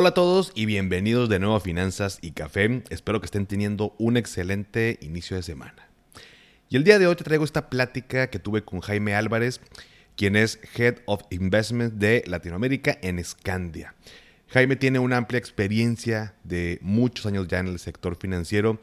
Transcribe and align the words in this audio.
Hola 0.00 0.10
a 0.10 0.14
todos 0.14 0.52
y 0.54 0.64
bienvenidos 0.64 1.28
de 1.28 1.40
nuevo 1.40 1.56
a 1.56 1.60
Finanzas 1.60 2.20
y 2.22 2.30
Café. 2.30 2.84
Espero 2.88 3.20
que 3.20 3.24
estén 3.24 3.46
teniendo 3.46 3.96
un 3.98 4.16
excelente 4.16 4.96
inicio 5.02 5.36
de 5.36 5.42
semana. 5.42 5.88
Y 6.68 6.76
el 6.76 6.84
día 6.84 7.00
de 7.00 7.08
hoy 7.08 7.16
te 7.16 7.24
traigo 7.24 7.44
esta 7.44 7.68
plática 7.68 8.30
que 8.30 8.38
tuve 8.38 8.62
con 8.62 8.78
Jaime 8.78 9.16
Álvarez, 9.16 9.60
quien 10.16 10.36
es 10.36 10.60
Head 10.76 10.98
of 11.06 11.22
Investment 11.30 11.94
de 11.94 12.22
Latinoamérica 12.28 12.96
en 13.02 13.24
Scandia. 13.24 13.96
Jaime 14.46 14.76
tiene 14.76 15.00
una 15.00 15.16
amplia 15.16 15.38
experiencia 15.38 16.36
de 16.44 16.78
muchos 16.80 17.26
años 17.26 17.48
ya 17.48 17.58
en 17.58 17.66
el 17.66 17.80
sector 17.80 18.16
financiero 18.20 18.80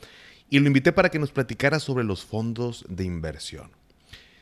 y 0.50 0.60
lo 0.60 0.68
invité 0.68 0.92
para 0.92 1.12
que 1.12 1.20
nos 1.20 1.32
platicara 1.32 1.80
sobre 1.80 2.04
los 2.04 2.26
fondos 2.26 2.84
de 2.90 3.06
inversión. 3.06 3.72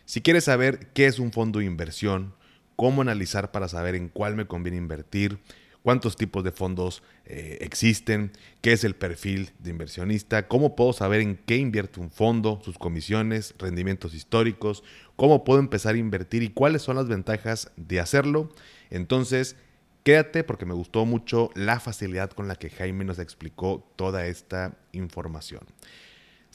Si 0.05 0.21
quieres 0.21 0.45
saber 0.45 0.87
qué 0.95 1.05
es 1.05 1.19
un 1.19 1.33
fondo 1.33 1.59
de 1.59 1.65
inversión, 1.65 2.33
cómo 2.75 3.03
analizar 3.03 3.51
para 3.51 3.67
saber 3.67 3.93
en 3.93 4.09
cuál 4.09 4.35
me 4.35 4.47
conviene 4.47 4.79
invertir, 4.79 5.37
cuántos 5.83 6.15
tipos 6.15 6.43
de 6.43 6.51
fondos 6.51 7.03
eh, 7.25 7.59
existen, 7.61 8.31
qué 8.61 8.73
es 8.73 8.83
el 8.83 8.95
perfil 8.95 9.51
de 9.59 9.69
inversionista, 9.69 10.47
cómo 10.47 10.75
puedo 10.75 10.93
saber 10.93 11.21
en 11.21 11.37
qué 11.37 11.57
invierte 11.57 11.99
un 11.99 12.09
fondo, 12.09 12.61
sus 12.63 12.77
comisiones, 12.77 13.53
rendimientos 13.59 14.13
históricos, 14.13 14.83
cómo 15.15 15.43
puedo 15.43 15.59
empezar 15.59 15.95
a 15.95 15.99
invertir 15.99 16.41
y 16.41 16.49
cuáles 16.49 16.81
son 16.81 16.95
las 16.95 17.07
ventajas 17.07 17.71
de 17.75 17.99
hacerlo. 17.99 18.49
Entonces, 18.89 19.57
quédate 20.03 20.43
porque 20.43 20.65
me 20.65 20.73
gustó 20.73 21.05
mucho 21.05 21.49
la 21.53 21.79
facilidad 21.79 22.31
con 22.31 22.47
la 22.47 22.55
que 22.55 22.69
Jaime 22.69 23.05
nos 23.05 23.19
explicó 23.19 23.87
toda 23.95 24.25
esta 24.25 24.77
información. 24.93 25.61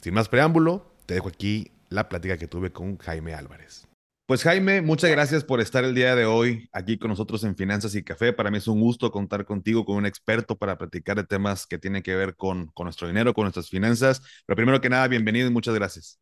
Sin 0.01 0.13
más 0.13 0.29
preámbulo, 0.29 0.91
te 1.05 1.13
dejo 1.13 1.29
aquí 1.29 1.71
la 1.89 2.09
plática 2.09 2.37
que 2.37 2.47
tuve 2.47 2.71
con 2.71 2.97
Jaime 2.97 3.33
Álvarez. 3.33 3.88
Pues 4.29 4.43
Jaime, 4.43 4.83
muchas 4.83 5.09
gracias 5.09 5.43
por 5.43 5.59
estar 5.59 5.83
el 5.83 5.95
día 5.95 6.15
de 6.15 6.25
hoy 6.25 6.69
aquí 6.71 6.99
con 6.99 7.09
nosotros 7.09 7.43
en 7.45 7.55
Finanzas 7.55 7.95
y 7.95 8.03
Café. 8.03 8.31
Para 8.31 8.51
mí 8.51 8.59
es 8.59 8.67
un 8.67 8.79
gusto 8.79 9.09
contar 9.09 9.43
contigo, 9.43 9.83
con 9.85 9.95
un 9.95 10.05
experto 10.05 10.55
para 10.55 10.77
platicar 10.77 11.17
de 11.17 11.23
temas 11.23 11.65
que 11.65 11.79
tienen 11.79 12.03
que 12.03 12.13
ver 12.13 12.35
con, 12.35 12.67
con 12.75 12.85
nuestro 12.85 13.07
dinero, 13.07 13.33
con 13.33 13.45
nuestras 13.45 13.69
finanzas. 13.69 14.21
Pero 14.45 14.55
primero 14.55 14.79
que 14.81 14.87
nada, 14.87 15.07
bienvenido 15.07 15.47
y 15.47 15.51
muchas 15.51 15.73
gracias. 15.73 16.19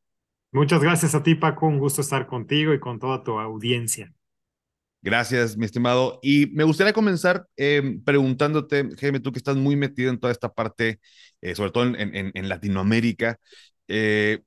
Muchas 0.54 0.82
gracias 0.82 1.16
a 1.16 1.22
ti, 1.22 1.36
Paco. 1.36 1.68
Un 1.68 1.80
gusto 1.80 2.00
estar 2.00 2.28
contigo 2.28 2.74
y 2.74 2.80
con 2.80 2.98
toda 2.98 3.26
tu 3.26 3.38
audiencia. 3.38 4.14
Gracias, 5.02 5.58
mi 5.58 5.66
estimado. 5.66 6.20
Y 6.22 6.48
me 6.54 6.64
gustaría 6.64 6.94
comenzar 6.94 7.46
eh, 7.58 8.00
preguntándote, 8.06 8.88
Jaime, 9.02 9.20
tú 9.20 9.34
que 9.34 9.40
estás 9.40 9.58
muy 9.58 9.76
metido 9.76 10.12
en 10.12 10.18
toda 10.18 10.32
esta 10.32 10.48
parte, 10.48 11.02
eh, 11.42 11.56
sobre 11.56 11.72
todo 11.72 11.84
en, 11.84 12.16
en, 12.16 12.32
en 12.34 12.48
Latinoamérica, 12.48 13.38
eh, 13.90 14.44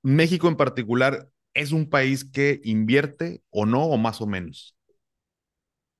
México 0.00 0.46
en 0.46 0.54
particular, 0.54 1.28
¿es 1.54 1.72
un 1.72 1.88
país 1.88 2.24
que 2.24 2.60
invierte 2.64 3.42
o 3.50 3.66
no, 3.66 3.84
o 3.84 3.98
más 3.98 4.20
o 4.20 4.26
menos? 4.26 4.76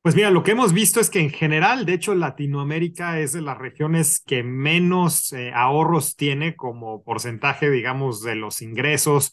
Pues 0.02 0.14
mira, 0.14 0.30
lo 0.30 0.42
que 0.42 0.52
hemos 0.52 0.72
visto 0.72 0.98
es 0.98 1.10
que 1.10 1.20
en 1.20 1.28
general, 1.28 1.84
de 1.84 1.92
hecho, 1.92 2.14
Latinoamérica 2.14 3.20
es 3.20 3.32
de 3.32 3.42
las 3.42 3.58
regiones 3.58 4.22
que 4.26 4.42
menos 4.42 5.32
eh, 5.34 5.52
ahorros 5.54 6.16
tiene 6.16 6.56
como 6.56 7.02
porcentaje, 7.04 7.70
digamos, 7.70 8.22
de 8.22 8.34
los 8.34 8.62
ingresos 8.62 9.30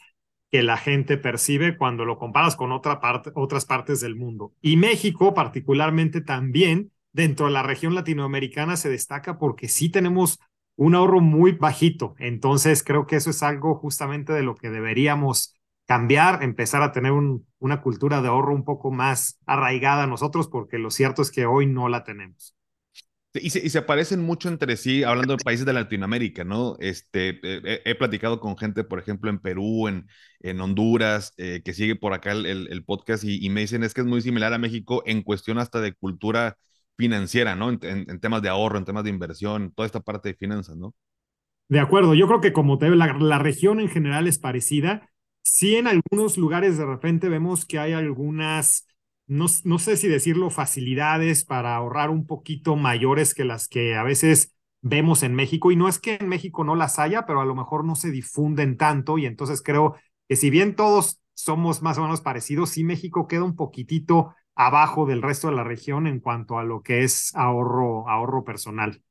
que 0.51 0.63
la 0.63 0.75
gente 0.75 1.17
percibe 1.17 1.77
cuando 1.77 2.03
lo 2.03 2.17
comparas 2.17 2.57
con 2.57 2.73
otra 2.73 2.99
parte, 2.99 3.31
otras 3.33 3.65
partes 3.65 4.01
del 4.01 4.17
mundo. 4.17 4.53
Y 4.61 4.75
México, 4.75 5.33
particularmente 5.33 6.19
también, 6.19 6.91
dentro 7.13 7.45
de 7.45 7.53
la 7.53 7.63
región 7.63 7.95
latinoamericana, 7.95 8.75
se 8.75 8.89
destaca 8.89 9.39
porque 9.39 9.69
sí 9.69 9.89
tenemos 9.89 10.39
un 10.75 10.95
ahorro 10.95 11.21
muy 11.21 11.53
bajito. 11.53 12.15
Entonces, 12.19 12.83
creo 12.83 13.07
que 13.07 13.15
eso 13.15 13.29
es 13.29 13.41
algo 13.41 13.75
justamente 13.75 14.33
de 14.33 14.43
lo 14.43 14.55
que 14.55 14.69
deberíamos 14.69 15.56
cambiar, 15.87 16.43
empezar 16.43 16.83
a 16.83 16.91
tener 16.91 17.13
un, 17.13 17.47
una 17.59 17.81
cultura 17.81 18.21
de 18.21 18.27
ahorro 18.27 18.53
un 18.53 18.65
poco 18.65 18.91
más 18.91 19.39
arraigada 19.45 20.03
a 20.03 20.07
nosotros, 20.07 20.47
porque 20.49 20.77
lo 20.77 20.91
cierto 20.91 21.21
es 21.21 21.31
que 21.31 21.45
hoy 21.45 21.65
no 21.65 21.89
la 21.89 22.03
tenemos. 22.03 22.53
Y 23.33 23.51
se, 23.51 23.65
y 23.65 23.69
se 23.69 23.81
parecen 23.81 24.23
mucho 24.23 24.49
entre 24.49 24.77
sí, 24.77 25.03
hablando 25.03 25.35
de 25.35 25.43
países 25.43 25.65
de 25.65 25.73
Latinoamérica, 25.73 26.43
¿no? 26.43 26.75
Este, 26.79 27.39
he, 27.43 27.81
he 27.85 27.95
platicado 27.95 28.39
con 28.39 28.57
gente, 28.57 28.83
por 28.83 28.99
ejemplo, 28.99 29.29
en 29.29 29.39
Perú, 29.39 29.87
en, 29.87 30.07
en 30.39 30.59
Honduras, 30.59 31.33
eh, 31.37 31.61
que 31.63 31.73
sigue 31.73 31.95
por 31.95 32.13
acá 32.13 32.31
el, 32.31 32.45
el, 32.45 32.67
el 32.71 32.83
podcast 32.83 33.23
y, 33.23 33.45
y, 33.45 33.49
me 33.49 33.61
dicen 33.61 33.83
es 33.83 33.93
que 33.93 34.01
es 34.01 34.07
muy 34.07 34.21
similar 34.21 34.53
a 34.53 34.57
México 34.57 35.03
en 35.05 35.21
cuestión 35.21 35.59
hasta 35.59 35.81
de 35.81 35.93
cultura 35.93 36.57
financiera, 36.97 37.55
¿no? 37.55 37.69
En, 37.69 37.79
en, 37.83 38.09
en 38.09 38.19
temas 38.19 38.41
de 38.41 38.49
ahorro, 38.49 38.77
en 38.77 38.85
temas 38.85 39.03
de 39.03 39.11
inversión, 39.11 39.71
toda 39.75 39.85
esta 39.85 39.99
parte 39.99 40.29
de 40.29 40.35
finanzas, 40.35 40.75
¿no? 40.75 40.95
De 41.69 41.79
acuerdo, 41.79 42.15
yo 42.15 42.27
creo 42.27 42.41
que 42.41 42.53
como 42.53 42.77
te 42.77 42.89
la, 42.89 43.13
la 43.19 43.39
región 43.39 43.79
en 43.79 43.89
general 43.89 44.27
es 44.27 44.39
parecida, 44.39 45.09
Sí, 45.49 45.75
en 45.75 45.87
algunos 45.87 46.37
lugares 46.37 46.77
de 46.77 46.85
repente 46.85 47.29
vemos 47.29 47.65
que 47.65 47.79
hay 47.79 47.93
algunas, 47.93 48.85
no, 49.27 49.45
no, 49.63 49.79
sé 49.79 49.95
si 49.97 50.07
decirlo, 50.09 50.49
facilidades 50.49 51.45
para 51.45 51.75
ahorrar 51.75 52.09
un 52.09 52.27
poquito 52.27 52.75
mayores 52.75 53.33
que 53.33 53.45
las 53.45 53.67
que 53.69 53.95
a 53.95 54.03
veces 54.03 54.53
vemos 54.81 55.23
en 55.23 55.33
México. 55.35 55.71
Y 55.71 55.77
no 55.77 55.87
es 55.87 55.99
que 55.99 56.15
en 56.19 56.27
México 56.27 56.63
no 56.65 56.75
las 56.75 56.99
haya, 56.99 57.25
pero 57.25 57.41
a 57.41 57.45
lo 57.45 57.55
mejor 57.55 57.85
no 57.85 57.95
se 57.95 58.11
difunden 58.11 58.77
tanto. 58.77 59.17
Y 59.17 59.25
entonces 59.25 59.61
creo 59.63 59.95
que 60.27 60.35
si 60.35 60.49
bien 60.49 60.75
todos 60.75 61.21
somos 61.33 61.81
más 61.81 61.97
o 61.97 62.01
menos 62.01 62.21
parecidos, 62.21 62.71
sí 62.71 62.83
México 62.83 63.27
queda 63.27 63.43
un 63.43 63.55
poquitito 63.55 64.35
abajo 64.53 65.05
del 65.05 65.21
resto 65.21 65.47
de 65.47 65.55
la 65.55 65.63
región 65.63 66.07
en 66.07 66.19
cuanto 66.19 66.59
a 66.59 66.63
lo 66.63 66.81
que 66.83 67.03
es 67.03 67.33
ahorro, 67.35 68.09
ahorro 68.09 68.43
personal. 68.43 69.01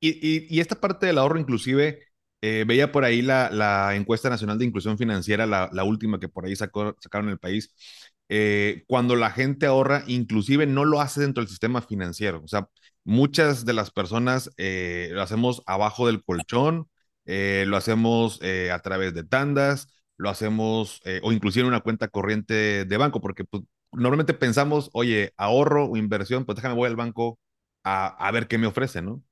Y, 0.00 0.10
y, 0.26 0.46
y 0.50 0.60
esta 0.60 0.80
parte 0.80 1.06
del 1.06 1.18
ahorro 1.18 1.38
inclusive 1.38 2.00
eh, 2.42 2.64
veía 2.66 2.90
por 2.92 3.04
ahí 3.04 3.22
la, 3.22 3.94
encuesta 3.94 4.28
nacional 4.28 4.58
de 4.58 4.64
inclusión 4.66 4.98
financiera, 4.98 5.46
la, 5.46 5.84
última 5.84 6.18
que 6.18 6.28
por 6.28 6.44
ahí 6.44 6.56
sacó, 6.56 6.96
sacaron 7.00 7.28
el 7.30 7.38
país. 7.38 7.74
Eh, 8.28 8.84
cuando 8.88 9.16
la 9.16 9.30
gente 9.30 9.66
ahorra, 9.66 10.04
inclusive 10.08 10.66
no 10.66 10.84
lo 10.84 11.00
hace 11.00 11.20
dentro 11.20 11.42
del 11.42 11.48
sistema 11.48 11.82
financiero. 11.82 12.42
O 12.44 12.48
sea, 12.48 12.68
muchas 13.04 13.64
de 13.64 13.72
las 13.74 13.90
personas 13.92 14.50
eh, 14.56 15.10
lo 15.12 15.22
hacemos 15.22 15.62
abajo 15.66 16.06
del 16.08 16.24
colchón, 16.24 16.88
lo 17.24 17.76
hacemos 17.76 18.40
a 18.42 18.78
través 18.80 19.14
de 19.14 19.24
tandas, 19.24 19.88
lo 20.16 20.28
hacemos 20.28 21.00
o 21.22 21.32
inclusive 21.32 21.62
en 21.62 21.68
una 21.68 21.80
cuenta 21.80 22.08
corriente 22.08 22.84
de 22.84 22.96
banco, 22.96 23.20
porque 23.20 23.44
pues, 23.44 23.62
normalmente 23.92 24.34
pensamos, 24.34 24.90
oye, 24.92 25.32
ahorro 25.36 25.86
o 25.86 25.96
inversión, 25.96 26.44
pues 26.44 26.56
déjame 26.56 26.74
voy 26.74 26.88
al 26.88 26.96
banco 26.96 27.38
a, 27.84 28.08
a 28.08 28.30
ver 28.32 28.48
qué 28.48 28.58
me 28.58 28.66
ofrece, 28.66 29.02
¿no? 29.02 29.22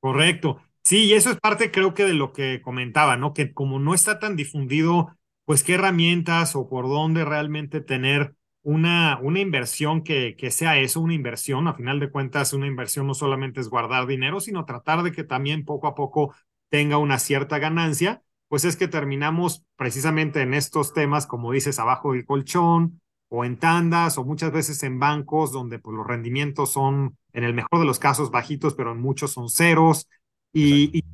Correcto. 0.00 0.60
Sí, 0.84 1.04
y 1.04 1.12
eso 1.14 1.30
es 1.30 1.36
parte, 1.40 1.70
creo 1.70 1.94
que 1.94 2.04
de 2.04 2.12
lo 2.14 2.32
que 2.32 2.60
comentaba, 2.60 3.16
¿no? 3.16 3.32
Que 3.34 3.52
como 3.54 3.78
no 3.78 3.94
está 3.94 4.18
tan 4.18 4.36
difundido, 4.36 5.16
pues 5.44 5.62
qué 5.62 5.74
herramientas 5.74 6.56
o 6.56 6.68
por 6.68 6.88
dónde 6.88 7.24
realmente 7.24 7.80
tener 7.80 8.34
una, 8.62 9.18
una 9.22 9.40
inversión 9.40 10.02
que, 10.02 10.34
que 10.36 10.50
sea 10.50 10.78
eso, 10.78 11.00
una 11.00 11.14
inversión. 11.14 11.68
A 11.68 11.74
final 11.74 12.00
de 12.00 12.10
cuentas, 12.10 12.52
una 12.52 12.66
inversión 12.66 13.06
no 13.06 13.14
solamente 13.14 13.60
es 13.60 13.68
guardar 13.68 14.06
dinero, 14.06 14.40
sino 14.40 14.64
tratar 14.64 15.02
de 15.02 15.12
que 15.12 15.24
también 15.24 15.64
poco 15.64 15.86
a 15.86 15.94
poco 15.94 16.34
tenga 16.68 16.98
una 16.98 17.18
cierta 17.18 17.58
ganancia. 17.58 18.22
Pues 18.48 18.64
es 18.64 18.76
que 18.76 18.88
terminamos 18.88 19.64
precisamente 19.76 20.42
en 20.42 20.52
estos 20.52 20.92
temas, 20.92 21.26
como 21.26 21.52
dices, 21.52 21.78
abajo 21.78 22.12
del 22.12 22.26
colchón 22.26 23.00
o 23.28 23.44
en 23.46 23.56
tandas 23.56 24.18
o 24.18 24.24
muchas 24.24 24.52
veces 24.52 24.82
en 24.82 24.98
bancos 24.98 25.52
donde 25.52 25.78
pues, 25.78 25.96
los 25.96 26.06
rendimientos 26.06 26.72
son, 26.72 27.16
en 27.32 27.44
el 27.44 27.54
mejor 27.54 27.78
de 27.80 27.86
los 27.86 27.98
casos, 27.98 28.30
bajitos, 28.30 28.74
pero 28.74 28.92
en 28.92 29.00
muchos 29.00 29.32
son 29.32 29.48
ceros 29.48 30.06
y, 30.52 30.98
y 30.98 31.04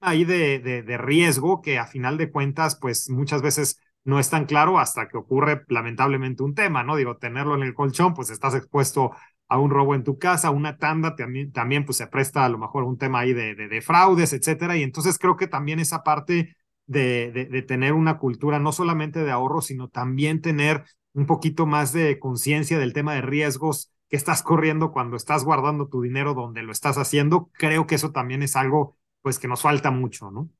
ahí 0.00 0.24
de, 0.24 0.58
de, 0.60 0.82
de, 0.82 0.98
riesgo 0.98 1.60
que 1.62 1.78
a 1.78 1.86
final 1.86 2.16
de 2.18 2.30
cuentas, 2.30 2.76
pues 2.80 3.10
muchas 3.10 3.42
veces 3.42 3.78
no 4.04 4.18
es 4.18 4.30
tan 4.30 4.46
claro 4.46 4.78
hasta 4.78 5.08
que 5.08 5.18
ocurre 5.18 5.62
lamentablemente 5.68 6.42
un 6.42 6.54
tema, 6.54 6.82
¿no? 6.84 6.96
Digo, 6.96 7.16
tenerlo 7.18 7.54
en 7.54 7.62
el 7.62 7.74
colchón, 7.74 8.14
pues 8.14 8.30
estás 8.30 8.54
expuesto 8.54 9.12
a 9.48 9.58
un 9.58 9.70
robo 9.70 9.94
en 9.94 10.04
tu 10.04 10.18
casa, 10.18 10.50
una 10.50 10.78
tanda, 10.78 11.16
también, 11.16 11.52
también 11.52 11.84
pues 11.84 11.98
se 11.98 12.06
presta 12.06 12.44
a 12.44 12.48
lo 12.48 12.58
mejor 12.58 12.84
un 12.84 12.98
tema 12.98 13.20
ahí 13.20 13.32
de, 13.32 13.54
de, 13.54 13.68
de 13.68 13.80
fraudes, 13.82 14.32
etcétera. 14.32 14.76
Y 14.76 14.82
entonces 14.82 15.18
creo 15.18 15.36
que 15.36 15.48
también 15.48 15.80
esa 15.80 16.02
parte 16.02 16.56
de, 16.86 17.30
de 17.50 17.62
tener 17.62 17.92
una 17.92 18.18
cultura 18.18 18.58
no 18.58 18.72
solamente 18.72 19.22
de 19.24 19.30
ahorro, 19.30 19.60
sino 19.60 19.88
también 19.88 20.40
tener 20.40 20.84
un 21.12 21.26
poquito 21.26 21.66
más 21.66 21.92
de 21.92 22.18
conciencia 22.18 22.78
del 22.78 22.92
tema 22.92 23.14
de 23.14 23.22
riesgos 23.22 23.92
que 24.10 24.16
estás 24.16 24.42
corriendo 24.42 24.92
cuando 24.92 25.16
estás 25.16 25.44
guardando 25.44 25.88
tu 25.88 26.02
dinero 26.02 26.34
donde 26.34 26.62
lo 26.62 26.72
estás 26.72 26.98
haciendo, 26.98 27.50
creo 27.54 27.86
que 27.86 27.94
eso 27.94 28.10
también 28.10 28.42
es 28.42 28.56
algo 28.56 28.98
pues 29.22 29.38
que 29.38 29.48
nos 29.48 29.62
falta 29.62 29.90
mucho, 29.90 30.30
¿no? 30.30 30.50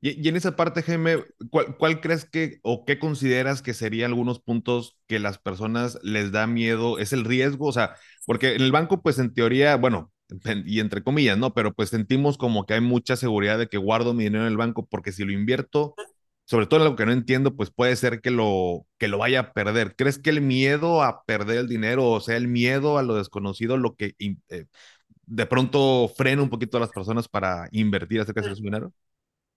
Y, 0.00 0.28
en 0.28 0.36
esa 0.36 0.54
parte, 0.54 0.82
Jaime, 0.82 1.24
¿cuál, 1.50 1.78
¿cuál, 1.78 2.00
crees 2.02 2.26
que 2.26 2.58
o 2.62 2.84
qué 2.84 2.98
consideras 2.98 3.62
que 3.62 3.72
serían 3.72 4.10
algunos 4.10 4.38
puntos 4.38 4.98
que 5.06 5.18
las 5.18 5.38
personas 5.38 5.98
les 6.02 6.30
da 6.30 6.46
miedo? 6.46 6.98
¿Es 6.98 7.14
el 7.14 7.24
riesgo? 7.24 7.68
O 7.68 7.72
sea, 7.72 7.94
porque 8.26 8.54
en 8.54 8.60
el 8.60 8.70
banco, 8.70 9.00
pues 9.00 9.18
en 9.18 9.32
teoría, 9.32 9.76
bueno, 9.76 10.12
y 10.66 10.80
entre 10.80 11.02
comillas, 11.02 11.38
¿no? 11.38 11.54
Pero 11.54 11.72
pues 11.72 11.90
sentimos 11.90 12.36
como 12.36 12.66
que 12.66 12.74
hay 12.74 12.80
mucha 12.80 13.16
seguridad 13.16 13.58
de 13.58 13.68
que 13.68 13.78
guardo 13.78 14.14
mi 14.14 14.24
dinero 14.24 14.44
en 14.44 14.50
el 14.50 14.56
banco 14.56 14.86
porque 14.86 15.12
si 15.12 15.24
lo 15.24 15.32
invierto, 15.32 15.94
sobre 16.44 16.66
todo 16.66 16.82
algo 16.82 16.96
que 16.96 17.06
no 17.06 17.12
entiendo, 17.12 17.56
pues 17.56 17.70
puede 17.70 17.96
ser 17.96 18.20
que 18.20 18.30
lo, 18.30 18.86
que 18.98 19.08
lo 19.08 19.18
vaya 19.18 19.40
a 19.40 19.52
perder. 19.52 19.96
¿Crees 19.96 20.18
que 20.18 20.30
el 20.30 20.40
miedo 20.40 21.02
a 21.02 21.24
perder 21.24 21.58
el 21.58 21.68
dinero, 21.68 22.10
o 22.10 22.20
sea, 22.20 22.36
el 22.36 22.48
miedo 22.48 22.98
a 22.98 23.02
lo 23.02 23.14
desconocido, 23.14 23.76
lo 23.76 23.94
que 23.94 24.14
eh, 24.18 24.66
de 25.26 25.46
pronto 25.46 26.10
frena 26.14 26.42
un 26.42 26.50
poquito 26.50 26.76
a 26.76 26.80
las 26.80 26.90
personas 26.90 27.28
para 27.28 27.68
invertir 27.72 28.20
acerca 28.20 28.42
de 28.42 28.54
su 28.54 28.62
dinero? 28.62 28.92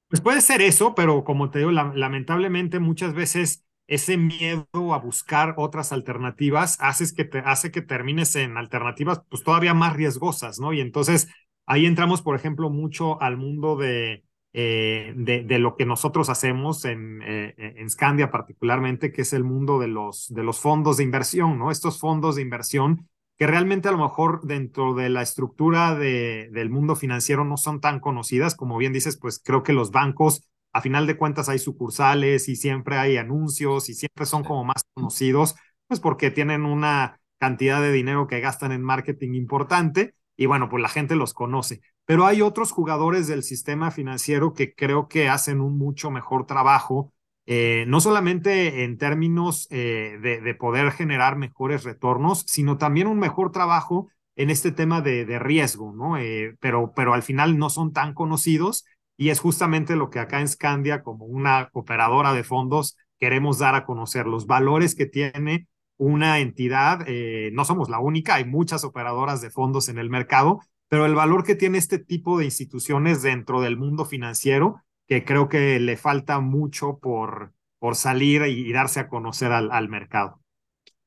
Pues 0.07 0.21
puede 0.21 0.39
ser 0.39 0.61
eso, 0.61 0.95
pero 0.95 1.25
como 1.25 1.49
te 1.51 1.59
digo, 1.59 1.71
lamentablemente 1.71 2.79
muchas 2.79 3.13
veces 3.13 3.65
ese 3.87 4.17
miedo 4.17 4.67
a 4.93 4.99
buscar 4.99 5.55
otras 5.57 5.91
alternativas 5.91 6.77
hace 6.79 7.13
que, 7.13 7.25
te, 7.25 7.39
hace 7.39 7.71
que 7.71 7.81
termines 7.81 8.35
en 8.35 8.57
alternativas 8.57 9.21
pues 9.29 9.43
todavía 9.43 9.73
más 9.73 9.93
riesgosas, 9.95 10.59
¿no? 10.59 10.71
Y 10.71 10.79
entonces 10.79 11.27
ahí 11.65 11.85
entramos, 11.85 12.21
por 12.21 12.37
ejemplo, 12.37 12.69
mucho 12.69 13.21
al 13.21 13.35
mundo 13.35 13.75
de, 13.75 14.23
eh, 14.53 15.13
de, 15.15 15.59
lo 15.59 15.75
que 15.75 15.85
nosotros 15.85 16.29
hacemos 16.29 16.85
en, 16.85 17.21
eh, 17.21 17.53
en 17.57 17.89
Scandia 17.89 18.31
particularmente, 18.31 19.11
que 19.11 19.21
es 19.21 19.33
el 19.33 19.43
mundo 19.43 19.79
de 19.79 19.87
los, 19.87 20.33
de 20.33 20.43
los 20.43 20.59
fondos 20.59 20.97
de 20.97 21.03
inversión, 21.03 21.59
¿no? 21.59 21.71
Estos 21.71 21.99
fondos 21.99 22.35
de 22.35 22.41
inversión 22.41 23.07
que 23.37 23.45
realmente 23.45 23.87
a 23.87 23.91
lo 23.91 23.99
mejor 23.99 24.41
dentro 24.43 24.95
de 24.95 25.09
la 25.09 25.21
estructura 25.21 25.95
de, 25.95 26.49
del 26.51 26.71
mundo 26.71 26.95
financiero 26.95 27.45
no 27.45 27.55
son 27.55 27.81
tan 27.81 27.99
conocidas, 27.99 28.55
como 28.55 28.77
bien 28.77 28.93
dices, 28.93 29.17
pues 29.17 29.39
creo 29.43 29.61
que 29.61 29.73
los 29.73 29.91
bancos 29.91 30.41
a 30.73 30.81
final 30.81 31.07
de 31.07 31.17
cuentas 31.17 31.49
hay 31.49 31.59
sucursales 31.59 32.49
y 32.49 32.55
siempre 32.55 32.97
hay 32.97 33.17
anuncios 33.17 33.89
y 33.89 33.93
siempre 33.93 34.25
son 34.25 34.43
como 34.43 34.63
más 34.63 34.83
conocidos, 34.93 35.55
pues 35.87 35.99
porque 35.99 36.31
tienen 36.31 36.65
una 36.65 37.19
cantidad 37.39 37.81
de 37.81 37.91
dinero 37.91 38.27
que 38.27 38.39
gastan 38.39 38.71
en 38.71 38.83
marketing 38.83 39.33
importante 39.33 40.15
y 40.35 40.45
bueno, 40.45 40.69
pues 40.69 40.81
la 40.81 40.89
gente 40.89 41.15
los 41.15 41.33
conoce. 41.33 41.81
Pero 42.07 42.25
hay 42.25 42.41
otros 42.41 42.71
jugadores 42.71 43.27
del 43.27 43.43
sistema 43.43 43.91
financiero 43.91 44.53
que 44.53 44.73
creo 44.73 45.09
que 45.09 45.27
hacen 45.27 45.59
un 45.59 45.77
mucho 45.77 46.09
mejor 46.09 46.45
trabajo, 46.45 47.11
eh, 47.45 47.83
no 47.89 47.99
solamente 47.99 48.85
en 48.85 48.97
términos 48.97 49.67
eh, 49.71 50.17
de, 50.21 50.55
poder 50.55 50.91
generar 50.91 51.35
mejores 51.35 51.83
retornos, 51.83 52.45
sino 52.47 52.77
también 52.77 53.07
un 53.07 53.19
mejor 53.19 53.51
trabajo 53.51 54.07
en 54.37 54.49
este 54.49 54.71
tema 54.71 55.01
de, 55.01 55.25
riesgo, 55.39 55.91
¿no? 55.91 56.17
Eh, 56.17 56.55
pero, 56.61 56.93
pero 56.95 57.13
al 57.13 57.23
final 57.23 57.57
no 57.57 57.69
son 57.69 57.91
tan 57.91 58.13
conocidos 58.13 58.85
y 59.17 59.27
es 59.27 59.41
justamente 59.41 59.97
lo 59.97 60.09
que 60.09 60.19
acá 60.19 60.39
en 60.39 60.47
Scandia, 60.47 61.03
como 61.03 61.25
una 61.25 61.69
operadora 61.73 62.31
de 62.31 62.45
fondos, 62.45 62.95
queremos 63.19 63.59
dar 63.59 63.75
a 63.75 63.85
conocer, 63.85 64.27
los 64.27 64.47
valores 64.47 64.95
que 64.95 65.07
tiene 65.07 65.67
una 65.97 66.39
entidad. 66.39 67.05
No 67.51 67.65
somos 67.65 67.89
la 67.89 67.99
única, 67.99 68.35
hay 68.35 68.45
muchas 68.45 68.85
operadoras 68.85 69.41
de 69.41 69.49
fondos 69.49 69.89
en 69.89 69.97
el 69.97 70.09
mercado, 70.09 70.61
pero 70.89 71.05
el 71.05 71.15
valor 71.15 71.43
que 71.43 71.55
tiene 71.55 71.77
este 71.77 71.99
tipo 71.99 72.39
de 72.39 72.45
instituciones 72.45 73.21
dentro 73.21 73.61
del 73.61 73.77
mundo 73.77 74.05
financiero, 74.05 74.83
que 75.07 75.25
creo 75.25 75.49
que 75.49 75.79
le 75.79 75.97
falta 75.97 76.39
mucho 76.39 76.99
por, 76.99 77.53
por 77.79 77.95
salir 77.95 78.43
y, 78.43 78.71
darse 78.71 78.99
a 78.99 79.07
conocer 79.07 79.51
al, 79.51 79.71
al 79.71 79.89
mercado. 79.89 80.41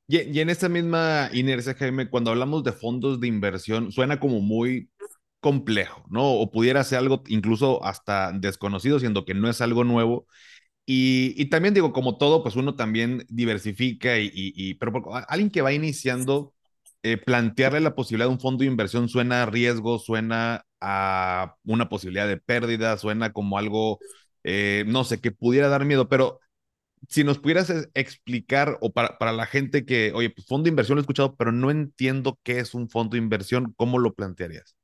Y, 0.06 0.20
y, 0.22 0.40
en 0.40 0.50
esta 0.50 0.68
misma 0.68 1.30
inercia, 1.32 1.74
Jaime, 1.74 2.10
cuando 2.10 2.30
hablamos 2.30 2.64
de 2.64 2.72
fondos 2.72 3.20
de 3.20 3.28
inversión, 3.28 3.92
suena 3.92 4.18
como 4.18 4.40
muy 4.40 4.90
complejo, 5.40 6.04
¿no? 6.10 6.32
O 6.34 6.50
pudiera 6.50 6.84
ser 6.84 6.98
algo 6.98 7.22
incluso 7.28 7.82
hasta 7.84 8.32
desconocido, 8.32 8.98
siendo 9.00 9.24
que 9.24 9.34
no 9.34 9.48
es 9.48 9.60
algo 9.60 9.84
nuevo. 9.84 10.26
Y, 10.86 11.44
también 11.50 11.74
digo, 11.74 11.92
como 11.92 12.18
todo, 12.18 12.42
pues 12.42 12.56
uno 12.56 12.74
también 12.74 13.24
diversifica 13.28 14.18
y, 14.18 14.30
y, 14.34 14.74
pero 14.74 14.92
alguien 15.28 15.50
que 15.50 15.62
va 15.62 15.72
iniciando, 15.72 16.52
eh, 17.02 17.16
plantearle 17.18 17.80
la 17.80 17.94
posibilidad 17.94 18.28
de 18.28 18.34
un 18.34 18.40
fondo 18.40 18.62
de 18.62 18.66
inversión 18.70 19.08
suena 19.08 19.42
a 19.42 19.46
riesgo, 19.46 19.98
suena 19.98 20.64
a 20.80 21.56
una 21.64 21.88
posibilidad 21.88 22.28
de 22.28 22.36
pérdida, 22.38 22.96
suena 22.98 23.32
como 23.32 23.58
algo, 23.58 23.98
eh, 24.44 24.84
no 24.86 25.04
sé, 25.04 25.20
que 25.20 25.32
pudiera 25.32 25.68
dar 25.68 25.84
miedo, 25.84 26.08
pero 26.08 26.40
si 27.08 27.24
nos 27.24 27.38
pudieras 27.38 27.70
explicar, 27.94 28.78
o 28.80 28.92
para, 28.92 29.18
para 29.18 29.32
la 29.32 29.46
gente 29.46 29.84
que, 29.86 30.12
oye, 30.14 30.30
pues 30.30 30.46
fondo 30.46 30.64
de 30.64 30.70
inversión 30.70 30.96
lo 30.96 31.00
he 31.00 31.04
escuchado, 31.04 31.36
pero 31.36 31.52
no 31.52 31.70
entiendo 31.70 32.38
qué 32.44 32.60
es 32.60 32.74
un 32.74 32.88
fondo 32.90 33.12
de 33.14 33.18
inversión, 33.22 33.74
¿cómo 33.76 33.98
lo 33.98 34.14
plantearías? 34.14 34.76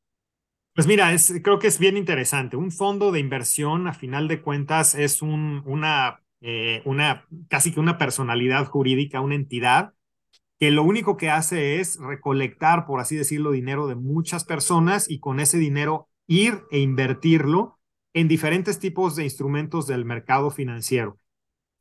Pues 0.74 0.86
mira, 0.86 1.12
es, 1.14 1.32
creo 1.42 1.58
que 1.58 1.68
es 1.68 1.78
bien 1.78 1.96
interesante. 1.96 2.56
Un 2.56 2.70
fondo 2.70 3.10
de 3.10 3.20
inversión, 3.20 3.88
a 3.88 3.94
final 3.94 4.28
de 4.28 4.42
cuentas, 4.42 4.94
es 4.94 5.22
un, 5.22 5.62
una, 5.64 6.22
eh, 6.42 6.82
una, 6.84 7.26
casi 7.48 7.72
que 7.72 7.80
una 7.80 7.96
personalidad 7.98 8.66
jurídica, 8.66 9.20
una 9.22 9.36
entidad 9.36 9.94
que 10.58 10.70
lo 10.70 10.82
único 10.82 11.16
que 11.16 11.30
hace 11.30 11.80
es 11.80 11.98
recolectar, 11.98 12.86
por 12.86 13.00
así 13.00 13.16
decirlo, 13.16 13.50
dinero 13.50 13.86
de 13.86 13.94
muchas 13.94 14.44
personas 14.44 15.10
y 15.10 15.18
con 15.18 15.40
ese 15.40 15.58
dinero 15.58 16.08
ir 16.26 16.62
e 16.70 16.78
invertirlo 16.78 17.78
en 18.14 18.28
diferentes 18.28 18.78
tipos 18.78 19.16
de 19.16 19.24
instrumentos 19.24 19.86
del 19.86 20.04
mercado 20.04 20.50
financiero. 20.50 21.18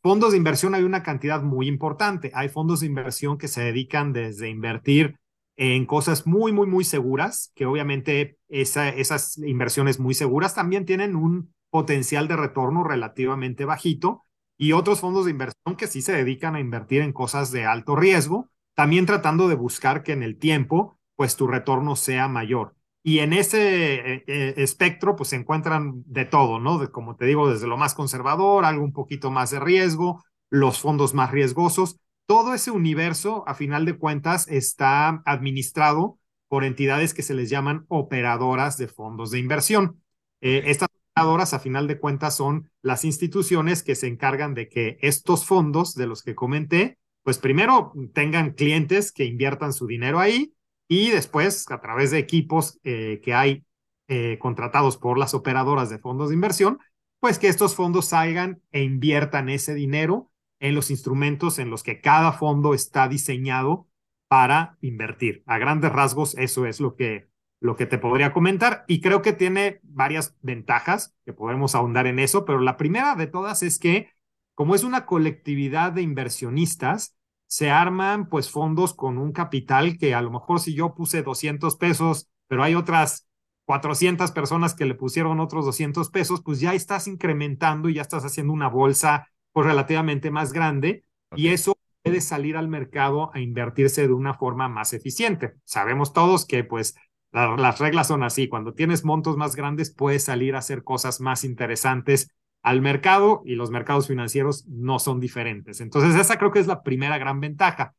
Fondos 0.04 0.31
de 0.31 0.38
inversión 0.38 0.75
hay 0.75 0.83
una 0.83 1.01
cantidad 1.01 1.42
muy 1.42 1.68
importante. 1.68 2.31
Hay 2.36 2.50
fondos 2.50 2.81
de 2.81 2.88
inversión 2.88 3.38
que 3.38 3.48
se 3.48 3.63
dedican 3.63 4.13
desde 4.13 4.50
invertir 4.50 5.18
en 5.57 5.86
cosas 5.86 6.28
muy, 6.28 6.51
muy, 6.51 6.68
muy 6.68 6.83
seguras, 6.83 7.51
que 7.56 7.66
obviamente 7.66 8.38
esa, 8.50 8.89
esas 8.89 9.38
inversiones 9.38 10.00
muy 10.00 10.13
seguras 10.13 10.54
también 10.54 10.86
tienen 10.86 11.16
un 11.16 11.54
potencial 11.69 12.28
de 12.28 12.36
retorno 12.36 12.83
relativamente 12.83 13.66
bajito 13.66 14.25
y 14.57 14.74
otros 14.74 15.00
fondos 15.00 15.25
de 15.25 15.31
inversión 15.31 15.75
que 15.78 15.88
sí 15.88 16.01
se 16.01 16.13
dedican 16.13 16.56
a 16.56 16.60
invertir 16.60 17.01
en 17.01 17.13
cosas 17.13 17.51
de 17.51 17.66
alto 17.66 17.95
riesgo, 17.95 18.50
también 18.75 19.06
tratando 19.06 19.48
de 19.48 19.56
buscar 19.56 20.04
que 20.04 20.12
en 20.12 20.24
el 20.24 20.38
tiempo, 20.38 21.00
pues 21.16 21.36
tu 21.36 21.48
retorno 21.48 21.95
sea 21.95 22.27
mayor. 22.27 22.75
Y 23.04 23.19
en 23.19 23.33
ese 23.33 23.95
eh, 23.95 24.24
eh, 24.27 24.54
espectro, 24.57 25.16
pues 25.16 25.30
se 25.30 25.36
encuentran 25.36 26.04
de 26.06 26.25
todo, 26.25 26.60
¿no? 26.60 26.80
De, 26.80 26.89
como 26.89 27.16
te 27.16 27.25
digo, 27.25 27.50
desde 27.50 27.68
lo 27.68 27.77
más 27.77 27.94
conservador, 27.94 28.66
algo 28.66 28.83
un 28.83 28.94
poquito 28.94 29.31
más 29.31 29.51
de 29.51 29.60
riesgo, 29.60 30.24
los 30.50 30.80
fondos 30.80 31.13
más 31.13 31.31
riesgosos, 31.31 32.00
todo 32.25 32.54
ese 32.56 32.72
universo, 32.72 33.44
a 33.48 33.54
final 33.54 33.86
de 33.86 33.98
cuentas, 33.98 34.48
está 34.48 35.21
administrado 35.25 36.18
por 36.48 36.63
entidades 36.63 37.13
que 37.13 37.21
se 37.21 37.36
les 37.36 37.50
llaman 37.50 37.86
operadoras 37.88 38.78
de 38.78 38.88
fondos 38.88 39.31
de 39.31 39.39
inversión. 39.39 40.01
Eh, 40.42 40.63
estas 40.66 40.89
operadoras, 41.12 41.54
a 41.54 41.60
final 41.60 41.88
de 41.88 42.00
cuentas, 42.00 42.36
son 42.36 42.71
las 42.81 43.06
instituciones 43.06 43.83
que 43.83 43.95
se 43.95 44.07
encargan 44.07 44.54
de 44.56 44.68
que 44.68 44.98
estos 45.01 45.45
fondos 45.45 45.94
de 45.94 46.07
los 46.07 46.24
que 46.24 46.33
comenté, 46.33 46.98
pues 47.25 47.39
primero 47.39 47.92
tengan 48.13 48.51
clientes 48.51 49.12
que 49.12 49.25
inviertan 49.25 49.74
su 49.74 49.88
dinero 49.88 50.19
ahí 50.19 50.54
y 50.88 51.10
después, 51.10 51.66
a 51.72 51.81
través 51.81 52.12
de 52.12 52.19
equipos 52.19 52.80
eh, 52.83 53.19
que 53.24 53.33
hay 53.33 53.66
eh, 54.07 54.38
contratados 54.38 54.98
por 54.98 55.18
las 55.18 55.33
operadoras 55.33 55.89
de 55.89 55.98
fondos 55.98 56.30
de 56.30 56.36
inversión, 56.36 56.77
pues 57.19 57.40
que 57.40 57.47
estos 57.47 57.73
fondos 57.73 58.06
salgan 58.06 58.61
e 58.71 58.83
inviertan 58.83 59.49
ese 59.49 59.73
dinero 59.73 60.30
en 60.59 60.76
los 60.76 60.92
instrumentos 60.92 61.57
en 61.57 61.71
los 61.71 61.81
que 61.81 61.99
cada 61.99 62.31
fondo 62.31 62.76
está 62.76 63.07
diseñado 63.07 63.88
para 64.28 64.78
invertir. 64.81 65.42
A 65.47 65.57
grandes 65.57 65.92
rasgos, 65.92 66.38
eso 66.38 66.68
es 66.68 66.80
lo 66.80 66.95
que, 66.95 67.28
lo 67.59 67.76
que 67.76 67.88
te 67.88 67.97
podría 67.97 68.33
comentar 68.33 68.85
y 68.88 69.02
creo 69.02 69.23
que 69.23 69.33
tiene 69.33 69.80
varias 69.81 70.38
ventajas 70.44 71.16
que 71.26 71.33
podemos 71.33 71.73
ahondar 71.73 72.06
en 72.06 72.19
eso, 72.19 72.45
pero 72.45 72.59
la 72.59 72.78
primera 72.78 73.16
de 73.16 73.26
todas 73.26 73.64
es 73.64 73.80
que 73.80 74.14
como 74.56 74.73
es 74.73 74.83
una 74.83 75.06
colectividad 75.06 75.92
de 75.92 76.02
inversionistas, 76.02 77.16
se 77.47 77.69
arman 77.69 78.28
pues 78.30 78.49
fondos 78.49 78.94
con 78.94 79.18
un 79.18 79.31
capital 79.31 79.97
que 79.97 80.14
a 80.14 80.21
lo 80.21 80.31
mejor 80.31 80.59
si 80.59 80.73
yo 80.73 80.95
puse 80.95 81.23
200 81.23 81.75
pesos, 81.78 82.28
pero 82.47 82.64
hay 82.64 82.75
otras 82.75 83.28
400 83.66 84.31
personas 84.31 84.75
que 84.75 84.85
le 84.85 84.95
pusieron 84.95 85.40
otros 85.40 85.66
200 85.66 86.09
pesos, 86.09 86.42
pues 86.44 86.59
ya 86.59 86.73
estás 86.73 87.07
incrementando 87.07 87.90
y 87.90 87.95
ya 87.95 88.02
estás 88.02 88.23
haciendo 88.23 88.54
una 88.54 88.69
bolsa 88.69 89.28
pues 89.52 89.66
relativamente 89.66 90.31
más 90.31 90.54
grande 90.54 91.04
y 91.35 91.49
eso 91.49 91.78
puede 92.04 92.21
salir 92.21 92.57
al 92.57 92.68
mercado 92.68 93.31
a 93.33 93.40
invertirse 93.40 94.07
de 94.07 94.14
una 94.14 94.33
forma 94.35 94.68
más 94.68 94.94
eficiente. 94.94 95.54
Sabemos 95.64 96.14
todos 96.14 96.45
que 96.45 96.64
pues 96.64 96.95
las 97.31 97.80
reglas 97.80 98.07
son 98.07 98.23
así, 98.23 98.47
cuando 98.47 98.73
tienes 98.73 99.04
montos 99.04 99.35
más 99.35 99.56
grandes 99.56 99.94
puedes 99.94 100.23
salir 100.23 100.56
a 100.56 100.59
hacer 100.59 100.83
cosas 100.83 101.19
más 101.19 101.44
interesantes 101.44 102.30
al 102.66 102.81
mercado 102.81 103.44
y 103.45 103.54
los 103.54 103.69
mercados 103.69 104.07
financieros 104.07 104.66
no 104.68 104.98
son 104.98 105.19
diferentes. 105.19 105.81
Entonces 105.81 106.19
esa 106.19 106.40
creo 106.40 106.52
que 106.52 106.57
es 106.57 106.66
la 106.66 106.81
primera 106.81 107.19
gran 107.19 107.40
ventaja. 107.40 107.94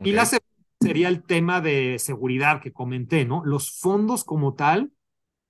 Y 0.00 0.10
la 0.10 0.26
segunda 0.26 0.44
sería 0.80 1.08
el 1.08 1.22
tema 1.22 1.60
de 1.60 2.00
seguridad 2.00 2.60
que 2.60 2.72
comenté, 2.72 3.24
¿no? 3.24 3.44
Los 3.44 3.78
fondos 3.78 4.24
como 4.24 4.54
tal, 4.54 4.90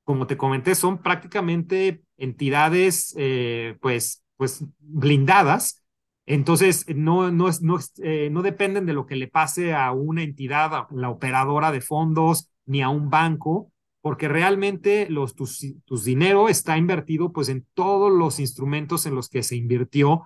como 0.04 0.26
te 0.26 0.36
comenté, 0.36 0.74
son 0.74 1.00
prácticamente 1.00 2.02
entidades, 2.18 3.14
eh, 3.16 3.78
pues, 3.80 4.22
pues 4.36 4.62
blindadas. 4.80 5.82
Entonces, 6.26 6.84
no, 6.94 7.30
no, 7.30 7.48
no, 7.62 7.78
eh, 8.02 8.28
no 8.30 8.42
dependen 8.42 8.84
de 8.84 8.92
lo 8.92 9.06
que 9.06 9.16
le 9.16 9.28
pase 9.28 9.72
a 9.72 9.92
una 9.92 10.22
entidad, 10.22 10.74
a 10.74 10.88
la 10.90 11.08
operadora 11.08 11.72
de 11.72 11.80
fondos, 11.80 12.50
ni 12.66 12.82
a 12.82 12.90
un 12.90 13.08
banco, 13.08 13.72
porque 14.00 14.28
realmente 14.28 15.08
los, 15.10 15.34
tus, 15.34 15.64
tus 15.84 16.04
dinero 16.04 16.48
está 16.48 16.76
invertido 16.76 17.32
pues 17.32 17.48
en 17.48 17.66
todos 17.74 18.12
los 18.12 18.38
instrumentos 18.40 19.06
en 19.06 19.14
los 19.14 19.28
que 19.28 19.42
se 19.42 19.56
invirtió 19.56 20.24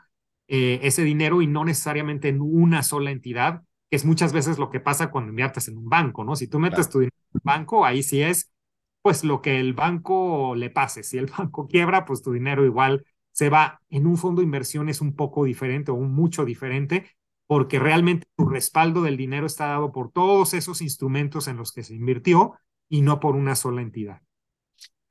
eh, 0.49 0.81
ese 0.83 1.03
dinero 1.03 1.41
y 1.43 1.47
no 1.47 1.65
necesariamente 1.65 2.29
en 2.29 2.41
una 2.41 2.83
sola 2.83 3.11
entidad, 3.11 3.63
que 3.91 3.97
es 3.97 4.05
muchas 4.05 4.33
veces 4.33 4.59
lo 4.59 4.71
que 4.71 4.81
pasa 4.81 5.11
cuando 5.11 5.31
inviertes 5.31 5.69
en 5.69 5.79
un 5.79 5.89
banco, 5.89 6.25
¿no? 6.25 6.37
Si 6.37 6.49
tú 6.49 6.59
metes 6.59 6.89
tu 6.91 7.01
dinero 7.01 7.17
en 7.33 7.41
un 7.43 7.43
banco, 7.45 7.85
ahí 7.85 8.03
sí 8.03 8.23
es 8.23 8.51
pues 9.03 9.25
lo 9.25 9.43
que 9.43 9.59
el 9.59 9.75
banco 9.75 10.55
le 10.55 10.71
pase. 10.71 11.03
Si 11.03 11.19
el 11.19 11.27
banco 11.39 11.67
quiebra, 11.67 12.05
pues 12.05 12.23
tu 12.23 12.33
dinero 12.33 12.65
igual 12.65 13.05
se 13.33 13.49
va. 13.49 13.81
En 13.91 14.07
un 14.07 14.17
fondo 14.17 14.41
de 14.41 14.47
inversión 14.47 14.89
es 14.89 15.01
un 15.01 15.15
poco 15.17 15.45
diferente 15.45 15.91
o 15.91 15.95
un 15.95 16.15
mucho 16.15 16.45
diferente 16.45 17.07
porque 17.47 17.79
realmente 17.79 18.27
tu 18.37 18.47
respaldo 18.47 19.03
del 19.03 19.17
dinero 19.17 19.47
está 19.47 19.67
dado 19.67 19.93
por 19.93 20.11
todos 20.11 20.55
esos 20.55 20.81
instrumentos 20.81 21.49
en 21.49 21.57
los 21.57 21.73
que 21.73 21.83
se 21.83 21.95
invirtió 21.95 22.55
y 22.93 23.01
no 23.01 23.21
por 23.21 23.37
una 23.37 23.57
sola 23.57 23.81
entidad. 23.81 24.21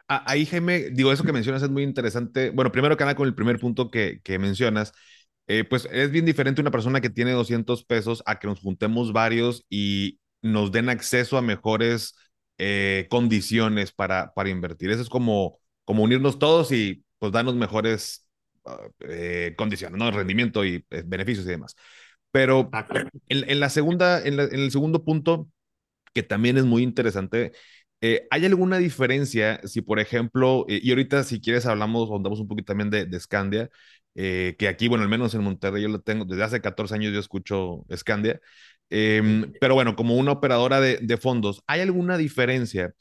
Ah, 0.08 0.24
ahí, 0.28 0.46
Jaime, 0.46 0.92
digo, 0.92 1.12
eso 1.12 1.24
que 1.24 1.34
mencionas 1.34 1.64
es 1.64 1.70
muy 1.72 1.82
interesante. 1.82 2.52
Bueno, 2.52 2.72
primero 2.72 2.96
que 2.96 3.04
nada, 3.04 3.16
con 3.16 3.28
el 3.28 3.34
primer 3.34 3.60
punto 3.60 3.90
que, 3.90 4.22
que 4.24 4.38
mencionas, 4.38 4.94
eh, 5.48 5.64
pues 5.64 5.90
es 5.92 6.12
bien 6.12 6.26
diferente 6.26 6.62
una 6.62 6.70
persona 6.70 7.02
que 7.02 7.10
tiene 7.10 7.32
200 7.32 7.84
pesos 7.86 8.22
a 8.28 8.38
que 8.38 8.46
nos 8.46 8.60
juntemos 8.60 9.14
varios 9.14 9.66
y 9.68 10.20
nos 10.44 10.72
den 10.72 10.90
acceso 10.90 11.40
a 11.40 11.42
mejores 11.42 12.16
eh, 12.60 13.08
condiciones 13.10 13.92
para, 13.92 14.32
para 14.36 14.50
invertir. 14.50 14.92
Eso 14.92 15.02
es 15.02 15.10
como, 15.10 15.58
como 15.84 16.04
unirnos 16.04 16.38
todos 16.38 16.72
y 16.72 17.04
pues 17.18 17.32
darnos 17.32 17.56
mejores 17.56 18.28
ah, 18.66 18.78
eh, 19.00 19.56
condiciones, 19.58 19.98
¿no? 19.98 20.12
Rendimiento 20.12 20.64
y 20.64 20.86
beneficios 21.06 21.48
y 21.48 21.50
demás. 21.50 21.76
Pero 22.30 22.70
en, 23.28 23.60
la 23.60 23.70
segunda, 23.70 24.24
en, 24.24 24.40
el 24.40 24.72
segundo 24.72 25.04
punto, 25.04 25.50
que 26.14 26.24
también 26.24 26.58
es 26.58 26.66
muy 26.66 26.84
interesante, 26.84 27.52
eh, 28.02 28.28
¿hay 28.32 28.46
alguna 28.46 28.78
diferencia 28.78 29.60
si, 29.66 29.82
por 29.82 30.00
ejemplo, 30.00 30.66
eh, 30.68 30.80
y 30.84 30.90
ahorita 30.92 31.24
si 31.24 31.40
quieres 31.42 31.66
hablamos, 31.66 32.10
andamos 32.12 32.40
un 32.40 32.48
poquito 32.48 32.68
también 32.74 32.90
de, 32.90 33.06
de 33.06 33.20
Scandia, 33.20 33.70
eh, 34.16 34.56
que 34.60 34.68
aquí, 34.68 34.88
bueno, 34.88 35.04
al 35.04 35.10
menos 35.10 35.34
en 35.36 35.44
Monterrey 35.44 35.84
yo 35.84 35.90
lo 35.90 36.02
tengo, 36.02 36.26
desde 36.26 36.44
hace 36.44 36.62
14 36.62 36.96
años 36.96 37.14
yo 37.14 37.20
escucho 37.20 37.86
Scandia, 37.96 38.40
em, 38.90 39.52
pero 39.62 39.74
bueno, 39.76 39.96
como 39.96 40.16
una 40.18 40.32
operadora 40.34 40.82
de, 40.82 40.98
de 41.02 41.18
fondos, 41.18 41.64
¿hay 41.68 41.82
alguna 41.82 42.18
diferencia 42.18 42.94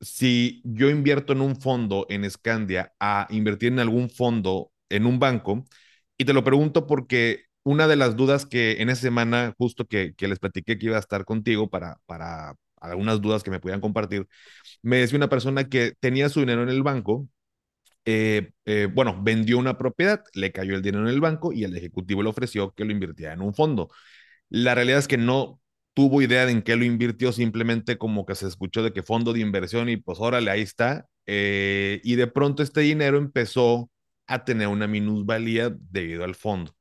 si 0.00 0.62
yo 0.64 0.90
invierto 0.90 1.32
en 1.32 1.40
un 1.40 1.56
fondo 1.60 2.06
en 2.10 2.28
Scandia 2.30 2.92
a 3.00 3.26
invertir 3.30 3.72
en 3.72 3.80
algún 3.80 4.10
fondo 4.10 4.72
en 4.88 5.06
un 5.06 5.18
banco? 5.18 5.64
Y 6.18 6.24
te 6.24 6.32
lo 6.32 6.44
pregunto 6.44 6.86
porque 6.86 7.45
una 7.66 7.88
de 7.88 7.96
las 7.96 8.16
dudas 8.16 8.46
que 8.46 8.80
en 8.80 8.90
esa 8.90 9.02
semana, 9.02 9.54
justo 9.58 9.86
que, 9.86 10.14
que, 10.14 10.28
les 10.28 10.38
platiqué 10.38 10.78
que 10.78 10.86
iba 10.86 10.96
a 10.96 11.00
estar 11.00 11.24
contigo 11.24 11.68
para, 11.68 11.98
para 12.06 12.54
algunas 12.80 13.20
dudas 13.20 13.42
que 13.42 13.50
me 13.50 13.60
pudieran 13.60 13.80
compartir, 13.80 14.28
me 14.82 14.98
decía 14.98 15.16
una 15.18 15.28
persona 15.28 15.68
que 15.68 15.94
tenía 16.00 16.28
su 16.28 16.40
dinero 16.40 16.62
en 16.62 16.68
el 16.70 16.82
banco, 16.84 17.28
eh, 18.04 18.52
eh, 18.66 18.88
bueno, 18.92 19.20
vendió 19.22 19.58
una 19.58 19.78
propiedad, 19.78 20.22
le 20.34 20.52
cayó 20.52 20.76
el 20.76 20.82
dinero 20.82 21.04
en 21.08 21.14
el 21.14 21.20
banco 21.20 21.52
y 21.52 21.64
el 21.64 21.76
ejecutivo 21.76 22.22
le 22.22 22.28
ofreció 22.30 22.72
que 22.74 22.84
lo 22.84 22.92
invirtiera 22.92 23.32
en 23.34 23.42
un 23.42 23.54
fondo. 23.54 23.90
La 24.50 24.74
realidad 24.74 25.00
es 25.00 25.08
que 25.08 25.18
no 25.18 25.60
tuvo 25.94 26.22
idea 26.22 26.46
de 26.46 26.52
en 26.52 26.62
qué 26.62 26.76
lo 26.76 26.84
invirtió, 26.84 27.32
simplemente 27.32 27.98
como 27.98 28.26
que 28.26 28.36
se 28.36 28.46
escuchó 28.48 28.82
de 28.84 28.92
que 28.92 29.02
fondo 29.02 29.32
de 29.32 29.40
inversión 29.40 29.88
y 29.88 29.96
pues 29.98 30.18
órale, 30.20 30.50
ahí 30.52 30.62
está. 30.62 31.08
Eh, 31.26 32.00
y 32.04 32.16
de 32.16 32.28
pronto 32.28 32.62
este 32.62 32.82
dinero 32.82 33.18
empezó 33.18 33.90
a 34.28 34.44
tener 34.44 34.68
una 34.68 34.86
minusvalía 34.86 35.74
debido 35.90 36.24
al 36.24 36.36
fondo. 36.36 36.75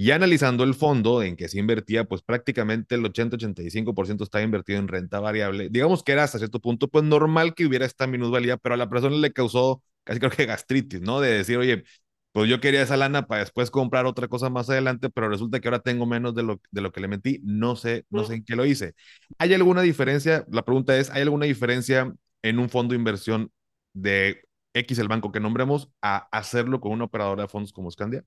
Y 0.00 0.12
analizando 0.12 0.62
el 0.62 0.74
fondo 0.74 1.24
en 1.24 1.34
que 1.34 1.48
se 1.48 1.58
invertía, 1.58 2.04
pues 2.04 2.22
prácticamente 2.22 2.94
el 2.94 3.04
80-85% 3.04 4.22
estaba 4.22 4.44
invertido 4.44 4.78
en 4.78 4.86
renta 4.86 5.18
variable. 5.18 5.70
Digamos 5.70 6.04
que 6.04 6.12
era 6.12 6.22
hasta 6.22 6.38
cierto 6.38 6.60
punto, 6.60 6.86
pues 6.86 7.02
normal 7.04 7.52
que 7.54 7.66
hubiera 7.66 7.84
esta 7.84 8.06
minusvalía, 8.06 8.56
pero 8.58 8.76
a 8.76 8.78
la 8.78 8.88
persona 8.88 9.16
le 9.16 9.32
causó 9.32 9.82
casi 10.04 10.20
creo 10.20 10.30
que 10.30 10.46
gastritis, 10.46 11.00
¿no? 11.00 11.20
De 11.20 11.30
decir, 11.32 11.58
oye, 11.58 11.82
pues 12.30 12.48
yo 12.48 12.60
quería 12.60 12.82
esa 12.82 12.96
lana 12.96 13.26
para 13.26 13.40
después 13.40 13.70
comprar 13.72 14.06
otra 14.06 14.28
cosa 14.28 14.50
más 14.50 14.70
adelante, 14.70 15.10
pero 15.10 15.28
resulta 15.28 15.58
que 15.58 15.66
ahora 15.66 15.80
tengo 15.80 16.06
menos 16.06 16.32
de 16.34 16.44
lo, 16.44 16.60
de 16.70 16.80
lo 16.80 16.92
que 16.92 17.00
le 17.00 17.08
metí, 17.08 17.40
no 17.42 17.74
sé, 17.74 18.06
no 18.10 18.24
sé 18.24 18.34
en 18.36 18.44
qué 18.44 18.54
lo 18.54 18.64
hice. 18.66 18.94
¿Hay 19.38 19.52
alguna 19.52 19.82
diferencia? 19.82 20.46
La 20.50 20.62
pregunta 20.64 20.96
es, 20.96 21.10
¿hay 21.10 21.22
alguna 21.22 21.46
diferencia 21.46 22.14
en 22.42 22.58
un 22.60 22.68
fondo 22.68 22.92
de 22.92 22.98
inversión 22.98 23.50
de 23.94 24.42
X, 24.74 24.98
el 25.00 25.08
banco 25.08 25.32
que 25.32 25.40
nombremos, 25.40 25.90
a 26.02 26.28
hacerlo 26.30 26.80
con 26.80 26.92
una 26.92 27.04
operadora 27.06 27.42
de 27.42 27.48
fondos 27.48 27.72
como 27.72 27.90
Scandia? 27.90 28.24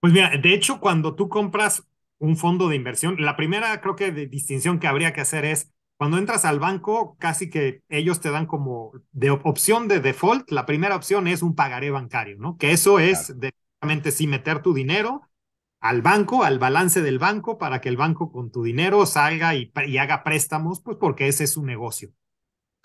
Pues 0.00 0.12
mira, 0.12 0.30
de 0.36 0.54
hecho, 0.54 0.80
cuando 0.80 1.14
tú 1.14 1.28
compras 1.28 1.84
un 2.18 2.36
fondo 2.36 2.68
de 2.68 2.76
inversión, 2.76 3.16
la 3.18 3.36
primera 3.36 3.80
creo 3.80 3.96
que 3.96 4.12
de 4.12 4.26
distinción 4.26 4.78
que 4.78 4.86
habría 4.86 5.12
que 5.12 5.20
hacer 5.20 5.44
es 5.44 5.72
cuando 5.96 6.18
entras 6.18 6.44
al 6.44 6.60
banco, 6.60 7.16
casi 7.18 7.50
que 7.50 7.82
ellos 7.88 8.20
te 8.20 8.30
dan 8.30 8.46
como 8.46 8.92
de 9.10 9.30
opción 9.30 9.88
de 9.88 9.98
default, 9.98 10.48
la 10.52 10.64
primera 10.64 10.94
opción 10.94 11.26
es 11.26 11.42
un 11.42 11.56
pagaré 11.56 11.90
bancario, 11.90 12.36
¿no? 12.38 12.56
Que 12.56 12.70
eso 12.70 13.00
es 13.00 13.34
directamente 13.36 14.12
sí 14.12 14.28
meter 14.28 14.62
tu 14.62 14.72
dinero 14.72 15.22
al 15.80 16.02
banco, 16.02 16.44
al 16.44 16.60
balance 16.60 17.02
del 17.02 17.18
banco, 17.18 17.58
para 17.58 17.80
que 17.80 17.88
el 17.88 17.96
banco 17.96 18.30
con 18.30 18.52
tu 18.52 18.62
dinero 18.62 19.06
salga 19.06 19.56
y, 19.56 19.72
haga 19.98 20.22
préstamos, 20.22 20.80
pues 20.80 20.96
porque 21.00 21.26
ese 21.26 21.44
es 21.44 21.52
su 21.52 21.64
negocio. 21.64 22.10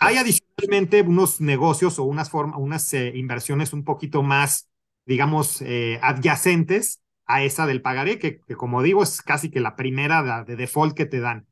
Hay 0.00 0.16
adicionalmente 0.16 1.02
unos 1.02 1.40
negocios 1.40 2.00
o 2.00 2.04
unas, 2.04 2.32
unas 2.34 2.92
eh, 2.94 3.12
inversiones 3.14 3.72
un 3.72 3.84
poquito 3.84 4.24
más, 4.24 4.68
digamos, 5.06 5.62
eh, 5.62 6.00
adyacentes 6.02 7.03
a 7.26 7.42
esa 7.42 7.66
del 7.66 7.82
pagaré, 7.82 8.18
que, 8.18 8.40
como 8.56 8.82
digo 8.82 9.02
es 9.02 9.22
casi 9.22 9.50
que 9.50 9.60
la 9.60 9.76
primera 9.76 10.44
de, 10.44 10.56
default 10.56 10.96
que 10.96 11.06
te 11.06 11.20
dan. 11.20 11.46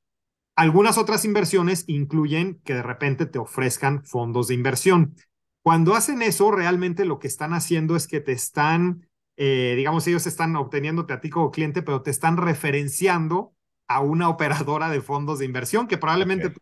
Algunas 0.54 0.98
otras 0.98 1.24
inversiones 1.24 1.84
incluyen 1.86 2.60
que 2.64 2.74
de 2.74 2.82
repente 2.82 3.26
te 3.26 3.38
ofrezcan 3.38 4.04
fondos 4.04 4.48
de 4.48 4.54
inversión. 4.54 5.14
Cuando 5.62 5.94
hacen 5.94 6.20
eso, 6.20 6.50
realmente 6.50 7.04
lo 7.04 7.18
que 7.18 7.28
están 7.28 7.54
haciendo 7.54 7.96
es 7.96 8.06
que 8.06 8.20
te 8.20 8.32
están, 8.32 9.08
eh, 9.36 9.74
digamos, 9.76 10.06
ellos 10.06 10.26
están 10.26 10.54
obteniéndote 10.56 11.14
a 11.14 11.20
ti 11.20 11.30
como 11.30 11.50
cliente, 11.50 11.82
pero 11.82 12.02
te 12.02 12.10
están 12.10 12.36
referenciando 12.36 13.54
a 13.88 14.00
una 14.00 14.28
operadora 14.28 14.90
de 14.90 15.00
fondos 15.00 15.38
de 15.38 15.46
inversión 15.46 15.86
que 15.86 15.98
probablemente 15.98 16.50
tú 16.50 16.60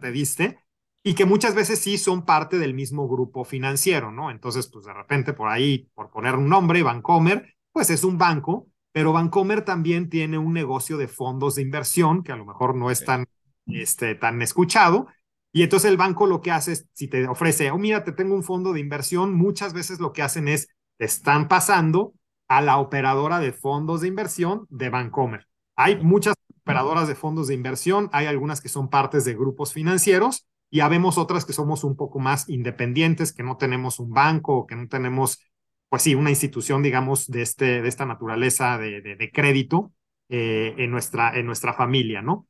te 0.00 0.10
diste 0.10 0.58
y 1.02 1.14
que 1.14 1.24
muchas 1.24 1.54
veces 1.54 1.78
sí 1.78 1.98
son 1.98 2.24
parte 2.24 2.58
del 2.58 2.74
mismo 2.74 3.06
grupo 3.08 3.44
financiero, 3.44 4.10
¿no? 4.10 4.30
Entonces, 4.30 4.66
pues 4.66 4.86
de 4.86 4.92
repente 4.92 5.32
por 5.32 5.48
ahí, 5.48 5.88
por 5.94 6.10
poner 6.10 6.34
un 6.34 6.48
nombre, 6.48 6.82
Bancomer, 6.82 7.55
pues 7.76 7.90
es 7.90 8.04
un 8.04 8.16
banco, 8.16 8.68
pero 8.90 9.12
Bancomer 9.12 9.60
también 9.60 10.08
tiene 10.08 10.38
un 10.38 10.54
negocio 10.54 10.96
de 10.96 11.08
fondos 11.08 11.56
de 11.56 11.60
inversión 11.60 12.22
que 12.22 12.32
a 12.32 12.36
lo 12.36 12.46
mejor 12.46 12.74
no 12.74 12.90
es 12.90 13.04
tan, 13.04 13.26
este, 13.66 14.14
tan 14.14 14.40
escuchado. 14.40 15.08
Y 15.52 15.62
entonces 15.62 15.90
el 15.90 15.98
banco 15.98 16.26
lo 16.26 16.40
que 16.40 16.52
hace 16.52 16.72
es, 16.72 16.88
si 16.94 17.06
te 17.06 17.28
ofrece, 17.28 17.70
oh, 17.70 17.76
mira, 17.76 18.02
te 18.02 18.12
tengo 18.12 18.34
un 18.34 18.44
fondo 18.44 18.72
de 18.72 18.80
inversión, 18.80 19.34
muchas 19.34 19.74
veces 19.74 20.00
lo 20.00 20.14
que 20.14 20.22
hacen 20.22 20.48
es, 20.48 20.68
te 20.96 21.04
están 21.04 21.48
pasando 21.48 22.14
a 22.48 22.62
la 22.62 22.78
operadora 22.78 23.40
de 23.40 23.52
fondos 23.52 24.00
de 24.00 24.08
inversión 24.08 24.66
de 24.70 24.88
Bancomer. 24.88 25.46
Hay 25.76 26.02
muchas 26.02 26.34
operadoras 26.62 27.08
de 27.08 27.14
fondos 27.14 27.48
de 27.48 27.54
inversión, 27.54 28.08
hay 28.12 28.24
algunas 28.24 28.62
que 28.62 28.70
son 28.70 28.88
partes 28.88 29.26
de 29.26 29.34
grupos 29.34 29.74
financieros 29.74 30.46
y 30.70 30.80
habemos 30.80 31.18
otras 31.18 31.44
que 31.44 31.52
somos 31.52 31.84
un 31.84 31.94
poco 31.94 32.20
más 32.20 32.48
independientes, 32.48 33.34
que 33.34 33.42
no 33.42 33.58
tenemos 33.58 33.98
un 33.98 34.14
banco 34.14 34.60
o 34.60 34.66
que 34.66 34.76
no 34.76 34.88
tenemos 34.88 35.40
pues 35.88 36.02
sí, 36.02 36.14
una 36.14 36.30
institución, 36.30 36.82
digamos, 36.82 37.28
de, 37.28 37.42
este, 37.42 37.82
de 37.82 37.88
esta 37.88 38.06
naturaleza 38.06 38.78
de, 38.78 39.00
de, 39.00 39.30
crédito 39.30 39.92
eh, 40.28 40.74
en, 40.78 40.90
nuestra, 40.90 41.36
en 41.38 41.46
nuestra 41.46 41.74
familia, 41.74 42.22
¿no? 42.22 42.46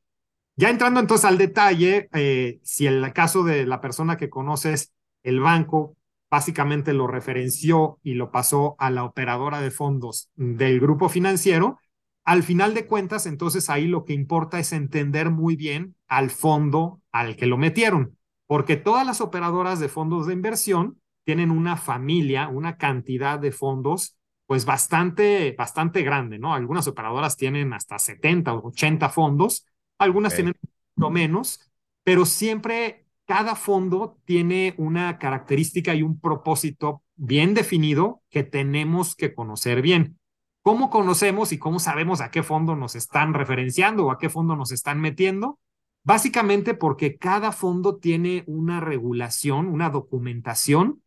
Ya 0.55 0.69
entrando 0.69 0.99
entonces 0.99 1.25
al 1.25 1.37
detalle, 1.37 2.09
eh, 2.13 2.59
si 2.63 2.87
el 2.87 3.13
caso 3.13 3.43
de 3.43 3.65
la 3.67 3.79
persona 3.79 4.17
que 4.17 4.29
conoces, 4.29 4.91
el 5.21 5.39
banco 5.39 5.95
básicamente 6.29 6.93
lo 6.93 7.07
referenció 7.07 7.99
y 8.03 8.15
lo 8.15 8.31
pasó 8.31 8.75
a 8.79 8.89
la 8.89 9.03
operadora 9.03 9.61
de 9.61 9.71
fondos 9.71 10.29
del 10.35 10.79
grupo 10.79 11.09
financiero, 11.09 11.79
al 12.25 12.43
final 12.43 12.73
de 12.73 12.87
cuentas, 12.87 13.25
entonces 13.25 13.69
ahí 13.69 13.87
lo 13.87 14.03
que 14.03 14.13
importa 14.13 14.59
es 14.59 14.73
entender 14.73 15.29
muy 15.29 15.55
bien 15.55 15.95
al 16.07 16.29
fondo 16.29 17.01
al 17.11 17.37
que 17.37 17.45
lo 17.45 17.57
metieron, 17.57 18.17
porque 18.47 18.75
todas 18.75 19.05
las 19.05 19.21
operadoras 19.21 19.79
de 19.79 19.87
fondos 19.87 20.27
de 20.27 20.33
inversión 20.33 20.99
tienen 21.27 21.51
una 21.51 21.75
familia, 21.75 22.47
una 22.47 22.77
cantidad 22.77 23.37
de 23.37 23.51
fondos, 23.51 24.15
pues 24.45 24.63
bastante, 24.63 25.53
bastante 25.57 26.01
grande, 26.01 26.39
¿no? 26.39 26.53
Algunas 26.53 26.87
operadoras 26.87 27.35
tienen 27.35 27.73
hasta 27.73 27.99
70 27.99 28.53
o 28.53 28.67
80 28.69 29.09
fondos, 29.09 29.65
algunas 29.97 30.33
tienen 30.33 30.53
lo 30.95 31.09
menos, 31.09 31.69
pero 32.05 32.25
siempre 32.25 33.07
cada 33.25 33.55
fondo 33.55 34.17
tiene 34.23 34.73
una 34.77 35.19
característica 35.19 35.93
y 35.93 36.01
un 36.01 36.17
propósito 36.17 37.03
bien 37.17 37.53
definido 37.53 38.21
que 38.29 38.43
tenemos 38.43 39.13
que 39.13 39.35
conocer 39.35 39.81
bien. 39.81 40.17
¿Cómo 40.61 40.89
conocemos 40.89 41.51
y 41.51 41.57
cómo 41.57 41.79
sabemos 41.79 42.21
a 42.21 42.31
qué 42.31 42.41
fondo 42.41 42.77
nos 42.77 42.95
están 42.95 43.33
referenciando 43.33 44.05
o 44.05 44.11
a 44.11 44.17
qué 44.17 44.29
fondo 44.29 44.55
nos 44.55 44.71
están 44.71 45.01
metiendo? 45.01 45.59
Básicamente 46.05 46.73
porque 46.73 47.17
cada 47.17 47.51
fondo 47.51 47.97
tiene 47.97 48.45
una 48.47 48.79
regulación, 48.79 49.67
una 49.67 49.89
documentación 49.89 51.01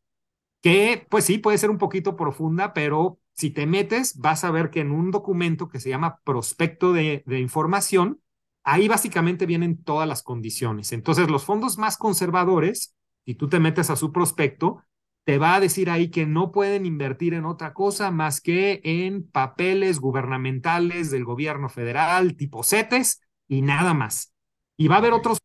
que 0.63 1.07
pues 1.11 1.25
sí, 1.25 1.39
puede 1.39 1.59
ser 1.59 1.71
un 1.71 1.79
poquito 1.79 2.17
profunda, 2.17 2.73
pero 2.75 3.19
si 3.33 3.51
te 3.51 3.67
metes, 3.67 4.19
vas 4.19 4.45
a 4.45 4.51
ver 4.51 4.71
que 4.71 4.81
en 4.81 4.91
un 4.91 5.11
documento 5.11 5.69
que 5.69 5.81
se 5.81 5.89
llama 5.89 6.21
prospecto 6.25 6.93
de, 6.93 7.23
de 7.27 7.41
información, 7.41 8.21
ahí 8.65 8.89
básicamente 8.89 9.47
vienen 9.47 9.83
todas 9.83 10.07
las 10.07 10.23
condiciones. 10.23 10.93
Entonces, 10.93 11.31
los 11.31 11.45
fondos 11.45 11.79
más 11.79 11.97
conservadores, 11.97 12.95
si 13.25 13.35
tú 13.35 13.49
te 13.49 13.61
metes 13.61 13.91
a 13.91 13.97
su 13.97 14.13
prospecto, 14.13 14.85
te 15.25 15.39
va 15.39 15.55
a 15.55 15.61
decir 15.61 15.91
ahí 15.91 16.11
que 16.11 16.27
no 16.27 16.51
pueden 16.51 16.87
invertir 16.87 17.35
en 17.35 17.45
otra 17.45 17.73
cosa 17.73 18.11
más 18.11 18.41
que 18.41 18.81
en 18.85 19.29
papeles 19.29 20.01
gubernamentales 20.01 21.11
del 21.11 21.25
gobierno 21.25 21.69
federal, 21.69 22.37
tipo 22.37 22.63
CETES 22.63 23.21
y 23.47 23.63
nada 23.63 23.95
más. 23.95 24.35
Y 24.77 24.89
va 24.89 24.97
a 24.97 24.99
haber 24.99 25.13
otros 25.13 25.39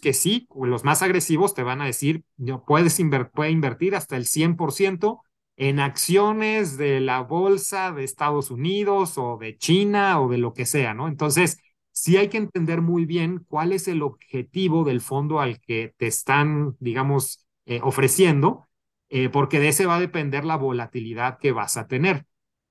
que 0.00 0.12
sí, 0.12 0.48
los 0.54 0.84
más 0.84 1.02
agresivos 1.02 1.54
te 1.54 1.62
van 1.62 1.80
a 1.80 1.86
decir, 1.86 2.24
puedes 2.66 3.00
puede 3.32 3.50
invertir 3.50 3.94
hasta 3.94 4.16
el 4.16 4.26
100% 4.26 5.22
en 5.56 5.80
acciones 5.80 6.76
de 6.76 7.00
la 7.00 7.20
bolsa 7.20 7.92
de 7.92 8.04
Estados 8.04 8.50
Unidos 8.50 9.18
o 9.18 9.38
de 9.38 9.56
China 9.56 10.20
o 10.20 10.28
de 10.28 10.38
lo 10.38 10.52
que 10.52 10.66
sea, 10.66 10.94
¿no? 10.94 11.08
Entonces, 11.08 11.58
sí 11.90 12.16
hay 12.16 12.28
que 12.28 12.38
entender 12.38 12.80
muy 12.80 13.06
bien 13.06 13.44
cuál 13.48 13.72
es 13.72 13.88
el 13.88 14.02
objetivo 14.02 14.84
del 14.84 15.00
fondo 15.00 15.40
al 15.40 15.60
que 15.60 15.94
te 15.96 16.06
están, 16.06 16.76
digamos, 16.78 17.46
eh, 17.66 17.80
ofreciendo, 17.82 18.68
eh, 19.08 19.28
porque 19.30 19.58
de 19.58 19.68
ese 19.68 19.86
va 19.86 19.96
a 19.96 20.00
depender 20.00 20.44
la 20.44 20.56
volatilidad 20.56 21.38
que 21.38 21.52
vas 21.52 21.76
a 21.76 21.88
tener. 21.88 22.26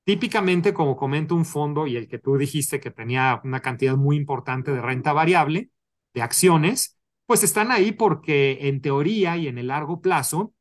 Típicamente, 0.05 0.73
como 0.73 0.95
comento 0.95 1.35
un 1.35 1.43
fondo 1.45 1.87
y 1.87 1.97
el 1.97 2.07
que 2.07 2.19
tú 2.19 2.37
dijiste 2.37 2.79
que 2.79 2.91
tenía 2.91 3.41
una 3.43 3.59
cantidad 3.61 3.97
muy 3.97 4.15
importante 4.15 4.71
de 4.71 4.81
renta 4.81 5.11
variable, 5.11 5.71
de 6.13 6.21
acciones, 6.21 6.96
pues 7.27 7.43
están 7.43 7.71
ahí 7.71 7.91
porque 7.91 8.57
en 8.61 8.81
teoría 8.81 9.37
y 9.37 9.47
en 9.47 9.59
el 9.59 9.67
largo 9.67 10.01
plazo 10.01 10.53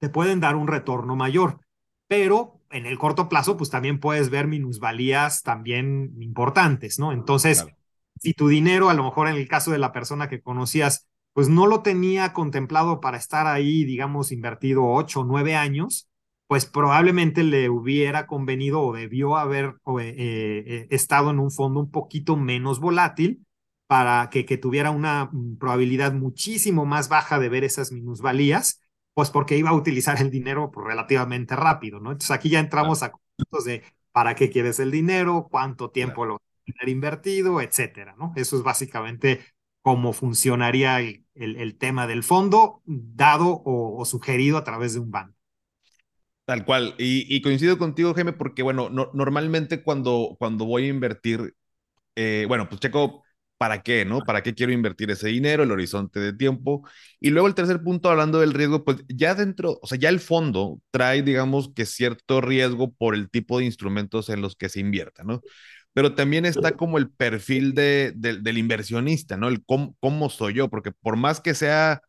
te 0.00 0.10
pueden 0.10 0.40
dar 0.40 0.56
un 0.56 0.66
retorno 0.66 1.16
mayor, 1.16 1.60
pero 2.08 2.60
en 2.70 2.86
el 2.86 2.98
corto 2.98 3.28
plazo, 3.28 3.56
pues 3.56 3.70
también 3.70 4.00
puedes 4.00 4.28
ver 4.28 4.48
minusvalías 4.48 5.42
también 5.42 6.12
importantes, 6.20 6.98
¿no? 6.98 7.12
Entonces, 7.12 7.64
si 8.18 8.34
tu 8.34 8.48
dinero, 8.48 8.90
a 8.90 8.94
lo 8.94 9.04
mejor 9.04 9.28
en 9.28 9.36
el 9.36 9.46
caso 9.46 9.70
de 9.70 9.78
la 9.78 9.92
persona 9.92 10.28
que 10.28 10.42
conocías, 10.42 11.06
pues 11.34 11.48
no 11.48 11.66
lo 11.66 11.82
tenía 11.82 12.32
contemplado 12.32 13.00
para 13.00 13.16
estar 13.16 13.46
ahí, 13.46 13.84
digamos, 13.84 14.32
invertido 14.32 14.84
ocho 14.84 15.20
o 15.20 15.24
nueve 15.24 15.54
años, 15.54 16.08
pues 16.48 16.66
probablemente 16.66 17.44
le 17.44 17.70
hubiera 17.70 18.26
convenido 18.26 18.82
o 18.82 18.92
debió 18.92 19.36
haber 19.36 19.76
eh, 20.00 20.14
eh, 20.18 20.86
estado 20.90 21.30
en 21.30 21.38
un 21.38 21.50
fondo 21.50 21.80
un 21.80 21.90
poquito 21.90 22.36
menos 22.36 22.80
volátil 22.80 23.46
para 23.92 24.30
que, 24.30 24.46
que 24.46 24.56
tuviera 24.56 24.90
una 24.90 25.28
mm, 25.30 25.58
probabilidad 25.58 26.14
muchísimo 26.14 26.86
más 26.86 27.10
baja 27.10 27.38
de 27.38 27.50
ver 27.50 27.62
esas 27.62 27.92
minusvalías 27.92 28.80
pues 29.12 29.28
porque 29.28 29.58
iba 29.58 29.68
a 29.68 29.74
utilizar 29.74 30.18
el 30.18 30.30
dinero 30.30 30.70
pues, 30.72 30.86
relativamente 30.86 31.54
rápido, 31.56 32.00
¿no? 32.00 32.10
Entonces 32.10 32.30
aquí 32.30 32.48
ya 32.48 32.58
entramos 32.58 33.02
a 33.02 33.12
conceptos 33.12 33.66
de 33.66 33.82
para 34.10 34.34
qué 34.34 34.48
quieres 34.48 34.80
el 34.80 34.90
dinero, 34.90 35.46
cuánto 35.50 35.90
tiempo 35.90 36.24
lo 36.24 36.38
vas 36.38 36.42
a 36.42 36.72
tener 36.72 36.88
invertido, 36.88 37.60
etcétera, 37.60 38.14
¿no? 38.16 38.32
Eso 38.34 38.56
es 38.56 38.62
básicamente 38.62 39.40
cómo 39.82 40.14
funcionaría 40.14 41.00
el, 41.00 41.26
el, 41.34 41.76
tema 41.76 42.06
del 42.06 42.22
fondo 42.22 42.80
dado 42.86 43.60
o, 43.62 44.02
sugerido 44.06 44.56
a 44.56 44.64
través 44.64 44.94
de 44.94 45.00
un 45.00 45.10
banco. 45.10 45.36
Tal 46.46 46.64
cual. 46.64 46.94
Y, 46.96 47.42
coincido 47.42 47.76
contigo, 47.76 48.14
Jaime, 48.14 48.32
porque, 48.32 48.62
bueno, 48.62 48.88
normalmente 48.88 49.82
cuando, 49.82 50.34
cuando 50.38 50.64
voy 50.64 50.84
a 50.86 50.88
invertir, 50.88 51.54
eh, 52.16 52.46
bueno, 52.48 52.70
pues 52.70 52.80
checo 52.80 53.22
¿para 53.62 53.80
qué, 53.80 54.04
no? 54.04 54.18
¿Para 54.22 54.42
qué 54.42 54.54
quiero 54.54 54.72
invertir 54.72 55.12
ese 55.12 55.28
dinero, 55.28 55.62
el 55.62 55.70
horizonte 55.70 56.18
de 56.18 56.32
tiempo? 56.32 56.82
Y 57.20 57.30
luego 57.30 57.46
el 57.46 57.54
tercer 57.54 57.80
punto, 57.80 58.10
hablando 58.10 58.40
del 58.40 58.54
riesgo, 58.54 58.84
pues 58.84 59.04
ya 59.06 59.36
dentro, 59.36 59.78
o 59.80 59.86
sea, 59.86 59.96
ya 59.96 60.08
el 60.08 60.18
fondo 60.18 60.80
trae, 60.90 61.22
digamos, 61.22 61.72
que 61.72 61.86
cierto 61.86 62.40
riesgo 62.40 62.92
por 62.92 63.14
el 63.14 63.30
tipo 63.30 63.60
de 63.60 63.66
instrumentos 63.66 64.30
en 64.30 64.40
los 64.42 64.56
que 64.56 64.68
se 64.68 64.80
invierta, 64.80 65.22
¿no? 65.22 65.42
Pero 65.92 66.16
también 66.16 66.44
está 66.44 66.72
como 66.72 66.98
el 66.98 67.08
perfil 67.08 67.72
de, 67.74 68.12
del 68.16 68.58
inversionista, 68.58 69.36
¿no? 69.36 69.46
El 69.46 69.64
cómo, 69.64 69.94
cómo 70.00 70.28
soy 70.28 70.54
yo, 70.54 70.68
porque 70.68 70.90
por 70.90 71.14
más 71.16 71.40
que 71.40 71.54
sea 71.54 72.02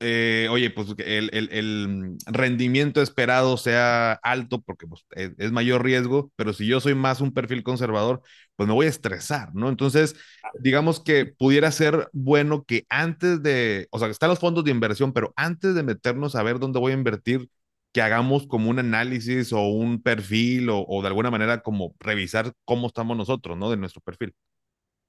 eh, 0.00 0.48
oye, 0.50 0.70
pues 0.70 0.94
el, 0.98 1.30
el, 1.32 2.16
rendimiento 2.26 3.02
esperado 3.02 3.58
sea 3.58 4.14
alto 4.22 4.62
porque 4.62 4.86
pues, 4.86 5.04
es, 5.12 5.52
mayor 5.52 5.84
riesgo, 5.84 6.32
pero 6.36 6.54
si 6.54 6.66
yo 6.66 6.80
soy 6.80 6.94
más 6.94 7.20
un 7.20 7.34
perfil 7.34 7.62
conservador, 7.62 8.22
pues 8.56 8.66
me 8.66 8.72
voy 8.72 8.86
a 8.86 8.88
estresar, 8.88 9.54
¿no? 9.54 9.68
Entonces, 9.68 10.16
digamos 10.58 11.00
que 11.00 11.26
pudiera 11.26 11.70
ser 11.70 12.08
bueno 12.14 12.64
que 12.64 12.86
antes 12.88 13.42
de, 13.42 13.88
o 13.90 13.98
sea, 13.98 14.08
están 14.08 14.30
los 14.30 14.38
fondos 14.38 14.64
de 14.64 14.70
inversión, 14.70 15.12
pero 15.12 15.34
antes 15.36 15.74
de 15.74 15.82
meternos 15.82 16.34
a 16.34 16.42
ver 16.42 16.58
dónde 16.58 16.80
voy 16.80 16.92
a 16.92 16.96
invertir, 16.96 17.50
que 17.92 18.00
hagamos 18.00 18.46
como 18.46 18.70
un 18.70 18.78
análisis 18.78 19.52
o 19.52 19.68
un 19.68 20.02
perfil 20.02 20.70
o, 20.70 20.82
o 20.86 21.02
de 21.02 21.08
alguna 21.08 21.30
manera 21.30 21.62
como 21.62 21.94
revisar 22.00 22.52
cómo 22.64 22.86
estamos 22.86 23.16
nosotros, 23.16 23.58
¿no? 23.58 23.70
De 23.70 23.76
nuestro 23.76 24.00
perfil. 24.00 24.34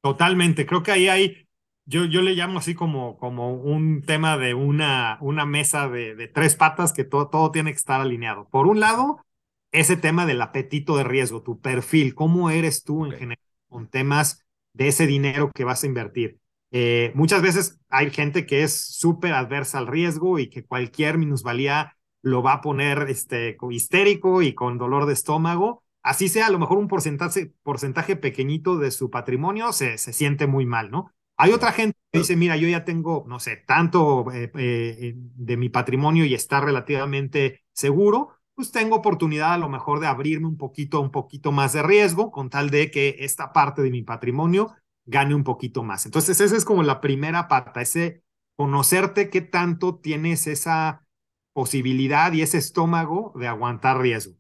Totalmente, 0.02 0.66
creo 0.66 0.84
que 0.84 0.92
ahí 0.92 1.08
hay 1.08 1.48
yo, 1.86 2.06
yo 2.06 2.22
le 2.22 2.36
llamo 2.36 2.60
así 2.60 2.76
como, 2.76 3.18
como 3.18 3.54
un 3.54 4.02
tema 4.04 4.38
de 4.38 4.54
una, 4.54 5.18
una 5.22 5.46
mesa 5.46 5.90
de, 5.90 6.16
de 6.16 6.28
tres 6.28 6.56
patas 6.56 6.94
que 6.94 7.04
todo, 7.04 7.30
todo 7.30 7.52
tiene 7.52 7.72
que 7.72 7.78
estar 7.78 8.02
alineado. 8.02 8.48
Por 8.50 8.68
un 8.68 8.80
lado, 8.80 9.26
ese 9.72 9.98
tema 9.98 10.26
del 10.26 10.42
apetito 10.42 10.98
de 10.98 11.04
riesgo, 11.04 11.42
tu 11.42 11.60
perfil, 11.60 12.16
cómo 12.16 12.50
eres 12.50 12.84
tú 12.84 13.06
en 13.06 13.14
general 13.14 13.44
con 13.70 13.88
temas 13.88 14.44
de 14.74 14.90
ese 14.90 15.08
dinero 15.08 15.52
que 15.54 15.64
vas 15.64 15.84
a 15.84 15.88
invertir. 15.88 16.40
Eh, 16.72 17.12
muchas 17.16 17.42
veces 17.42 17.80
hay 17.90 18.12
gente 18.12 18.46
que 18.46 18.64
es 18.64 18.96
súper 18.96 19.34
adversa 19.34 19.78
al 19.78 19.88
riesgo 19.88 20.40
y 20.40 20.50
que 20.50 20.66
cualquier 20.66 21.18
minusvalía 21.18 21.98
lo 22.22 22.44
va 22.44 22.54
a 22.54 22.62
poner 22.62 23.08
este, 23.10 23.58
histérico 23.72 24.42
y 24.42 24.54
con 24.54 24.78
dolor 24.78 25.06
de 25.06 25.14
estómago. 25.14 25.84
Así 26.04 26.30
sea, 26.30 26.48
a 26.48 26.50
lo 26.50 26.60
mejor 26.60 26.78
un 26.78 26.88
porcentaje, 26.88 27.52
porcentaje 27.64 28.16
pequeñito 28.16 28.78
de 28.78 28.92
su 28.92 29.10
patrimonio 29.10 29.74
se, 29.74 29.98
se 29.98 30.14
siente 30.14 30.48
muy 30.48 30.66
mal, 30.66 30.92
¿no? 30.92 31.14
Hay 31.42 31.54
otra 31.54 31.72
gente 31.72 31.98
que 32.12 32.20
dice, 32.20 32.36
mira, 32.36 32.56
yo 32.56 32.68
ya 32.68 32.86
tengo, 32.86 33.26
no 33.28 33.40
sé, 33.40 33.58
tanto 33.58 34.32
eh, 34.32 34.52
eh, 34.54 35.14
de 35.16 35.58
mi 35.58 35.70
patrimonio 35.70 36.24
y 36.24 36.36
está 36.36 36.62
relativamente 36.62 37.64
seguro, 37.74 38.30
pues 38.54 38.72
tengo 38.72 38.98
oportunidad 38.98 39.54
a 39.54 39.58
lo 39.58 39.68
mejor 39.68 40.00
de 40.00 40.06
abrirme 40.06 40.46
un 40.46 40.58
poquito, 40.58 41.02
un 41.02 41.10
poquito 41.10 41.52
más 41.52 41.74
de 41.74 41.82
riesgo 41.82 42.30
con 42.30 42.52
tal 42.52 42.70
de 42.70 42.92
que 42.92 43.16
esta 43.22 43.54
parte 43.54 43.82
de 43.82 43.90
mi 43.90 44.04
patrimonio 44.04 44.76
gane 45.06 45.34
un 45.34 45.44
poquito 45.44 45.82
más. 45.82 46.06
Entonces, 46.06 46.40
esa 46.40 46.56
es 46.56 46.64
como 46.64 46.84
la 46.84 47.02
primera 47.02 47.48
pata, 47.48 47.82
ese 47.82 48.22
conocerte 48.56 49.32
qué 49.32 49.42
tanto 49.42 49.96
tienes 49.96 50.46
esa 50.46 51.08
posibilidad 51.54 52.32
y 52.34 52.44
ese 52.44 52.60
estómago 52.60 53.34
de 53.36 53.48
aguantar 53.48 54.00
riesgo. 54.00 54.36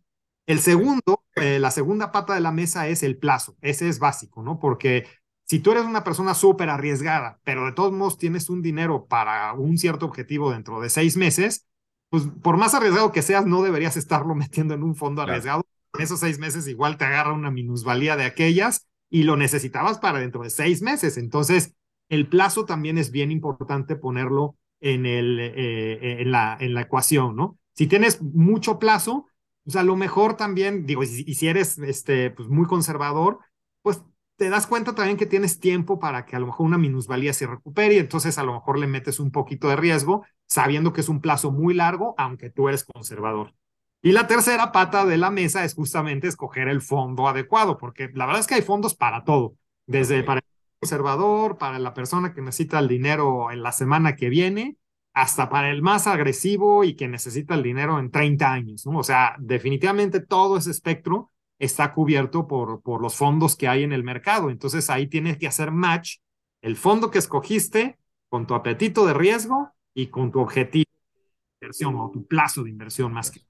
El 0.45 0.59
segundo, 0.59 1.23
eh, 1.35 1.57
la 1.57 1.71
segunda 1.71 2.11
pata 2.11 2.35
de 2.35 2.41
la 2.41 2.51
mesa 2.51 2.87
es 2.87 3.01
el 3.01 3.17
plazo. 3.17 3.57
Ese 3.61 3.89
es 3.89 3.97
básico, 3.97 4.43
¿no? 4.43 4.59
Porque 4.59 5.07
si 5.51 5.59
tú 5.59 5.71
eres 5.71 5.83
una 5.83 6.05
persona 6.05 6.33
súper 6.33 6.69
arriesgada, 6.69 7.41
pero 7.43 7.65
de 7.65 7.73
todos 7.73 7.91
modos 7.91 8.17
tienes 8.17 8.49
un 8.49 8.61
dinero 8.61 9.05
para 9.07 9.51
un 9.51 9.77
cierto 9.77 10.05
objetivo 10.05 10.49
dentro 10.49 10.79
de 10.79 10.89
seis 10.89 11.17
meses, 11.17 11.67
pues 12.09 12.23
por 12.41 12.55
más 12.55 12.73
arriesgado 12.73 13.11
que 13.11 13.21
seas, 13.21 13.45
no 13.45 13.61
deberías 13.61 13.97
estarlo 13.97 14.33
metiendo 14.35 14.75
en 14.75 14.81
un 14.81 14.95
fondo 14.95 15.21
arriesgado. 15.21 15.65
En 15.93 16.05
esos 16.05 16.21
seis 16.21 16.39
meses 16.39 16.69
igual 16.69 16.95
te 16.95 17.03
agarra 17.03 17.33
una 17.33 17.51
minusvalía 17.51 18.15
de 18.15 18.23
aquellas 18.23 18.87
y 19.09 19.23
lo 19.23 19.35
necesitabas 19.35 19.99
para 19.99 20.19
dentro 20.19 20.41
de 20.41 20.51
seis 20.51 20.81
meses. 20.81 21.17
Entonces, 21.17 21.73
el 22.07 22.29
plazo 22.29 22.63
también 22.63 22.97
es 22.97 23.11
bien 23.11 23.29
importante 23.29 23.97
ponerlo 23.97 24.55
en, 24.79 25.05
el, 25.05 25.37
eh, 25.37 26.21
en, 26.21 26.31
la, 26.31 26.55
en 26.61 26.73
la 26.73 26.83
ecuación, 26.83 27.35
¿no? 27.35 27.59
Si 27.73 27.87
tienes 27.87 28.21
mucho 28.21 28.79
plazo, 28.79 29.27
pues 29.65 29.75
a 29.75 29.83
lo 29.83 29.97
mejor 29.97 30.37
también, 30.37 30.85
digo, 30.85 31.03
y 31.03 31.07
si 31.07 31.47
eres 31.49 31.77
este, 31.79 32.31
pues 32.31 32.47
muy 32.47 32.67
conservador, 32.67 33.39
pues 33.81 34.01
te 34.41 34.49
das 34.49 34.65
cuenta 34.65 34.95
también 34.95 35.17
que 35.17 35.27
tienes 35.27 35.60
tiempo 35.60 35.99
para 35.99 36.25
que 36.25 36.36
a 36.36 36.39
lo 36.39 36.47
mejor 36.47 36.65
una 36.65 36.80
minusvalía 36.80 37.32
se 37.32 37.45
recupere 37.45 37.93
y 37.93 37.97
entonces 37.99 38.39
a 38.39 38.43
lo 38.43 38.54
mejor 38.54 38.80
le 38.80 38.88
metes 38.88 39.19
un 39.19 39.30
poquito 39.30 39.69
de 39.69 39.75
riesgo, 39.75 40.25
sabiendo 40.47 40.93
que 40.93 41.01
es 41.01 41.10
un 41.10 41.21
plazo 41.21 41.51
muy 41.51 41.75
largo, 41.75 42.15
aunque 42.17 42.49
tú 42.49 42.67
eres 42.67 42.84
conservador. 42.84 43.54
Y 44.01 44.13
la 44.13 44.25
tercera 44.25 44.71
pata 44.71 45.06
de 45.06 45.19
la 45.19 45.30
mesa 45.30 45.63
es 45.63 45.75
justamente 45.75 46.27
escoger 46.27 46.69
el 46.69 46.82
fondo 46.82 47.27
adecuado, 47.27 47.77
porque 47.77 48.10
la 48.15 48.25
verdad 48.25 48.39
es 48.39 48.47
que 48.47 48.56
hay 48.56 48.63
fondos 48.63 48.95
para 48.95 49.23
todo, 49.25 49.54
desde 49.86 50.23
para 50.23 50.39
el 50.39 50.80
conservador, 50.80 51.60
para 51.60 51.77
la 51.77 51.93
persona 51.93 52.34
que 52.34 52.41
necesita 52.41 52.80
el 52.80 52.88
dinero 52.88 53.51
en 53.51 53.62
la 53.62 53.71
semana 53.71 54.15
que 54.15 54.30
viene, 54.30 54.75
hasta 55.13 55.49
para 55.49 55.69
el 55.69 55.84
más 55.84 56.08
agresivo 56.08 56.84
y 56.84 56.95
que 56.95 57.08
necesita 57.08 57.54
el 57.54 57.62
dinero 57.62 57.99
en 57.99 58.10
30 58.10 58.51
años, 58.51 58.88
¿no? 58.88 58.97
O 58.97 59.04
sea, 59.04 59.36
definitivamente 59.38 60.19
todo 60.19 60.58
ese 60.58 60.71
espectro 60.71 61.30
está 61.62 61.93
cubierto 61.93 62.47
por, 62.47 62.82
por 62.82 63.02
los 63.02 63.15
fondos 63.15 63.56
que 63.56 63.67
hay 63.67 63.84
en 63.84 63.93
el 63.93 64.04
mercado. 64.04 64.50
Entonces 64.50 64.89
ahí 64.89 65.08
tienes 65.08 65.38
que 65.38 65.47
hacer 65.47 65.71
match 65.71 66.17
el 66.62 66.76
fondo 66.76 67.12
que 67.12 67.19
escogiste 67.19 67.97
con 68.30 68.47
tu 68.47 68.56
apetito 68.56 69.06
de 69.06 69.13
riesgo 69.13 69.71
y 69.93 70.08
con 70.08 70.32
tu 70.32 70.39
objetivo 70.39 70.89
de 71.13 71.21
inversión 71.62 71.95
o 71.95 72.10
tu 72.12 72.26
plazo 72.26 72.63
de 72.63 72.71
inversión 72.71 73.13
más 73.13 73.30
que. 73.30 73.41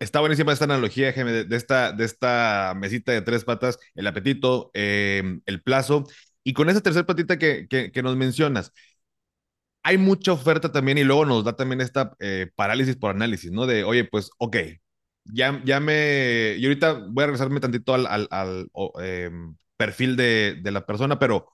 Está 0.00 0.20
buenísima 0.20 0.52
esta 0.52 0.64
analogía, 0.64 1.12
Jaime, 1.12 1.44
de, 1.44 1.56
esta, 1.56 1.92
de 1.92 2.04
esta 2.04 2.72
mesita 2.76 3.12
de 3.12 3.22
tres 3.22 3.44
patas, 3.44 3.78
el 3.94 4.06
apetito, 4.06 4.70
em, 4.74 5.40
el 5.46 5.62
plazo, 5.62 6.04
y 6.44 6.52
con 6.52 6.68
esa 6.68 6.80
tercera 6.80 7.06
patita 7.06 7.38
que, 7.38 7.66
que, 7.68 8.02
nos 8.02 8.16
mencionas, 8.16 8.72
hay 9.82 9.98
mucha 9.98 10.32
oferta 10.32 10.70
también 10.70 10.98
y 10.98 11.04
luego 11.04 11.26
nos 11.26 11.44
da 11.44 11.56
también 11.56 11.80
esta 11.80 12.14
eh, 12.20 12.50
parálisis 12.54 12.96
por 12.96 13.10
análisis, 13.10 13.50
¿no? 13.50 13.66
De, 13.66 13.84
oye, 13.84 14.04
pues, 14.04 14.30
ok, 14.38 14.56
ya, 15.24 15.62
ya 15.64 15.80
me. 15.80 16.56
Y 16.58 16.64
ahorita 16.64 16.92
voy 17.10 17.24
a 17.24 17.26
regresarme 17.26 17.60
tantito 17.60 17.94
al, 17.94 18.28
al, 18.30 18.70
em, 19.00 19.56
perfil 19.76 20.16
de, 20.16 20.60
de, 20.62 20.70
la 20.70 20.86
persona, 20.86 21.18
pero 21.18 21.48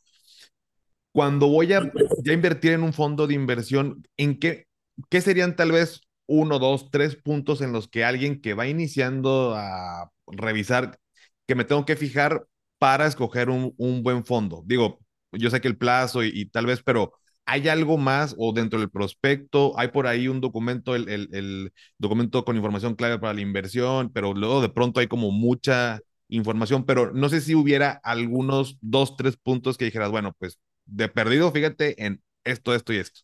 cuando 1.13 1.49
voy 1.49 1.73
a 1.73 1.91
invertir 2.27 2.73
en 2.73 2.83
un 2.83 2.93
fondo 2.93 3.27
de 3.27 3.35
inversión, 3.35 4.05
¿en 4.17 4.39
qué, 4.39 4.67
qué 5.11 5.21
serían 5.21 5.57
tal 5.57 5.73
vez 5.73 6.03
uno, 6.27 6.59
dos, 6.59 6.91
tres 6.91 7.17
puntos 7.17 7.61
en 7.61 7.73
los 7.73 7.89
que 7.89 8.05
alguien 8.05 8.41
que 8.41 8.55
va 8.55 8.67
iniciando 8.69 9.55
a 9.57 10.11
revisar, 10.27 10.99
que 11.47 11.55
me 11.55 11.65
tengo 11.65 11.85
que 11.85 11.97
fijar 11.97 12.47
para 12.79 13.07
escoger 13.07 13.51
un, 13.51 13.75
un 13.79 14.03
buen 14.03 14.25
fondo? 14.25 14.63
Digo, 14.67 15.01
yo 15.33 15.51
sé 15.51 15.61
que 15.61 15.69
el 15.69 15.79
plazo 15.79 16.23
y, 16.23 16.47
tal 16.51 16.67
vez, 16.67 16.83
pero 16.83 17.13
¿hay 17.49 17.67
algo 17.69 17.97
más 17.97 18.35
o 18.39 18.53
dentro 18.53 18.79
del 18.79 18.91
prospecto? 18.91 19.73
¿Hay 19.79 19.89
por 19.89 20.07
ahí 20.07 20.29
un 20.29 20.41
documento, 20.41 20.95
el, 20.95 21.09
el, 21.09 21.73
documento 21.97 22.45
con 22.45 22.57
información 22.57 22.95
clave 22.95 23.19
para 23.19 23.33
la 23.33 23.41
inversión, 23.41 24.11
pero 24.13 24.35
luego 24.35 24.61
de 24.61 24.69
pronto 24.69 25.01
hay 25.01 25.07
como 25.09 25.31
mucha 25.31 26.01
información, 26.29 26.85
pero 26.85 27.11
no 27.13 27.31
sé 27.31 27.41
si 27.41 27.55
hubiera 27.55 28.01
algunos 28.05 28.77
dos, 28.83 29.17
tres 29.17 29.39
puntos 29.39 29.79
que 29.79 29.87
dijeras, 29.87 30.11
bueno, 30.11 30.35
pues 30.39 30.59
de 30.85 31.09
perdido, 31.09 31.51
fíjate 31.51 32.05
en 32.05 32.23
esto, 32.45 32.75
esto 32.75 32.93
y 32.93 32.99
esto. 32.99 33.21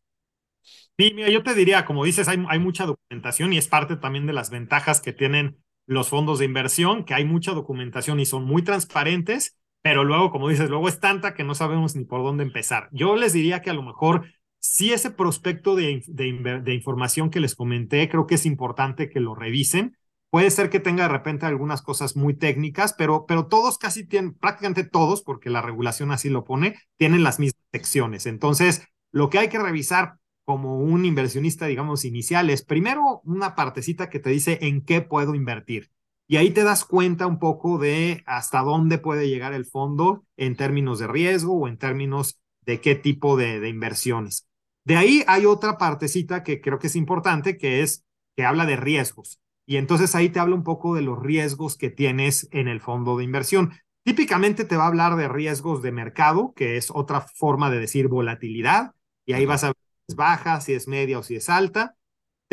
Sí, 0.97 1.13
mira, 1.15 1.29
yo 1.29 1.43
te 1.43 1.55
diría, 1.55 1.85
como 1.85 2.05
dices, 2.05 2.27
hay, 2.27 2.43
hay 2.49 2.59
mucha 2.59 2.87
documentación 2.87 3.53
y 3.53 3.59
es 3.59 3.69
parte 3.69 3.97
también 3.97 4.27
de 4.27 4.33
las 4.33 4.49
ventajas 4.49 5.03
que 5.03 5.13
tienen 5.13 5.59
los 5.87 6.09
fondos 6.09 6.39
de 6.39 6.47
inversión, 6.47 7.05
que 7.05 7.13
hay 7.13 7.27
mucha 7.27 7.53
documentación 7.53 8.21
y 8.21 8.27
son 8.27 8.45
muy 8.45 8.63
transparentes, 8.63 9.59
pero 9.85 10.03
luego, 10.03 10.31
como 10.31 10.49
dices, 10.49 10.71
luego 10.71 10.89
es 10.89 10.99
tanta 10.99 11.35
que 11.35 11.45
no 11.45 11.55
sabemos 11.55 11.95
ni 11.95 12.07
por 12.07 12.23
dónde 12.23 12.43
empezar. 12.43 12.89
Yo 12.91 13.17
les 13.17 13.35
diría 13.35 13.61
que 13.61 13.69
a 13.69 13.75
lo 13.75 13.83
mejor 13.83 14.25
si 14.59 14.95
ese 14.95 15.11
prospecto 15.11 15.77
de 15.77 16.73
información 16.75 17.29
que 17.29 17.39
les 17.39 17.55
comenté, 17.55 18.09
creo 18.09 18.27
que 18.27 18.37
es 18.37 18.47
importante 18.47 19.11
que 19.11 19.21
lo 19.21 19.35
revisen. 19.35 19.99
Puede 20.31 20.51
ser 20.51 20.71
que 20.71 20.81
tenga 20.81 21.03
de 21.03 21.11
repente 21.11 21.45
algunas 21.45 21.83
cosas 21.83 22.17
muy 22.17 22.33
técnicas, 22.33 22.95
pero, 22.97 23.27
pero 23.27 23.47
todos 23.47 23.77
casi 23.77 24.07
tienen, 24.07 24.33
prácticamente 24.33 24.85
todos, 24.85 25.21
porque 25.21 25.51
la 25.51 25.61
regulación 25.61 26.13
así 26.13 26.31
lo 26.31 26.45
pone, 26.45 26.79
tienen 26.97 27.23
las 27.23 27.39
mismas 27.39 27.61
secciones. 27.71 28.25
Entonces, 28.25 28.89
lo 29.13 29.29
que 29.29 29.39
hay 29.39 29.51
que 29.51 29.59
revisar 29.59 30.15
como 30.47 30.79
un 30.79 31.05
inversionista, 31.05 31.67
digamos, 31.67 32.07
inicial, 32.07 32.49
es 32.49 32.65
primero 32.65 33.21
una 33.25 33.55
partecita 33.55 34.09
que 34.09 34.19
te 34.19 34.31
dice 34.31 34.61
en 34.63 34.81
qué 34.81 35.03
puedo 35.03 35.35
invertir. 35.35 35.91
Y 36.35 36.37
ahí 36.37 36.51
te 36.51 36.65
das 36.65 36.85
cuenta 36.85 37.29
un 37.29 37.39
poco 37.39 37.79
de 37.79 38.25
hasta 38.27 38.63
dónde 38.63 38.99
puede 38.99 39.29
llegar 39.29 39.53
el 39.53 39.67
fondo 39.67 40.27
en 40.37 40.57
términos 40.57 40.99
de 40.99 41.07
riesgo 41.07 41.57
o 41.57 41.69
en 41.69 41.79
términos 41.79 42.41
de 42.63 42.81
qué 42.81 42.97
tipo 42.97 43.37
de, 43.37 43.61
de 43.61 43.69
inversiones. 43.69 44.49
De 44.85 44.97
ahí 44.97 45.23
hay 45.29 45.47
otra 45.47 45.79
partecita 45.79 46.43
que 46.43 46.61
creo 46.61 46.81
que 46.81 46.89
es 46.89 46.97
importante, 46.97 47.57
que 47.57 47.83
es 47.83 48.05
que 48.35 48.45
habla 48.45 48.67
de 48.67 48.75
riesgos. 48.75 49.39
Y 49.65 49.77
entonces 49.77 50.17
ahí 50.17 50.29
te 50.29 50.41
habla 50.41 50.57
un 50.57 50.65
poco 50.65 50.97
de 50.97 51.03
los 51.03 51.23
riesgos 51.23 51.77
que 51.77 51.91
tienes 51.91 52.49
en 52.51 52.67
el 52.67 52.81
fondo 52.81 53.17
de 53.17 53.23
inversión. 53.23 53.71
Típicamente 54.03 54.65
te 54.65 54.77
va 54.77 54.87
a 54.87 54.89
hablar 54.89 55.15
de 55.15 55.29
riesgos 55.29 55.83
de 55.83 55.93
mercado, 55.93 56.53
que 56.57 56.77
es 56.77 56.91
otra 56.91 57.21
forma 57.21 57.71
de 57.71 57.79
decir 57.79 58.09
volatilidad, 58.09 58.91
y 59.25 59.35
ahí 59.35 59.47
vas 59.47 59.63
a 59.63 59.69
ver 59.69 59.77
es 60.09 60.17
baja, 60.17 60.61
si 60.61 60.73
es 60.73 60.89
media 60.89 61.21
o 61.21 61.23
si 61.23 61.37
es 61.37 61.49
alta. 61.49 61.95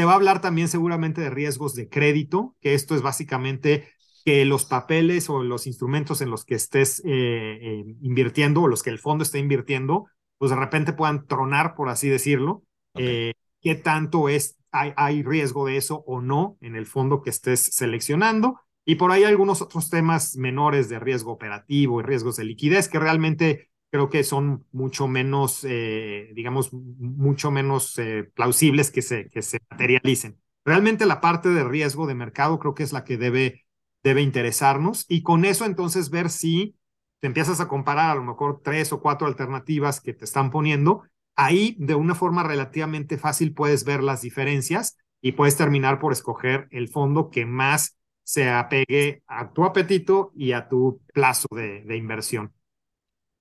Te 0.01 0.05
va 0.05 0.13
a 0.13 0.15
hablar 0.15 0.41
también 0.41 0.67
seguramente 0.67 1.21
de 1.21 1.29
riesgos 1.29 1.75
de 1.75 1.87
crédito, 1.87 2.55
que 2.59 2.73
esto 2.73 2.95
es 2.95 3.03
básicamente 3.03 3.87
que 4.25 4.45
los 4.45 4.65
papeles 4.65 5.29
o 5.29 5.43
los 5.43 5.67
instrumentos 5.67 6.21
en 6.21 6.31
los 6.31 6.43
que 6.43 6.55
estés 6.55 7.03
eh, 7.05 7.59
eh, 7.61 7.85
invirtiendo 8.01 8.63
o 8.63 8.67
los 8.67 8.81
que 8.81 8.89
el 8.89 8.97
fondo 8.97 9.21
esté 9.21 9.37
invirtiendo, 9.37 10.07
pues 10.39 10.49
de 10.49 10.57
repente 10.57 10.93
puedan 10.93 11.27
tronar, 11.27 11.75
por 11.75 11.89
así 11.89 12.09
decirlo. 12.09 12.63
Eh, 12.95 13.33
¿Qué 13.61 13.75
tanto 13.75 14.27
es, 14.27 14.57
hay, 14.71 14.91
hay 14.97 15.21
riesgo 15.21 15.67
de 15.67 15.77
eso 15.77 16.03
o 16.07 16.19
no 16.19 16.57
en 16.61 16.75
el 16.75 16.87
fondo 16.87 17.21
que 17.21 17.29
estés 17.29 17.59
seleccionando? 17.59 18.59
Y 18.83 18.95
por 18.95 19.11
ahí 19.11 19.23
algunos 19.23 19.61
otros 19.61 19.91
temas 19.91 20.35
menores 20.35 20.89
de 20.89 20.97
riesgo 20.97 21.31
operativo 21.31 21.99
y 21.99 22.03
riesgos 22.03 22.37
de 22.37 22.45
liquidez 22.45 22.89
que 22.89 22.97
realmente 22.97 23.69
creo 23.91 24.09
que 24.09 24.23
son 24.23 24.65
mucho 24.71 25.07
menos, 25.07 25.65
eh, 25.65 26.31
digamos, 26.33 26.71
mucho 26.73 27.51
menos 27.51 27.97
eh, 27.99 28.29
plausibles 28.33 28.89
que 28.89 29.01
se, 29.01 29.29
que 29.29 29.41
se 29.41 29.59
materialicen. 29.69 30.39
Realmente 30.65 31.05
la 31.05 31.21
parte 31.21 31.49
de 31.49 31.63
riesgo 31.63 32.07
de 32.07 32.15
mercado 32.15 32.57
creo 32.59 32.73
que 32.73 32.83
es 32.83 32.93
la 32.93 33.03
que 33.03 33.17
debe, 33.17 33.65
debe 34.03 34.21
interesarnos 34.21 35.05
y 35.09 35.23
con 35.23 35.45
eso 35.45 35.65
entonces 35.65 36.09
ver 36.09 36.29
si 36.29 36.75
te 37.19 37.27
empiezas 37.27 37.59
a 37.59 37.67
comparar 37.67 38.11
a 38.11 38.15
lo 38.15 38.23
mejor 38.23 38.61
tres 38.63 38.93
o 38.93 39.01
cuatro 39.01 39.27
alternativas 39.27 40.01
que 40.01 40.13
te 40.13 40.25
están 40.25 40.51
poniendo, 40.51 41.03
ahí 41.35 41.75
de 41.77 41.95
una 41.95 42.15
forma 42.15 42.43
relativamente 42.43 43.17
fácil 43.17 43.53
puedes 43.53 43.83
ver 43.83 44.01
las 44.03 44.21
diferencias 44.21 44.97
y 45.21 45.33
puedes 45.33 45.57
terminar 45.57 45.99
por 45.99 46.13
escoger 46.13 46.67
el 46.71 46.87
fondo 46.89 47.29
que 47.29 47.45
más 47.45 47.97
se 48.23 48.49
apegue 48.49 49.23
a 49.27 49.51
tu 49.51 49.65
apetito 49.65 50.31
y 50.35 50.53
a 50.53 50.69
tu 50.69 51.01
plazo 51.13 51.47
de, 51.51 51.81
de 51.83 51.97
inversión. 51.97 52.53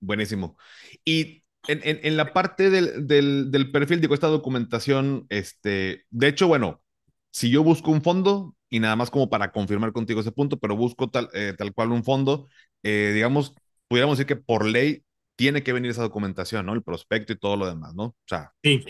Buenísimo. 0.00 0.56
Y 1.04 1.44
en, 1.68 1.80
en, 1.82 2.16
la 2.16 2.32
parte 2.32 2.70
del, 2.70 3.06
del, 3.06 3.50
del, 3.50 3.70
perfil, 3.70 4.00
digo, 4.00 4.14
esta 4.14 4.28
documentación, 4.28 5.26
este, 5.28 6.06
de 6.10 6.28
hecho, 6.28 6.48
bueno, 6.48 6.82
si 7.30 7.50
yo 7.50 7.62
busco 7.62 7.90
un 7.90 8.02
fondo, 8.02 8.56
y 8.70 8.80
nada 8.80 8.96
más 8.96 9.10
como 9.10 9.28
para 9.28 9.52
confirmar 9.52 9.92
contigo 9.92 10.20
ese 10.20 10.32
punto, 10.32 10.58
pero 10.58 10.76
busco 10.76 11.10
tal, 11.10 11.28
eh, 11.34 11.54
tal 11.56 11.74
cual 11.74 11.92
un 11.92 12.04
fondo, 12.04 12.48
eh, 12.82 13.12
digamos, 13.14 13.54
pudiéramos 13.88 14.16
decir 14.16 14.26
que 14.26 14.36
por 14.42 14.64
ley 14.64 15.04
tiene 15.36 15.62
que 15.62 15.72
venir 15.72 15.90
esa 15.90 16.02
documentación, 16.02 16.66
¿no? 16.66 16.72
El 16.72 16.82
prospecto 16.82 17.32
y 17.32 17.38
todo 17.38 17.56
lo 17.56 17.66
demás, 17.66 17.94
¿no? 17.94 18.04
O 18.04 18.16
sea. 18.26 18.52
Sí. 18.62 18.84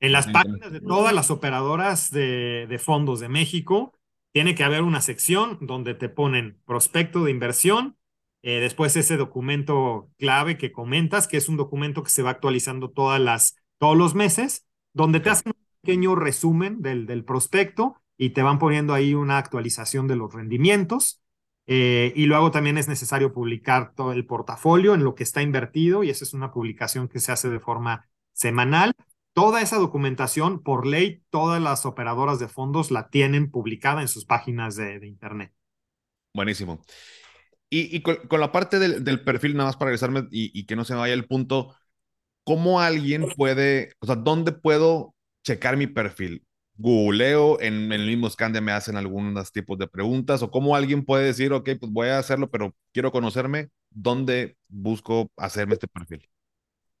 En 0.00 0.12
las 0.12 0.26
páginas 0.26 0.70
de 0.70 0.80
todas 0.80 1.14
las 1.14 1.30
operadoras 1.30 2.10
de, 2.10 2.66
de 2.68 2.78
fondos 2.78 3.20
de 3.20 3.28
México, 3.28 3.98
tiene 4.32 4.54
que 4.54 4.64
haber 4.64 4.82
una 4.82 5.00
sección 5.00 5.58
donde 5.60 5.94
te 5.94 6.08
ponen 6.08 6.60
prospecto 6.66 7.24
de 7.24 7.30
inversión, 7.30 7.96
eh, 8.46 8.60
después 8.60 8.94
ese 8.94 9.16
documento 9.16 10.10
clave 10.18 10.58
que 10.58 10.70
comentas, 10.70 11.26
que 11.26 11.38
es 11.38 11.48
un 11.48 11.56
documento 11.56 12.02
que 12.02 12.10
se 12.10 12.22
va 12.22 12.28
actualizando 12.28 12.90
todas 12.90 13.18
las, 13.18 13.56
todos 13.78 13.96
los 13.96 14.14
meses, 14.14 14.66
donde 14.92 15.20
te 15.20 15.30
hacen 15.30 15.54
un 15.56 15.66
pequeño 15.80 16.14
resumen 16.14 16.82
del, 16.82 17.06
del 17.06 17.24
prospecto 17.24 17.96
y 18.18 18.30
te 18.30 18.42
van 18.42 18.58
poniendo 18.58 18.92
ahí 18.92 19.14
una 19.14 19.38
actualización 19.38 20.08
de 20.08 20.16
los 20.16 20.34
rendimientos. 20.34 21.22
Eh, 21.66 22.12
y 22.14 22.26
luego 22.26 22.50
también 22.50 22.76
es 22.76 22.86
necesario 22.86 23.32
publicar 23.32 23.94
todo 23.94 24.12
el 24.12 24.26
portafolio 24.26 24.92
en 24.92 25.04
lo 25.04 25.14
que 25.14 25.22
está 25.22 25.40
invertido 25.40 26.04
y 26.04 26.10
esa 26.10 26.24
es 26.24 26.34
una 26.34 26.52
publicación 26.52 27.08
que 27.08 27.20
se 27.20 27.32
hace 27.32 27.48
de 27.48 27.60
forma 27.60 28.10
semanal. 28.34 28.92
Toda 29.32 29.62
esa 29.62 29.78
documentación, 29.78 30.62
por 30.62 30.86
ley, 30.86 31.22
todas 31.30 31.62
las 31.62 31.86
operadoras 31.86 32.38
de 32.38 32.48
fondos 32.48 32.90
la 32.90 33.08
tienen 33.08 33.50
publicada 33.50 34.02
en 34.02 34.08
sus 34.08 34.26
páginas 34.26 34.76
de, 34.76 35.00
de 35.00 35.06
Internet. 35.06 35.54
Buenísimo. 36.34 36.82
Y, 37.76 38.02
con, 38.02 38.40
la 38.40 38.52
parte 38.52 38.78
del, 38.78 39.24
perfil, 39.24 39.56
nada 39.56 39.68
más 39.68 39.76
para 39.76 39.88
regresarme 39.88 40.28
y, 40.30 40.64
que 40.64 40.76
no 40.76 40.84
se 40.84 40.94
vaya 40.94 41.12
el 41.12 41.26
punto, 41.26 41.74
¿cómo 42.44 42.80
alguien 42.80 43.26
puede, 43.36 43.94
o 43.98 44.06
sea, 44.06 44.14
dónde 44.14 44.52
puedo 44.52 45.14
checar 45.42 45.76
mi 45.76 45.88
perfil? 45.88 46.46
Googleo, 46.76 47.60
en, 47.60 47.90
el 47.92 48.06
mismo 48.06 48.30
Scandia 48.30 48.60
me 48.60 48.70
hacen 48.70 48.96
algunos 48.96 49.50
tipos 49.50 49.76
de 49.76 49.88
preguntas, 49.88 50.42
o 50.42 50.52
cómo 50.52 50.76
alguien 50.76 51.04
puede 51.04 51.24
decir, 51.24 51.52
ok, 51.52 51.70
pues 51.80 51.90
voy 51.90 52.08
a 52.08 52.18
hacerlo, 52.18 52.48
pero 52.48 52.76
quiero 52.92 53.10
conocerme, 53.10 53.70
¿dónde 53.90 54.56
busco 54.68 55.28
hacerme 55.36 55.74
este 55.74 55.88
perfil? 55.88 56.28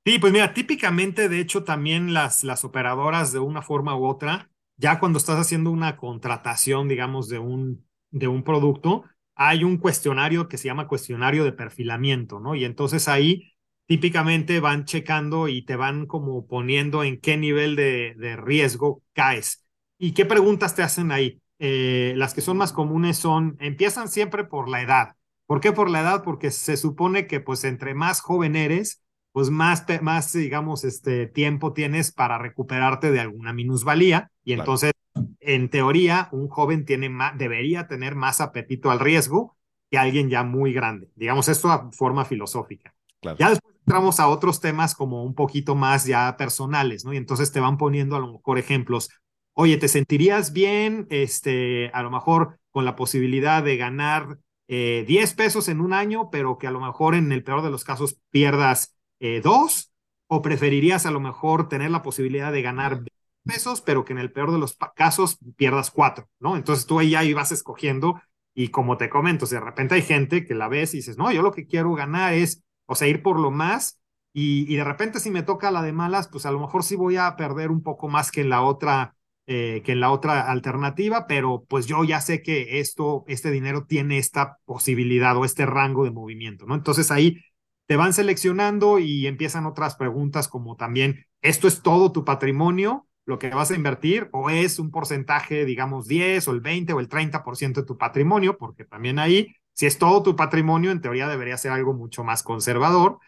Sí, 0.04 0.18
pues 0.18 0.32
mira, 0.32 0.54
típicamente, 0.54 1.28
de 1.28 1.38
hecho, 1.38 1.62
también 1.62 2.14
las, 2.14 2.42
las 2.42 2.64
operadoras 2.64 3.32
de 3.32 3.38
una 3.38 3.62
forma 3.62 3.96
u 3.96 4.06
otra, 4.06 4.50
ya 4.76 4.98
cuando 4.98 5.18
estás 5.18 5.38
haciendo 5.38 5.70
una 5.70 5.96
contratación, 5.96 6.88
digamos, 6.88 7.28
de 7.28 7.38
un, 7.38 7.86
de 8.10 8.26
un 8.26 8.42
producto, 8.42 9.04
hay 9.34 9.64
un 9.64 9.78
cuestionario 9.78 10.48
que 10.48 10.58
se 10.58 10.66
llama 10.66 10.88
cuestionario 10.88 11.44
de 11.44 11.52
perfilamiento, 11.52 12.40
¿no? 12.40 12.54
Y 12.54 12.64
entonces 12.64 13.08
ahí 13.08 13.54
típicamente 13.86 14.60
van 14.60 14.84
checando 14.84 15.48
y 15.48 15.64
te 15.64 15.76
van 15.76 16.06
como 16.06 16.46
poniendo 16.46 17.02
en 17.04 17.20
qué 17.20 17.36
nivel 17.36 17.76
de, 17.76 18.36
riesgo 18.36 19.02
caes. 19.12 19.64
¿Y 19.98 20.12
qué 20.12 20.24
preguntas 20.24 20.74
te 20.74 20.82
hacen 20.82 21.12
ahí? 21.12 21.40
Eh, 21.58 22.14
las 22.16 22.34
que 22.34 22.40
son 22.40 22.56
más 22.56 22.72
comunes 22.72 23.16
son, 23.18 23.56
empiezan 23.60 24.08
siempre 24.08 24.44
por 24.44 24.68
la 24.68 24.82
edad. 24.82 25.16
¿Por 25.46 25.60
qué 25.60 25.72
por 25.72 25.90
la 25.90 26.00
edad? 26.00 26.22
Porque 26.24 26.50
se 26.50 26.76
supone 26.76 27.26
que 27.26 27.40
pues 27.40 27.64
entre 27.64 27.94
más 27.94 28.20
joven 28.20 28.56
eres, 28.56 29.02
pues 29.32 29.50
más, 29.50 29.84
más 30.00 30.32
digamos, 30.32 30.84
este 30.84 31.26
tiempo 31.26 31.72
tienes 31.72 32.12
para 32.12 32.38
recuperarte 32.38 33.10
de 33.10 33.20
alguna 33.20 33.52
minusvalía. 33.52 34.30
Y 34.44 34.52
entonces 34.52 34.92
en 35.40 35.68
teoría, 35.68 36.28
un 36.32 36.48
joven 36.48 36.84
tiene 36.84 37.08
más, 37.08 37.36
debería 37.38 37.86
tener 37.86 38.14
más 38.14 38.40
apetito 38.40 38.90
al 38.90 39.00
riesgo 39.00 39.56
que 39.90 39.98
alguien 39.98 40.30
ya 40.30 40.42
muy 40.42 40.72
grande. 40.72 41.10
Digamos 41.14 41.48
esto 41.48 41.70
a 41.70 41.90
forma 41.92 42.24
filosófica. 42.24 42.94
Ya 43.38 43.50
después 43.50 43.74
entramos 43.80 44.20
a 44.20 44.28
otros 44.28 44.60
temas 44.60 44.94
como 44.94 45.22
un 45.24 45.34
poquito 45.34 45.74
más 45.74 46.04
ya 46.04 46.36
personales, 46.36 47.04
¿no? 47.04 47.12
Y 47.12 47.16
entonces 47.16 47.52
te 47.52 47.60
van 47.60 47.78
poniendo 47.78 48.16
a 48.16 48.20
lo 48.20 48.32
mejor 48.32 48.58
ejemplos. 48.58 49.08
Oye, 49.54 49.76
¿te 49.76 49.88
sentirías 49.88 50.52
bien, 50.52 51.06
este, 51.10 51.90
a 51.94 52.02
lo 52.02 52.10
mejor 52.10 52.58
con 52.70 52.84
la 52.84 52.96
posibilidad 52.96 53.62
de 53.62 53.76
ganar 53.76 54.38
eh, 54.68 55.04
10 55.06 55.34
pesos 55.34 55.68
en 55.68 55.80
un 55.80 55.92
año, 55.92 56.28
pero 56.30 56.58
que 56.58 56.66
a 56.66 56.70
lo 56.70 56.80
mejor 56.80 57.14
en 57.14 57.32
el 57.32 57.44
peor 57.44 57.62
de 57.62 57.70
los 57.70 57.84
casos 57.84 58.18
pierdas 58.30 58.94
eh, 59.20 59.40
dos? 59.42 59.92
¿O 60.26 60.42
preferirías 60.42 61.06
a 61.06 61.10
lo 61.10 61.20
mejor 61.20 61.68
tener 61.68 61.90
la 61.90 62.02
posibilidad 62.02 62.50
de 62.50 62.62
ganar 62.62 63.02
pesos, 63.44 63.80
pero 63.80 64.04
que 64.04 64.12
en 64.12 64.18
el 64.18 64.32
peor 64.32 64.52
de 64.52 64.58
los 64.58 64.76
casos 64.96 65.38
pierdas 65.56 65.90
cuatro, 65.90 66.28
¿no? 66.40 66.56
Entonces 66.56 66.86
tú 66.86 66.98
ahí 66.98 67.10
ya 67.10 67.24
ibas 67.24 67.52
escogiendo 67.52 68.20
y 68.54 68.68
como 68.68 68.96
te 68.96 69.08
comento, 69.10 69.46
de 69.46 69.60
repente 69.60 69.94
hay 69.96 70.02
gente 70.02 70.44
que 70.44 70.54
la 70.54 70.68
ves 70.68 70.94
y 70.94 70.98
dices, 70.98 71.18
no, 71.18 71.30
yo 71.32 71.42
lo 71.42 71.52
que 71.52 71.66
quiero 71.66 71.92
ganar 71.94 72.34
es, 72.34 72.62
o 72.86 72.94
sea, 72.94 73.08
ir 73.08 73.22
por 73.22 73.38
lo 73.38 73.50
más 73.50 74.00
y, 74.32 74.72
y 74.72 74.76
de 74.76 74.84
repente 74.84 75.20
si 75.20 75.30
me 75.30 75.42
toca 75.42 75.70
la 75.70 75.82
de 75.82 75.92
malas, 75.92 76.28
pues 76.28 76.46
a 76.46 76.50
lo 76.50 76.60
mejor 76.60 76.82
sí 76.84 76.96
voy 76.96 77.16
a 77.16 77.36
perder 77.36 77.70
un 77.70 77.82
poco 77.82 78.08
más 78.08 78.30
que 78.32 78.40
en 78.42 78.50
la 78.50 78.62
otra, 78.62 79.14
eh, 79.46 79.82
que 79.84 79.92
en 79.92 80.00
la 80.00 80.10
otra 80.10 80.50
alternativa, 80.50 81.26
pero 81.26 81.64
pues 81.68 81.86
yo 81.86 82.02
ya 82.04 82.20
sé 82.20 82.42
que 82.42 82.80
esto, 82.80 83.24
este 83.28 83.50
dinero 83.50 83.84
tiene 83.86 84.18
esta 84.18 84.58
posibilidad 84.64 85.36
o 85.36 85.44
este 85.44 85.66
rango 85.66 86.04
de 86.04 86.10
movimiento, 86.10 86.66
¿no? 86.66 86.74
Entonces 86.74 87.10
ahí 87.10 87.40
te 87.86 87.96
van 87.96 88.12
seleccionando 88.12 88.98
y 88.98 89.26
empiezan 89.26 89.66
otras 89.66 89.96
preguntas 89.96 90.48
como 90.48 90.76
también, 90.76 91.26
¿esto 91.42 91.68
es 91.68 91.82
todo 91.82 92.12
tu 92.12 92.24
patrimonio? 92.24 93.06
Lo 93.26 93.38
que 93.38 93.50
vas 93.50 93.70
a 93.70 93.74
invertir 93.74 94.28
o 94.32 94.50
es 94.50 94.78
un 94.78 94.90
porcentaje, 94.90 95.64
digamos, 95.64 96.06
10 96.06 96.46
o 96.48 96.52
el 96.52 96.60
20 96.60 96.92
o 96.92 97.00
el 97.00 97.08
30% 97.08 97.80
de 97.80 97.86
tu 97.86 97.96
patrimonio, 97.96 98.58
porque 98.58 98.84
también 98.84 99.18
ahí, 99.18 99.54
si 99.72 99.86
es 99.86 99.98
todo 99.98 100.22
tu 100.22 100.36
patrimonio, 100.36 100.90
en 100.90 101.00
teoría 101.00 101.28
debería 101.28 101.56
ser 101.56 101.72
algo 101.72 101.94
mucho 101.94 102.22
más 102.24 102.42
conservador. 102.42 103.18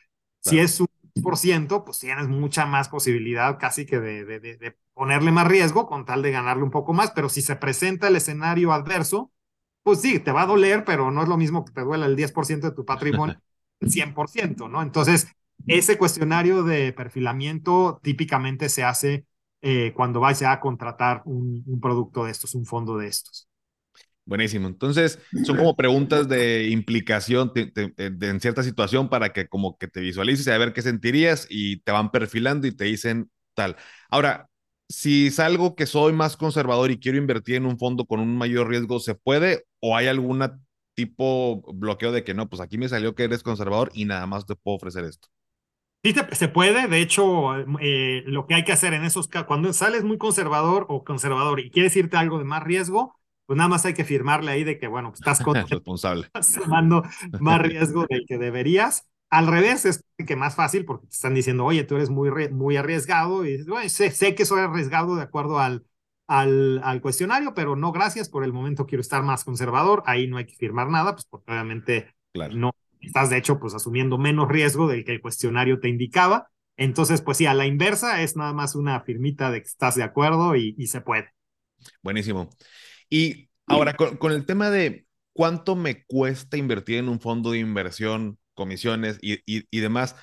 Si 0.41 0.59
es 0.59 0.81
un 0.81 0.87
por 1.23 1.37
ciento, 1.37 1.85
pues 1.85 1.99
tienes 1.99 2.29
mucha 2.29 2.67
más 2.67 2.89
posibilidad 2.89 3.59
casi 3.59 3.87
que 3.87 3.99
de, 3.99 4.25
de, 4.25 4.39
de, 4.41 4.77
ponerle 4.95 5.33
más 5.33 5.47
riesgo 5.47 5.87
con 5.87 6.05
tal 6.05 6.23
de 6.23 6.31
ganarle 6.31 6.63
un 6.63 6.71
poco 6.71 6.93
más, 6.93 7.11
pero 7.11 7.29
si 7.29 7.43
se 7.43 7.57
presenta 7.57 8.09
el 8.09 8.17
escenario 8.17 8.73
adverso, 8.73 9.33
pues 9.83 10.01
sí, 10.01 10.19
te 10.19 10.33
va 10.33 10.43
a 10.43 10.47
doler, 10.47 10.85
pero 10.85 11.11
no 11.11 11.23
es 11.23 11.29
lo 11.29 11.37
mismo 11.37 11.65
que 11.65 11.73
te 11.73 11.83
duela 11.83 12.07
el 12.07 12.17
10% 12.17 12.69
de 12.69 12.75
tu 12.75 12.85
patrimonio, 12.85 13.41
el 13.81 13.91
100%, 13.91 14.69
¿no? 14.69 14.83
Entonces, 14.83 15.29
ese 15.67 15.99
cuestionario 15.99 16.63
de 16.63 16.93
perfilamiento 16.93 17.99
típicamente 18.03 18.69
se 18.69 18.85
hace 18.85 19.27
eh, 19.68 19.92
cuando 19.96 20.20
vaya 20.20 20.52
a 20.52 20.61
contratar 20.61 21.22
un, 21.24 21.64
producto 21.83 22.24
de 22.24 22.31
estos, 22.31 22.55
un 22.55 22.64
fondo 22.64 22.96
de 22.98 23.09
estos. 23.09 23.48
Buenísimo. 24.24 24.68
Entonces, 24.68 25.18
son 25.44 25.57
como 25.57 25.74
preguntas 25.74 26.29
de 26.29 26.68
implicación 26.68 27.50
de, 27.52 27.66
de, 27.74 28.11
de, 28.11 28.29
en 28.29 28.40
cierta 28.40 28.62
situación 28.62 29.09
para 29.09 29.33
que 29.33 29.48
como 29.48 29.76
que 29.76 29.88
te 29.88 30.00
visualices 30.00 30.46
a 30.46 30.57
ver 30.57 30.72
qué 30.72 30.83
sentirías 30.83 31.48
y 31.50 31.79
te 31.79 31.90
van 31.90 32.12
perfilando 32.12 32.68
y 32.68 32.76
te 32.76 32.85
dicen 32.85 33.29
tal. 33.55 33.74
Ahora, 34.09 34.48
si 34.88 35.26
es 35.26 35.40
algo 35.40 35.74
que 35.74 35.87
soy 35.87 36.12
más 36.12 36.37
conservador 36.37 36.92
y 36.92 37.00
quiero 37.00 37.18
invertir 37.18 37.57
en 37.57 37.66
un 37.66 37.76
fondo 37.76 38.07
con 38.07 38.20
un 38.20 38.38
mayor 38.38 38.68
riesgo, 38.68 39.00
¿se 39.00 39.16
puede 39.16 39.64
o 39.81 39.96
hay 39.96 40.07
algún 40.07 40.44
tipo 40.94 41.62
bloqueo 41.74 42.12
de 42.12 42.22
que 42.22 42.35
no, 42.35 42.48
pues 42.48 42.61
aquí 42.61 42.79
me 42.79 42.88
salió 42.88 43.16
que 43.16 43.24
eres 43.24 43.42
conservador 43.42 43.90
y 43.94 44.05
nada 44.05 44.26
más 44.26 44.46
te 44.46 44.55
puedo 44.55 44.76
ofrecer 44.76 45.05
esto? 45.05 45.29
Sí, 46.07 46.14
se 46.33 46.49
puede. 46.49 46.87
De 46.87 47.01
hecho, 47.01 47.57
eh, 47.81 48.23
lo 48.27 48.47
que 48.47 48.55
hay 48.55 48.64
que 48.64 48.71
hacer 48.71 48.95
en 48.95 49.05
esos 49.05 49.27
casos, 49.27 49.49
cuando 49.49 49.73
sales 49.73 50.05
muy 50.05 50.19
conservador 50.19 50.87
o 50.88 51.03
conservador 51.03 51.59
y 51.59 51.71
quieres 51.71 51.97
irte 51.97 52.16
a 52.16 52.21
algo 52.21 52.38
de 52.38 52.45
más 52.45 52.62
riesgo, 52.62 53.19
pues 53.45 53.57
nada 53.57 53.69
más 53.69 53.85
hay 53.87 53.95
que 53.95 54.05
firmarle 54.05 54.53
ahí 54.53 54.62
de 54.62 54.79
que, 54.79 54.87
bueno, 54.87 55.11
pues 55.11 55.21
estás 55.21 55.45
responsable. 55.69 56.29
tomando 56.62 57.03
más 57.40 57.61
riesgo 57.61 58.07
del 58.09 58.25
que 58.25 58.38
deberías. 58.38 59.09
Al 59.31 59.49
revés, 59.49 59.85
es 59.85 60.05
que 60.25 60.37
más 60.37 60.55
fácil 60.55 60.85
porque 60.85 61.09
te 61.09 61.14
están 61.14 61.35
diciendo, 61.35 61.64
oye, 61.64 61.83
tú 61.83 61.97
eres 61.97 62.09
muy, 62.09 62.31
muy 62.51 62.77
arriesgado 62.77 63.45
y 63.45 63.53
dices, 63.53 63.66
bueno, 63.66 63.88
sé, 63.88 64.12
sé, 64.12 64.37
que 64.37 64.45
soy 64.45 64.61
arriesgado 64.61 65.16
de 65.16 65.23
acuerdo 65.23 65.59
al, 65.59 65.85
al, 66.29 66.81
al, 66.85 67.01
cuestionario, 67.01 67.53
pero 67.53 67.75
no 67.75 67.90
gracias, 67.90 68.29
por 68.29 68.45
el 68.45 68.53
momento 68.53 68.87
quiero 68.87 69.01
estar 69.01 69.25
más 69.25 69.42
conservador. 69.42 70.05
Ahí 70.07 70.29
no 70.29 70.37
hay 70.37 70.47
que 70.47 70.55
firmar 70.55 70.88
nada, 70.88 71.14
pues 71.14 71.25
porque 71.25 71.51
obviamente 71.51 72.14
claro. 72.33 72.55
no, 72.55 72.77
estás 73.01 73.31
de 73.31 73.39
hecho 73.39 73.59
pues 73.59 73.75
asumiendo 73.75 74.19
menos 74.19 74.49
riesgo 74.49 74.89
del 74.89 75.05
que 75.05 75.13
el 75.13 75.21
cuestionario 75.21 75.81
te 75.81 75.89
indicaba. 75.89 76.51
Entonces, 76.77 77.23
pues 77.23 77.39
sí, 77.39 77.47
a 77.47 77.55
la 77.55 77.67
inversa 77.67 78.23
es 78.23 78.37
nada 78.37 78.53
más 78.53 78.75
una 78.75 79.01
firmita 79.01 79.51
de 79.51 79.63
que 79.63 79.67
estás 79.67 79.95
de 79.95 80.03
acuerdo 80.03 80.57
y, 80.57 80.75
y 80.77 80.89
se 80.89 81.01
puede. 81.01 81.31
Buenísimo. 82.03 82.51
Y 83.09 83.49
ahora, 83.67 83.95
con, 83.95 84.17
con, 84.19 84.33
el 84.33 84.45
tema 84.45 84.71
de 84.71 85.07
cuánto 85.33 85.75
me 85.75 86.05
cuesta 86.05 86.57
invertir 86.57 86.99
en 86.99 87.09
un 87.09 87.21
fondo 87.21 87.53
de 87.53 87.59
inversión, 87.59 88.39
comisiones 88.55 89.19
y, 89.23 89.35
y, 89.47 89.67
y 89.71 89.81
demás, 89.81 90.17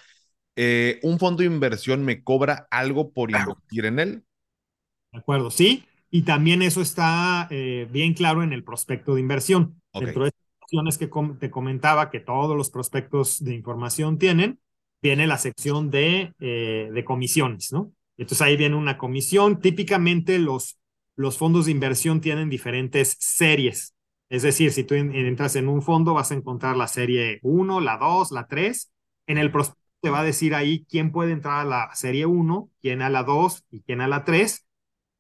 eh, 0.56 1.00
¿un 1.02 1.18
fondo 1.18 1.42
de 1.42 1.48
inversión 1.48 2.04
me 2.04 2.24
cobra 2.24 2.68
algo 2.70 3.12
por 3.12 3.32
invertir 3.32 3.86
en 3.86 4.00
él? 4.00 4.24
De 5.12 5.20
acuerdo, 5.20 5.50
sí. 5.50 5.86
Y 6.12 6.24
también 6.24 6.62
eso 6.62 6.82
está 6.82 7.48
eh, 7.50 7.88
bien 7.92 8.14
claro 8.14 8.44
en 8.44 8.54
el 8.54 8.64
prospecto 8.64 9.16
de 9.16 9.22
inversión. 9.22 9.82
Okay. 9.92 10.06
Dentro 10.06 10.26
de 10.26 10.32
que 10.98 11.10
te 11.40 11.52
comentaba 11.52 12.10
que 12.10 12.20
todos 12.20 12.58
los 12.58 12.70
prospectos 12.70 13.44
de 13.44 13.54
información 13.54 14.18
tienen, 14.18 14.60
viene 15.02 15.28
la 15.28 15.38
sección 15.38 15.92
de, 15.92 16.34
eh, 16.40 16.90
de 16.92 17.06
comisiones, 17.06 17.72
¿no? 17.72 17.92
Entonces 18.18 18.42
ahí 18.42 18.58
viene 18.58 18.76
una 18.76 18.98
comisión. 18.98 19.60
Típicamente 19.60 20.40
los, 20.40 20.80
los 21.16 21.38
fondos 21.38 21.66
de 21.66 21.72
inversión 21.72 22.22
tienen 22.22 22.50
diferentes 22.50 23.16
series. 23.20 23.94
Es 24.30 24.42
decir, 24.42 24.72
si 24.72 24.84
tú 24.84 24.96
entras 24.96 25.56
en 25.56 25.68
un 25.68 25.82
fondo, 25.82 26.14
vas 26.14 26.32
a 26.32 26.36
encontrar 26.36 26.76
la 26.76 26.88
serie 26.88 27.40
1, 27.44 27.80
la 27.82 27.98
2, 27.98 28.32
la 28.32 28.48
3. 28.48 28.92
En 29.28 29.38
el 29.38 29.52
prospecto 29.52 29.82
te 30.02 30.10
va 30.10 30.22
a 30.22 30.24
decir 30.24 30.56
ahí 30.56 30.86
quién 30.90 31.12
puede 31.12 31.34
entrar 31.34 31.60
a 31.60 31.66
la 31.66 31.96
serie 31.96 32.26
1, 32.26 32.70
quién 32.82 33.02
a 33.02 33.10
la 33.10 33.24
2 33.24 33.66
y 33.72 33.82
quién 33.82 34.02
a 34.02 34.08
la 34.08 34.24
3. 34.24 34.66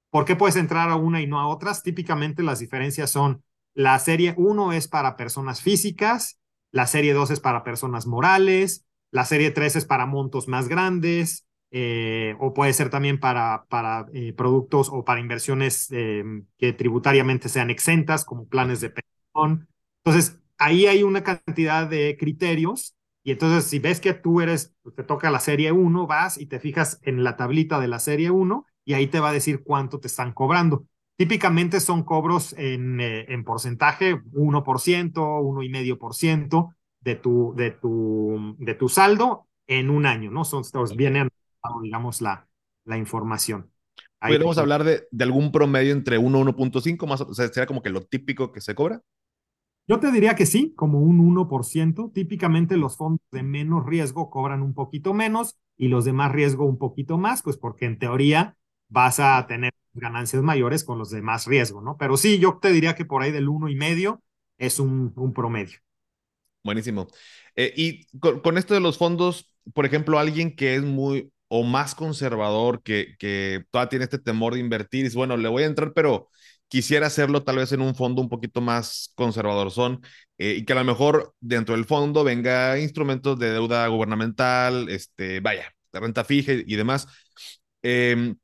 ¿Por 0.09 0.25
qué 0.25 0.35
puedes 0.35 0.55
entrar 0.55 0.89
a 0.89 0.95
una 0.95 1.21
y 1.21 1.27
no 1.27 1.39
a 1.39 1.47
otras? 1.47 1.83
Típicamente 1.83 2.43
las 2.43 2.59
diferencias 2.59 3.11
son 3.11 3.43
la 3.73 3.97
serie 3.99 4.33
1 4.37 4.73
es 4.73 4.87
para 4.87 5.15
personas 5.15 5.61
físicas, 5.61 6.39
la 6.71 6.87
serie 6.87 7.13
2 7.13 7.31
es 7.31 7.39
para 7.39 7.63
personas 7.63 8.07
morales, 8.07 8.85
la 9.11 9.25
serie 9.25 9.51
3 9.51 9.77
es 9.77 9.85
para 9.85 10.05
montos 10.05 10.47
más 10.47 10.67
grandes, 10.67 11.45
eh, 11.75 12.35
o 12.39 12.53
puede 12.53 12.71
ser 12.73 12.89
también 12.89 13.19
para, 13.19 13.65
para 13.67 14.05
eh, 14.13 14.33
productos 14.33 14.89
o 14.91 15.03
para 15.03 15.19
inversiones 15.19 15.87
eh, 15.91 16.23
que 16.57 16.73
tributariamente 16.73 17.49
sean 17.49 17.71
exentas, 17.71 18.25
como 18.25 18.47
planes 18.47 18.79
de 18.79 18.91
pensión. 18.91 19.67
Entonces, 20.03 20.39
ahí 20.59 20.85
hay 20.85 21.01
una 21.03 21.23
cantidad 21.23 21.87
de 21.87 22.15
criterios. 22.19 22.95
Y 23.23 23.31
entonces, 23.31 23.65
si 23.69 23.79
ves 23.79 23.99
que 23.99 24.13
tú 24.13 24.41
eres, 24.41 24.75
te 24.95 25.03
toca 25.03 25.31
la 25.31 25.39
serie 25.39 25.71
1, 25.71 26.05
vas 26.05 26.37
y 26.37 26.45
te 26.45 26.59
fijas 26.59 26.99
en 27.01 27.23
la 27.23 27.37
tablita 27.37 27.79
de 27.79 27.87
la 27.87 27.99
serie 27.99 28.29
1 28.29 28.65
y 28.85 28.93
ahí 28.93 29.07
te 29.07 29.19
va 29.19 29.29
a 29.29 29.33
decir 29.33 29.63
cuánto 29.63 29.99
te 29.99 30.07
están 30.07 30.33
cobrando. 30.33 30.85
Típicamente 31.23 31.79
son 31.79 32.03
cobros 32.03 32.53
en, 32.57 32.99
eh, 32.99 33.25
en 33.29 33.45
porcentaje, 33.45 34.21
1%, 34.33 35.41
1,5% 35.41 36.75
de 36.99 37.15
tu, 37.15 37.53
de, 37.55 37.71
tu, 37.71 38.57
de 38.59 38.73
tu 38.73 38.89
saldo 38.89 39.47
en 39.65 39.89
un 39.89 40.05
año, 40.05 40.31
¿no? 40.31 40.43
Son, 40.43 40.63
viene, 40.97 41.29
digamos, 41.81 42.21
la, 42.21 42.49
la 42.83 42.97
información. 42.97 43.71
¿Podemos 44.19 44.57
hablar 44.57 44.83
de, 44.83 45.07
de, 45.11 45.23
algún 45.23 45.53
promedio 45.53 45.93
entre 45.93 46.17
1 46.17 46.39
y 46.39 46.41
1.5? 46.41 47.07
Más, 47.07 47.21
o 47.21 47.33
sea, 47.33 47.47
¿Sería 47.47 47.67
como 47.67 47.81
que 47.81 47.89
lo 47.89 48.01
típico 48.01 48.51
que 48.51 48.59
se 48.59 48.75
cobra? 48.75 49.01
Yo 49.87 50.01
te 50.01 50.11
diría 50.11 50.35
que 50.35 50.45
sí, 50.45 50.73
como 50.75 50.99
un 50.99 51.19
1%. 51.19 52.11
Típicamente 52.11 52.75
los 52.75 52.97
fondos 52.97 53.21
de 53.31 53.43
menos 53.43 53.85
riesgo 53.85 54.29
cobran 54.29 54.61
un 54.61 54.73
poquito 54.73 55.13
menos 55.13 55.55
y 55.77 55.87
los 55.87 56.03
de 56.03 56.11
más 56.11 56.33
riesgo 56.33 56.65
un 56.65 56.77
poquito 56.77 57.17
más, 57.17 57.43
pues 57.43 57.55
porque 57.55 57.85
en 57.85 57.97
teoría 57.97 58.57
vas 58.93 59.19
a 59.19 59.45
tener 59.47 59.73
ganancias 59.93 60.43
mayores 60.43 60.83
con 60.83 60.99
los 60.99 61.09
de 61.09 61.21
más 61.21 61.47
riesgo, 61.47 61.81
¿no? 61.81 61.97
Pero 61.97 62.15
sí, 62.15 62.37
yo 62.39 62.59
te 62.61 62.71
diría 62.71 62.95
que 62.95 63.05
por 63.05 63.23
ahí 63.23 63.31
del 63.31 63.49
uno 63.49 63.67
y 63.67 63.75
medio 63.75 64.21
es 64.57 64.79
un, 64.79 65.11
un 65.15 65.33
promedio. 65.33 65.79
Buenísimo. 66.63 67.07
Eh, 67.55 67.73
y 67.75 68.05
con, 68.19 68.39
con, 68.39 68.57
esto 68.57 68.75
de 68.75 68.79
los 68.79 68.97
fondos, 68.97 69.51
por 69.73 69.85
ejemplo, 69.85 70.19
alguien 70.19 70.55
que 70.55 70.75
es 70.75 70.83
muy 70.83 71.31
o 71.47 71.63
más 71.63 71.95
conservador, 71.95 72.81
que, 72.83 73.15
que 73.19 73.65
todavía 73.71 73.89
tiene 73.89 74.05
este 74.05 74.19
temor 74.19 74.53
de 74.53 74.59
invertir, 74.59 75.03
dice, 75.05 75.17
bueno, 75.17 75.37
le 75.37 75.49
voy 75.49 75.63
a 75.63 75.67
entrar, 75.67 75.93
pero 75.93 76.29
quisiera 76.67 77.07
hacerlo 77.07 77.43
tal 77.43 77.57
vez 77.57 77.71
en 77.71 77.81
un 77.81 77.95
fondo 77.95 78.21
un 78.21 78.29
poquito 78.29 78.61
más 78.61 79.11
conservador 79.15 79.69
son 79.71 80.01
eh, 80.37 80.55
y 80.57 80.65
que 80.65 80.73
a 80.73 80.77
lo 80.77 80.83
mejor 80.83 81.35
dentro 81.39 81.75
del 81.75 81.85
fondo 81.85 82.23
venga 82.23 82.79
instrumentos 82.79 83.37
de 83.37 83.51
deuda 83.51 83.87
gubernamental, 83.87 84.89
este, 84.89 85.39
vaya, 85.39 85.73
renta 85.91 86.23
fija 86.23 86.53
y, 86.53 86.63
y 86.67 86.75
demás. 86.75 87.07
Eh, 87.83 88.35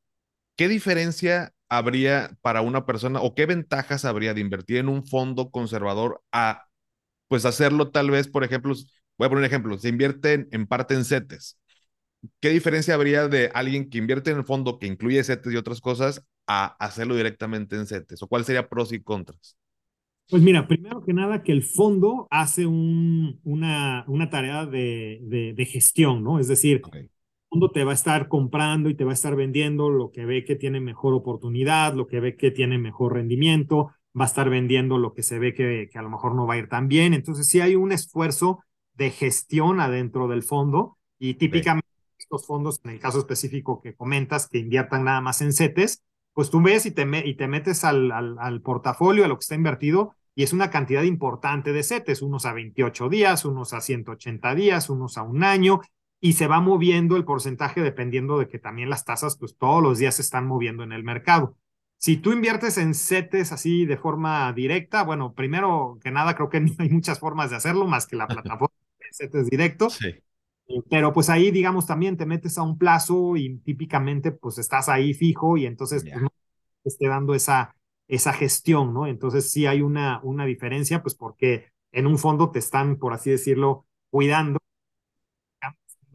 ¿qué 0.59 0.67
diferencia 0.67 1.53
habría 1.69 2.37
para 2.41 2.59
una 2.59 2.85
persona 2.85 3.21
o 3.21 3.33
qué 3.33 3.45
ventajas 3.45 4.03
habría 4.03 4.33
de 4.33 4.41
invertir 4.41 4.75
en 4.75 4.89
un 4.89 5.05
fondo 5.05 5.51
conservador 5.51 6.21
a, 6.33 6.65
pues, 7.29 7.45
hacerlo 7.45 7.91
tal 7.91 8.11
vez, 8.11 8.27
por 8.27 8.43
ejemplo, 8.43 8.73
voy 9.17 9.25
a 9.25 9.29
poner 9.29 9.39
un 9.39 9.45
ejemplo, 9.45 9.77
se 9.77 9.87
invierte 9.87 10.49
en, 10.51 10.67
parte 10.67 10.95
en 10.95 11.05
CETES. 11.05 11.57
¿Qué 12.41 12.49
diferencia 12.49 12.93
habría 12.93 13.29
de 13.29 13.49
alguien 13.53 13.89
que 13.89 13.99
invierte 13.99 14.31
en 14.31 14.39
el 14.39 14.43
fondo 14.43 14.79
que 14.79 14.87
incluye 14.87 15.23
CETES 15.23 15.53
y 15.53 15.55
otras 15.55 15.79
cosas 15.79 16.25
a 16.45 16.75
hacerlo 16.85 17.15
directamente 17.15 17.77
en 17.77 17.87
CETES? 17.87 18.21
¿O 18.23 18.27
cuál 18.27 18.43
sería 18.43 18.67
pros 18.67 18.91
y 18.91 19.01
contras? 19.01 19.55
Pues 20.29 20.43
mira, 20.43 20.67
primero 20.67 21.05
que 21.05 21.13
nada 21.13 21.41
que 21.41 21.53
el 21.53 21.63
fondo 21.63 22.27
hace 22.31 22.65
un, 22.65 23.39
una, 23.45 24.03
una 24.09 24.29
tarea 24.29 24.65
de, 24.65 25.21
de, 25.21 25.53
de, 25.53 25.65
gestión, 25.65 26.21
¿no? 26.21 26.37
Es 26.37 26.49
decir, 26.49 26.81
okay 26.83 27.09
fondo 27.49 27.71
te 27.71 27.83
va 27.83 27.91
a 27.91 27.95
estar 27.95 28.27
comprando 28.27 28.89
y 28.89 28.95
te 28.95 29.03
va 29.03 29.11
a 29.11 29.13
estar 29.13 29.35
vendiendo 29.35 29.89
lo 29.89 30.11
que 30.11 30.25
ve 30.25 30.43
que 30.43 30.55
tiene 30.55 30.79
mejor 30.79 31.13
oportunidad, 31.13 31.93
lo 31.93 32.07
que 32.07 32.19
ve 32.19 32.35
que 32.35 32.51
tiene 32.51 32.77
mejor 32.77 33.13
rendimiento, 33.13 33.91
va 34.19 34.25
a 34.25 34.27
estar 34.27 34.49
vendiendo 34.49 34.97
lo 34.97 35.13
que 35.13 35.23
se 35.23 35.39
ve 35.39 35.53
que, 35.53 35.89
que 35.91 35.99
a 35.99 36.01
lo 36.01 36.09
mejor 36.09 36.35
no 36.35 36.47
va 36.47 36.55
a 36.55 36.57
ir 36.57 36.69
tan 36.69 36.87
bien. 36.87 37.13
Entonces, 37.13 37.47
sí 37.47 37.61
hay 37.61 37.75
un 37.75 37.91
esfuerzo 37.91 38.63
de 38.93 39.11
gestión 39.11 39.79
adentro 39.79 40.27
del 40.27 40.43
fondo 40.43 40.97
y 41.17 41.35
típicamente 41.35 41.87
sí. 41.97 42.15
estos 42.19 42.45
fondos, 42.45 42.81
en 42.83 42.91
el 42.91 42.99
caso 42.99 43.19
específico 43.19 43.81
que 43.81 43.95
comentas, 43.95 44.47
que 44.47 44.59
inviertan 44.59 45.05
nada 45.05 45.21
más 45.21 45.41
en 45.41 45.53
CETES, 45.53 46.03
pues 46.33 46.49
tú 46.49 46.61
ves 46.61 46.85
y 46.85 46.91
te, 46.91 47.05
y 47.25 47.35
te 47.35 47.47
metes 47.47 47.83
al, 47.83 48.11
al, 48.11 48.37
al 48.39 48.61
portafolio, 48.61 49.25
a 49.25 49.27
lo 49.27 49.35
que 49.35 49.43
está 49.43 49.55
invertido, 49.55 50.15
y 50.35 50.43
es 50.43 50.53
una 50.53 50.69
cantidad 50.69 51.03
importante 51.03 51.73
de 51.73 51.83
CETES, 51.83 52.21
unos 52.21 52.45
a 52.45 52.53
28 52.53 53.09
días, 53.09 53.43
unos 53.43 53.73
a 53.73 53.81
180 53.81 54.55
días, 54.55 54.89
unos 54.89 55.17
a 55.17 55.23
un 55.23 55.43
año, 55.43 55.81
y 56.21 56.33
se 56.33 56.47
va 56.47 56.59
moviendo 56.59 57.15
el 57.15 57.25
porcentaje 57.25 57.81
dependiendo 57.81 58.39
de 58.39 58.47
que 58.47 58.59
también 58.59 58.89
las 58.89 59.05
tasas, 59.05 59.37
pues 59.37 59.57
todos 59.57 59.81
los 59.81 59.97
días 59.97 60.15
se 60.15 60.21
están 60.21 60.45
moviendo 60.45 60.83
en 60.83 60.91
el 60.91 61.03
mercado. 61.03 61.55
Si 61.97 62.17
tú 62.17 62.31
inviertes 62.31 62.77
en 62.77 62.93
CETES 62.93 63.51
así 63.51 63.85
de 63.85 63.97
forma 63.97 64.51
directa, 64.53 65.03
bueno, 65.03 65.33
primero 65.33 65.97
que 66.01 66.11
nada 66.11 66.35
creo 66.35 66.49
que 66.49 66.59
no 66.61 66.71
hay 66.79 66.89
muchas 66.89 67.19
formas 67.19 67.49
de 67.49 67.57
hacerlo 67.57 67.87
más 67.87 68.07
que 68.07 68.15
la 68.15 68.27
plataforma 68.27 68.75
de 68.99 69.07
CETES 69.11 69.49
directo. 69.49 69.89
Sí. 69.89 70.15
pero 70.89 71.13
pues 71.13 71.29
ahí, 71.29 71.51
digamos, 71.51 71.87
también 71.87 72.15
te 72.17 72.25
metes 72.25 72.57
a 72.57 72.63
un 72.63 72.77
plazo 72.77 73.35
y 73.35 73.57
típicamente 73.59 74.31
pues 74.31 74.57
estás 74.57 74.87
ahí 74.89 75.13
fijo 75.13 75.57
y 75.57 75.65
entonces 75.65 76.03
pues, 76.03 76.21
no 76.21 76.29
te 76.83 76.89
esté 76.89 77.07
dando 77.07 77.33
esa, 77.33 77.75
esa 78.07 78.33
gestión, 78.33 78.93
¿no? 78.93 79.07
Entonces 79.07 79.51
sí 79.51 79.65
hay 79.65 79.81
una, 79.81 80.19
una 80.23 80.45
diferencia, 80.45 81.01
pues 81.01 81.15
porque 81.15 81.67
en 81.91 82.07
un 82.07 82.17
fondo 82.17 82.51
te 82.51 82.59
están, 82.59 82.97
por 82.97 83.13
así 83.13 83.31
decirlo, 83.31 83.85
cuidando. 84.09 84.59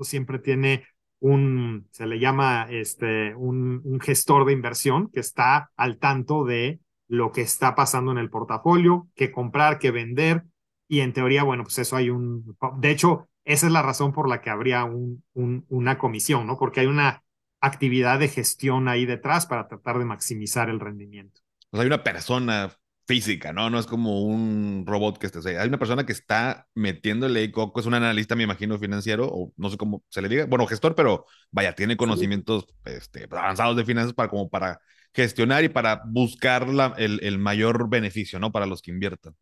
Siempre 0.01 0.39
tiene 0.39 0.87
un, 1.21 1.89
se 1.91 2.07
le 2.07 2.19
llama 2.19 2.67
este, 2.71 3.35
un, 3.35 3.81
un 3.85 4.01
gestor 4.01 4.45
de 4.45 4.53
inversión 4.53 5.11
que 5.11 5.21
está 5.21 5.71
al 5.77 5.99
tanto 5.99 6.45
de 6.45 6.81
lo 7.09 7.33
que 7.33 7.43
está 7.43 7.75
pasando 7.75 8.13
en 8.13 8.19
el 8.19 8.31
portafolio, 8.31 9.09
qué 9.15 9.31
comprar, 9.31 9.79
qué 9.79 9.91
vender, 9.91 10.45
y 10.89 11.01
en 11.01 11.13
teoría, 11.13 11.43
bueno, 11.43 11.65
pues 11.65 11.79
eso 11.79 11.97
hay 11.97 12.11
un, 12.11 12.57
de 12.79 12.91
hecho, 12.91 13.29
esa 13.45 13.67
es 13.67 13.73
la 13.73 13.83
razón 13.83 14.13
por 14.13 14.29
la 14.29 14.41
que 14.41 14.51
habría 14.51 14.85
un, 14.85 15.23
un, 15.35 15.65
una 15.69 15.99
comisión, 15.99 16.47
¿no? 16.47 16.59
Porque 16.59 16.81
hay 16.81 16.87
una 16.87 17.23
actividad 17.61 18.19
de 18.19 18.29
gestión 18.29 18.89
ahí 18.89 19.07
detrás 19.07 19.47
para 19.47 19.67
tratar 19.67 19.99
de 19.99 20.05
maximizar 20.05 20.69
el 20.69 20.81
rendimiento. 20.81 21.41
Pues 21.71 21.81
hay 21.81 21.87
una 21.87 22.03
persona 22.05 22.71
física, 23.07 23.53
¿no? 23.53 23.71
No 23.71 23.79
es 23.79 23.87
como 23.87 24.23
un 24.23 24.85
robot 24.87 25.19
que 25.19 25.27
esté. 25.27 25.59
hay 25.59 25.69
una 25.69 25.79
persona 25.79 26.07
que 26.07 26.13
está 26.13 26.67
metiéndole 26.75 27.51
coco, 27.51 27.81
es 27.81 27.87
un 27.87 27.95
analista, 27.95 28.35
me 28.37 28.45
imagino, 28.45 28.79
financiero, 28.79 29.29
o 29.31 29.53
no 29.57 29.71
sé 29.71 29.77
cómo 29.77 30.03
se 30.09 30.23
le 30.23 30.29
diga, 30.29 30.47
bueno, 30.47 30.67
gestor, 30.67 30.95
pero 30.95 31.27
vaya, 31.51 31.75
tiene 31.75 31.97
conocimientos 31.97 32.67
este, 32.85 33.25
avanzados 33.31 33.77
de 33.77 33.85
finanzas 33.85 34.15
para 34.15 34.29
como 34.31 34.49
para 34.49 34.81
gestionar 35.13 35.65
y 35.65 35.69
para 35.69 36.03
buscar 36.07 36.69
la, 36.69 36.95
el, 36.99 37.21
el 37.23 37.39
mayor 37.39 37.89
beneficio, 37.89 38.39
¿no? 38.39 38.53
Para 38.53 38.67
los 38.67 38.83
que 38.83 38.91
inviertan. 38.91 39.35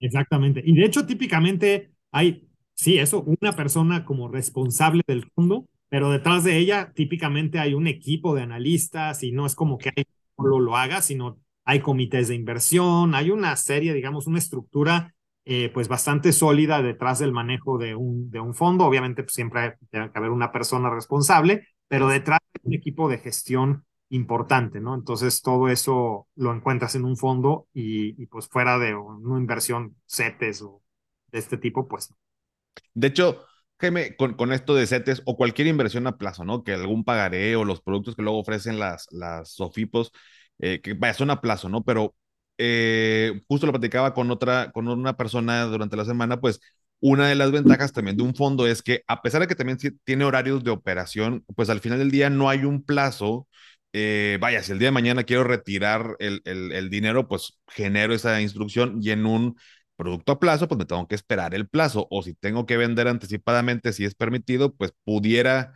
Exactamente. 0.00 0.62
Y 0.64 0.74
de 0.74 0.84
hecho, 0.84 1.06
típicamente 1.06 1.92
hay, 2.10 2.48
sí, 2.74 2.98
eso, 2.98 3.22
una 3.22 3.52
persona 3.54 4.04
como 4.04 4.28
responsable 4.28 5.02
del 5.06 5.30
fondo, 5.34 5.66
pero 5.88 6.10
detrás 6.10 6.44
de 6.44 6.56
ella 6.56 6.92
típicamente 6.94 7.58
hay 7.58 7.74
un 7.74 7.86
equipo 7.86 8.34
de 8.34 8.42
analistas 8.42 9.22
y 9.22 9.30
no 9.30 9.46
es 9.46 9.54
como 9.54 9.78
que 9.78 9.90
hay 9.94 10.04
solo 10.36 10.58
lo 10.58 10.76
haga, 10.76 11.02
sino 11.02 11.38
hay 11.64 11.80
comités 11.80 12.28
de 12.28 12.34
inversión, 12.34 13.14
hay 13.14 13.30
una 13.30 13.56
serie, 13.56 13.94
digamos, 13.94 14.26
una 14.26 14.38
estructura 14.38 15.14
eh, 15.44 15.70
pues 15.74 15.88
bastante 15.88 16.32
sólida 16.32 16.82
detrás 16.82 17.18
del 17.18 17.32
manejo 17.32 17.76
de 17.76 17.96
un, 17.96 18.30
de 18.30 18.40
un 18.40 18.54
fondo. 18.54 18.84
Obviamente 18.84 19.24
pues, 19.24 19.34
siempre 19.34 19.76
tiene 19.90 20.10
que 20.10 20.18
haber 20.18 20.30
una 20.30 20.52
persona 20.52 20.90
responsable, 20.90 21.66
pero 21.88 22.08
detrás 22.08 22.38
hay 22.54 22.60
un 22.64 22.74
equipo 22.74 23.08
de 23.08 23.18
gestión 23.18 23.84
importante, 24.10 24.80
¿no? 24.80 24.94
Entonces 24.94 25.40
todo 25.40 25.68
eso 25.68 26.28
lo 26.36 26.54
encuentras 26.54 26.94
en 26.94 27.04
un 27.04 27.16
fondo 27.16 27.66
y, 27.72 28.26
pues 28.26 28.46
fuera 28.46 28.78
de 28.78 28.94
una 28.94 29.40
inversión 29.40 29.96
CETES 30.06 30.62
o 30.62 30.82
de 31.32 31.38
este 31.38 31.56
tipo, 31.56 31.88
pues. 31.88 32.14
De 32.94 33.08
hecho, 33.08 33.44
Jaime, 33.78 34.14
con, 34.16 34.34
con 34.34 34.52
esto 34.52 34.74
de 34.74 34.86
CETES 34.86 35.22
o 35.24 35.36
cualquier 35.36 35.66
inversión 35.66 36.06
a 36.06 36.18
plazo, 36.18 36.44
¿no? 36.44 36.62
Que 36.62 36.74
algún 36.74 37.04
pagaré 37.04 37.56
o 37.56 37.64
los 37.64 37.80
productos 37.80 38.14
que 38.14 38.22
luego 38.22 38.38
ofrecen 38.38 38.78
las, 38.78 39.08
las 39.10 39.54
SOFIPOS, 39.54 40.12
eh, 40.62 40.80
que 40.80 40.94
vaya, 40.94 41.14
son 41.14 41.30
a 41.30 41.42
plazo, 41.42 41.68
¿no? 41.68 41.84
Pero 41.84 42.14
eh, 42.58 43.42
justo 43.48 43.66
lo 43.66 43.72
platicaba 43.72 44.14
con 44.14 44.30
otra, 44.30 44.72
con 44.72 44.88
una 44.88 45.16
persona 45.16 45.64
durante 45.64 45.96
la 45.96 46.06
semana, 46.06 46.40
pues 46.40 46.60
una 47.00 47.28
de 47.28 47.34
las 47.34 47.50
ventajas 47.52 47.92
también 47.92 48.16
de 48.16 48.22
un 48.22 48.34
fondo 48.34 48.66
es 48.66 48.82
que 48.82 49.02
a 49.08 49.22
pesar 49.22 49.42
de 49.42 49.48
que 49.48 49.56
también 49.56 49.78
tiene 50.04 50.24
horarios 50.24 50.64
de 50.64 50.70
operación, 50.70 51.44
pues 51.56 51.68
al 51.68 51.80
final 51.80 51.98
del 51.98 52.10
día 52.12 52.30
no 52.30 52.48
hay 52.48 52.64
un 52.64 52.82
plazo 52.84 53.48
eh, 53.92 54.38
vaya, 54.40 54.62
si 54.62 54.72
el 54.72 54.78
día 54.78 54.88
de 54.88 54.92
mañana 54.92 55.24
quiero 55.24 55.44
retirar 55.44 56.16
el, 56.18 56.40
el, 56.44 56.90
dinero, 56.90 57.28
pues 57.28 57.58
genero 57.68 58.14
esa 58.14 58.40
instrucción 58.40 58.98
y 59.02 59.10
en 59.10 59.26
un 59.26 59.56
producto 59.96 60.32
a 60.32 60.40
plazo, 60.40 60.66
pues 60.68 60.78
me 60.78 60.86
tengo 60.86 61.06
que 61.06 61.14
esperar 61.14 61.54
el 61.54 61.68
plazo. 61.68 62.06
O 62.10 62.22
si 62.22 62.34
tengo 62.34 62.66
que 62.66 62.76
vender 62.76 63.08
anticipadamente, 63.08 63.92
si 63.92 64.04
es 64.04 64.14
permitido, 64.14 64.74
pues 64.74 64.92
pudiera 65.04 65.74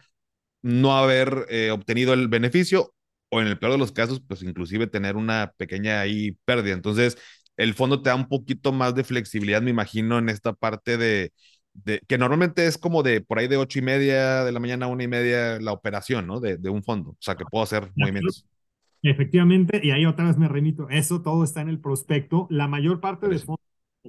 no 0.63 0.97
haber 0.99 1.47
eh, 1.51 1.71
obtenido 1.71 2.15
el 2.15 2.29
beneficio 2.29 2.95
o 3.29 3.41
en 3.41 3.49
el 3.49 3.59
peor 3.59 3.73
de 3.73 3.79
los 3.79 3.93
casos, 3.93 4.23
pues 4.27 4.43
inclusive 4.43 4.87
tener 4.87 5.17
una 5.17 5.53
pequeña 5.57 6.01
ahí 6.01 6.33
pérdida. 6.45 6.75
Entonces, 6.75 7.19
el 7.57 7.75
fondo 7.75 8.03
te 8.03 8.11
da 8.11 8.17
un 8.17 8.29
poquito 8.29 8.73
más 8.73 8.95
de 8.95 9.05
flexibilidad, 9.05 9.63
me 9.63 9.71
imagino, 9.71 10.19
en 10.19 10.29
esta 10.29 10.53
parte 10.53 10.97
de, 10.97 11.33
que 12.07 12.19
normalmente 12.19 12.67
es 12.67 12.79
como 12.79 13.03
de 13.03 13.21
por 13.21 13.39
ahí 13.39 13.49
de 13.49 13.57
ocho 13.57 13.79
y 13.79 13.83
media 13.83 14.45
de 14.45 14.53
la 14.53 14.61
mañana 14.61 14.87
a 14.87 14.89
una 14.89 15.05
y 15.05 15.09
media 15.09 15.61
la 15.61 15.73
operación, 15.73 16.27
¿no? 16.27 16.41
De, 16.41 16.57
de 16.57 16.71
un 16.71 16.83
fondo. 16.83 17.11
O 17.11 17.17
sea, 17.21 17.35
que 17.35 17.45
puedo 17.45 17.65
hacer 17.65 17.91
movimientos. 17.97 18.47
Efectivamente, 19.03 19.81
y 19.83 19.91
ahí 19.91 20.05
otra 20.05 20.27
vez 20.27 20.37
me 20.37 20.49
remito, 20.49 20.89
eso 20.89 21.23
todo 21.23 21.45
está 21.45 21.61
en 21.61 21.69
el 21.69 21.81
prospecto. 21.81 22.47
La 22.51 22.67
mayor 22.67 23.01
parte 23.01 23.29
de 23.29 23.39
fondos, 23.39 23.61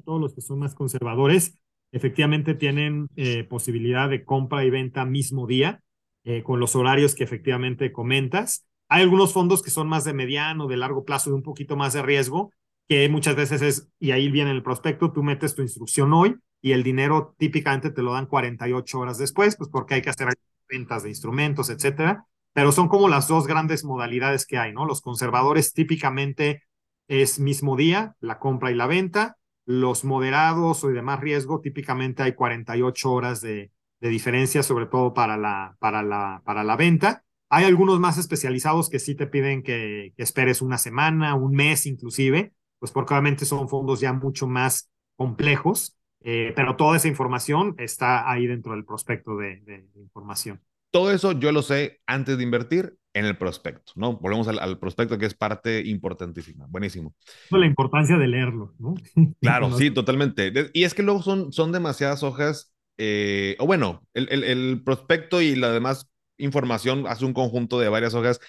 todos 0.05 0.19
los 0.19 0.33
que 0.33 0.41
son 0.41 0.59
más 0.59 0.75
conservadores, 0.75 1.59
efectivamente 1.91 2.55
tienen 2.55 3.07
eh, 3.15 3.43
posibilidad 3.43 4.09
de 4.09 4.23
compra 4.23 4.65
y 4.65 4.69
venta 4.69 5.05
mismo 5.05 5.47
día, 5.47 5.81
eh, 6.23 6.43
con 6.43 6.59
los 6.59 6.75
horarios 6.75 7.15
que 7.15 7.23
efectivamente 7.23 7.91
comentas. 7.91 8.66
Hay 8.89 9.03
algunos 9.03 9.33
fondos 9.33 9.61
que 9.61 9.69
son 9.69 9.87
más 9.87 10.03
de 10.03 10.13
mediano, 10.13 10.67
de 10.67 10.77
largo 10.77 11.03
plazo, 11.05 11.29
de 11.29 11.35
un 11.35 11.43
poquito 11.43 11.75
más 11.75 11.93
de 11.93 12.01
riesgo, 12.01 12.51
que 12.87 13.09
muchas 13.09 13.35
veces 13.35 13.61
es, 13.61 13.89
y 13.99 14.11
ahí 14.11 14.29
viene 14.29 14.51
el 14.51 14.63
prospecto, 14.63 15.11
tú 15.11 15.23
metes 15.23 15.55
tu 15.55 15.61
instrucción 15.61 16.13
hoy 16.13 16.37
y 16.61 16.71
el 16.71 16.83
dinero 16.83 17.35
típicamente 17.37 17.91
te 17.91 18.01
lo 18.01 18.13
dan 18.13 18.25
48 18.27 18.99
horas 18.99 19.17
después, 19.17 19.55
pues 19.57 19.69
porque 19.69 19.95
hay 19.95 20.01
que 20.01 20.09
hacer 20.09 20.29
ventas 20.69 21.03
de 21.03 21.09
instrumentos, 21.09 21.69
etcétera. 21.69 22.25
Pero 22.53 22.71
son 22.71 22.87
como 22.87 23.07
las 23.07 23.27
dos 23.27 23.45
grandes 23.45 23.83
modalidades 23.83 24.45
que 24.45 24.57
hay, 24.57 24.73
¿no? 24.73 24.85
Los 24.85 25.01
conservadores 25.01 25.73
típicamente 25.73 26.63
es 27.07 27.39
mismo 27.39 27.75
día, 27.75 28.15
la 28.19 28.39
compra 28.39 28.71
y 28.71 28.75
la 28.75 28.87
venta. 28.87 29.37
Los 29.65 30.03
moderados 30.05 30.83
o 30.83 30.87
de 30.87 31.01
más 31.01 31.19
riesgo 31.19 31.61
típicamente 31.61 32.23
hay 32.23 32.33
48 32.33 33.11
horas 33.11 33.41
de, 33.41 33.71
de 33.99 34.09
diferencia, 34.09 34.63
sobre 34.63 34.87
todo 34.87 35.13
para 35.13 35.37
la, 35.37 35.75
para, 35.79 36.01
la, 36.03 36.41
para 36.45 36.63
la 36.63 36.75
venta. 36.75 37.23
Hay 37.49 37.65
algunos 37.65 37.99
más 37.99 38.17
especializados 38.17 38.89
que 38.89 38.99
sí 38.99 39.15
te 39.15 39.27
piden 39.27 39.63
que, 39.63 40.13
que 40.15 40.23
esperes 40.23 40.61
una 40.61 40.77
semana, 40.77 41.35
un 41.35 41.53
mes 41.53 41.85
inclusive, 41.85 42.53
pues 42.79 42.91
porque 42.91 43.13
obviamente 43.13 43.45
son 43.45 43.69
fondos 43.69 43.99
ya 43.99 44.13
mucho 44.13 44.47
más 44.47 44.89
complejos 45.15 45.97
eh, 46.29 46.51
pero 46.55 46.75
toda 46.75 46.97
esa 46.97 47.07
información 47.07 47.75
está 47.77 48.29
ahí 48.29 48.47
dentro 48.47 48.73
del 48.73 48.85
prospecto 48.85 49.37
de, 49.37 49.85
información. 49.95 50.59
Todo 50.91 51.11
eso 51.11 51.33
yo 51.33 51.51
lo 51.51 51.61
sé 51.61 52.01
antes 52.05 52.37
de 52.37 52.43
invertir 52.43 52.95
en 53.13 53.25
el 53.25 53.37
prospecto, 53.37 53.93
¿no? 53.95 54.17
Volvemos 54.17 54.47
al, 54.47 54.77
prospecto 54.77 55.17
que 55.17 55.25
es 55.25 55.33
parte 55.33 55.85
importantísima. 55.85 56.65
Buenísimo. 56.69 57.15
La 57.49 57.65
importancia 57.65 58.17
de 58.17 58.27
leerlo, 58.27 58.73
¿no? 58.79 58.95
Claro, 59.41 59.71
sí, 59.77 59.91
totalmente. 59.91 60.51
Y 60.73 60.83
es 60.83 60.93
que 60.93 61.03
luego 61.03 61.21
son, 61.21 61.51
son 61.51 61.71
demasiadas 61.71 62.23
hojas, 62.23 62.73
eh, 62.97 63.55
o 63.59 63.65
bueno, 63.65 64.01
el, 64.13 64.27
el, 64.29 64.43
el 64.43 64.81
prospecto 64.83 65.41
y 65.41 65.55
la 65.55 65.71
demás 65.71 66.09
información 66.37 67.05
hace 67.07 67.25
un 67.25 67.33
conjunto 67.33 67.79
de 67.79 67.89
varias 67.89 68.13
hojas 68.13 68.39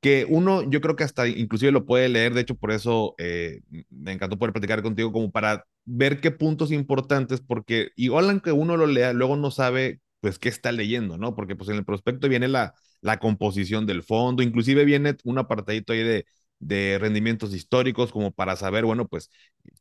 que 0.00 0.26
uno, 0.28 0.62
yo 0.70 0.80
creo 0.80 0.96
que 0.96 1.04
hasta 1.04 1.26
inclusive 1.28 1.72
lo 1.72 1.86
puede 1.86 2.08
leer, 2.08 2.34
de 2.34 2.42
hecho 2.42 2.54
por 2.56 2.70
eso 2.70 3.14
eh, 3.18 3.60
me 3.90 4.12
encantó 4.12 4.38
poder 4.38 4.52
platicar 4.52 4.82
contigo, 4.82 5.12
como 5.12 5.30
para 5.32 5.64
ver 5.84 6.20
qué 6.20 6.30
puntos 6.30 6.70
importantes, 6.72 7.40
porque 7.40 7.90
igual 7.96 8.30
aunque 8.30 8.52
uno 8.52 8.76
lo 8.76 8.86
lea, 8.86 9.12
luego 9.12 9.36
no 9.36 9.50
sabe 9.50 10.00
pues 10.20 10.38
qué 10.38 10.48
está 10.48 10.72
leyendo, 10.72 11.18
¿no? 11.18 11.34
Porque 11.34 11.56
pues 11.56 11.70
en 11.70 11.76
el 11.76 11.84
prospecto 11.84 12.28
viene 12.28 12.48
la, 12.48 12.74
la 13.00 13.18
composición 13.18 13.86
del 13.86 14.02
fondo, 14.02 14.42
inclusive 14.42 14.84
viene 14.84 15.16
un 15.24 15.38
apartadito 15.38 15.92
ahí 15.92 16.02
de, 16.02 16.26
de 16.58 16.98
rendimientos 17.00 17.54
históricos 17.54 18.12
como 18.12 18.32
para 18.32 18.56
saber, 18.56 18.84
bueno, 18.84 19.06
pues 19.08 19.30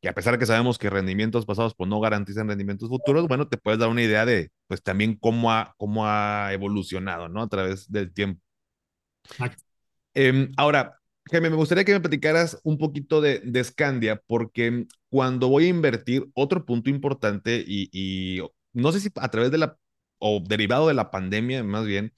que 0.02 0.10
a 0.10 0.14
pesar 0.14 0.34
de 0.34 0.40
que 0.40 0.46
sabemos 0.46 0.78
que 0.78 0.90
rendimientos 0.90 1.46
pasados 1.46 1.74
pues 1.76 1.90
no 1.90 2.00
garantizan 2.00 2.48
rendimientos 2.48 2.90
futuros, 2.90 3.28
bueno, 3.28 3.48
te 3.48 3.58
puedes 3.58 3.80
dar 3.80 3.90
una 3.90 4.04
idea 4.04 4.26
de 4.26 4.52
pues 4.68 4.84
también 4.84 5.16
cómo 5.16 5.52
ha, 5.52 5.74
cómo 5.78 6.06
ha 6.08 6.52
evolucionado, 6.54 7.30
¿no? 7.30 7.42
A 7.42 7.50
través 7.50 7.92
del 7.92 8.14
tiempo. 8.14 8.42
Em, 10.14 10.52
ahora, 10.58 11.00
Jaime, 11.32 11.50
me 11.50 11.56
gustaría 11.56 11.84
que 11.84 11.94
me 11.94 12.00
platicaras 12.00 12.60
un 12.64 12.78
poquito 12.78 13.20
de, 13.22 13.40
de 13.40 13.64
Scandia, 13.64 14.22
porque 14.28 14.86
cuando 15.10 15.50
voy 15.50 15.66
a 15.66 15.70
invertir, 15.70 16.28
otro 16.34 16.66
punto 16.66 16.90
importante, 16.90 17.64
y, 17.66 18.42
no 18.74 18.92
sé 18.92 19.00
si 19.00 19.10
a 19.16 19.30
través 19.30 19.52
de 19.52 19.58
la, 19.58 19.78
o 20.20 20.42
derivado 20.46 20.88
de 20.88 20.94
la 20.94 21.12
pandemia 21.12 21.64
más 21.64 21.86
bien, 21.86 22.14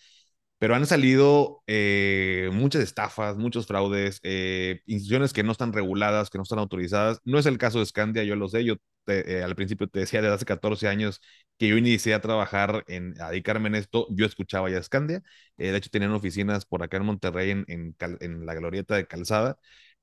pero 0.59 0.75
han 0.75 0.85
salido 0.87 1.63
eh, 1.67 2.49
muchas 2.51 2.81
estafas, 2.81 3.37
muchos 3.37 3.67
fraudes, 3.67 4.19
eh, 4.23 4.81
instituciones 4.87 5.33
que 5.33 5.43
no 5.43 5.51
están 5.51 5.71
reguladas, 5.73 6.29
que 6.29 6.37
no 6.39 6.43
están 6.43 6.59
autorizadas. 6.59 7.19
No 7.25 7.37
es 7.37 7.45
el 7.45 7.57
caso 7.59 7.79
de 7.79 7.85
Scandia, 7.85 8.23
yo 8.23 8.35
lo 8.35 8.49
sé, 8.49 8.63
yo 8.65 8.75
eh, 9.07 9.43
al 9.43 9.55
principio 9.55 9.87
te 9.87 9.99
decía 9.99 10.21
desde 10.21 10.33
hace 10.35 10.45
14 10.45 10.87
años 10.87 11.21
que 11.57 11.67
yo 11.67 11.77
inicié 11.77 12.13
a 12.13 12.21
trabajar 12.21 12.83
en, 12.87 13.19
a 13.21 13.29
dedicarme 13.29 13.67
en 13.69 13.75
esto, 13.75 14.07
yo 14.11 14.25
escuchaba 14.25 14.69
ya 14.69 14.81
Scandia, 14.81 15.21
de 15.57 15.75
hecho 15.75 15.89
tenían 15.89 16.11
oficinas 16.11 16.65
por 16.65 16.83
acá 16.83 16.97
en 16.97 17.05
Monterrey, 17.05 17.51
en, 17.51 17.65
en, 17.67 18.45
la 18.45 18.53
glorieta 18.55 18.95
de 18.95 19.07
Calzada, 19.07 19.57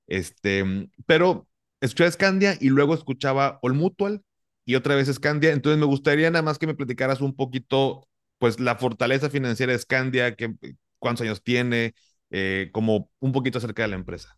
este, 0.07 0.65
pero 1.07 1.49
escuchaba 1.81 2.11
Scandia 2.11 2.57
y 2.61 2.69
luego 2.71 2.95
escuchaba 2.95 3.59
All 3.63 3.75
Mutual 3.75 4.23
y 4.65 4.77
otra 4.77 4.95
vez 4.95 5.13
Scandia, 5.13 5.53
entonces 5.53 5.79
me 5.79 5.87
gustaría 5.87 6.31
nada 6.31 6.43
más 6.43 6.59
que 6.59 6.67
me 6.67 6.75
platicaras 6.75 7.21
un 7.21 7.37
poquito 7.37 8.09
pues 8.45 8.61
la 8.61 8.77
fortaleza 8.77 9.31
financiera 9.31 9.73
de 9.73 9.79
Scandia, 9.79 10.37
que, 10.37 10.55
cuántos 10.99 11.25
años 11.25 11.43
tiene, 11.43 11.95
eh, 12.29 12.69
como 12.73 13.09
un 13.19 13.33
poquito 13.33 13.57
acerca 13.57 13.81
de 13.81 13.89
la 13.89 13.95
empresa. 13.95 14.37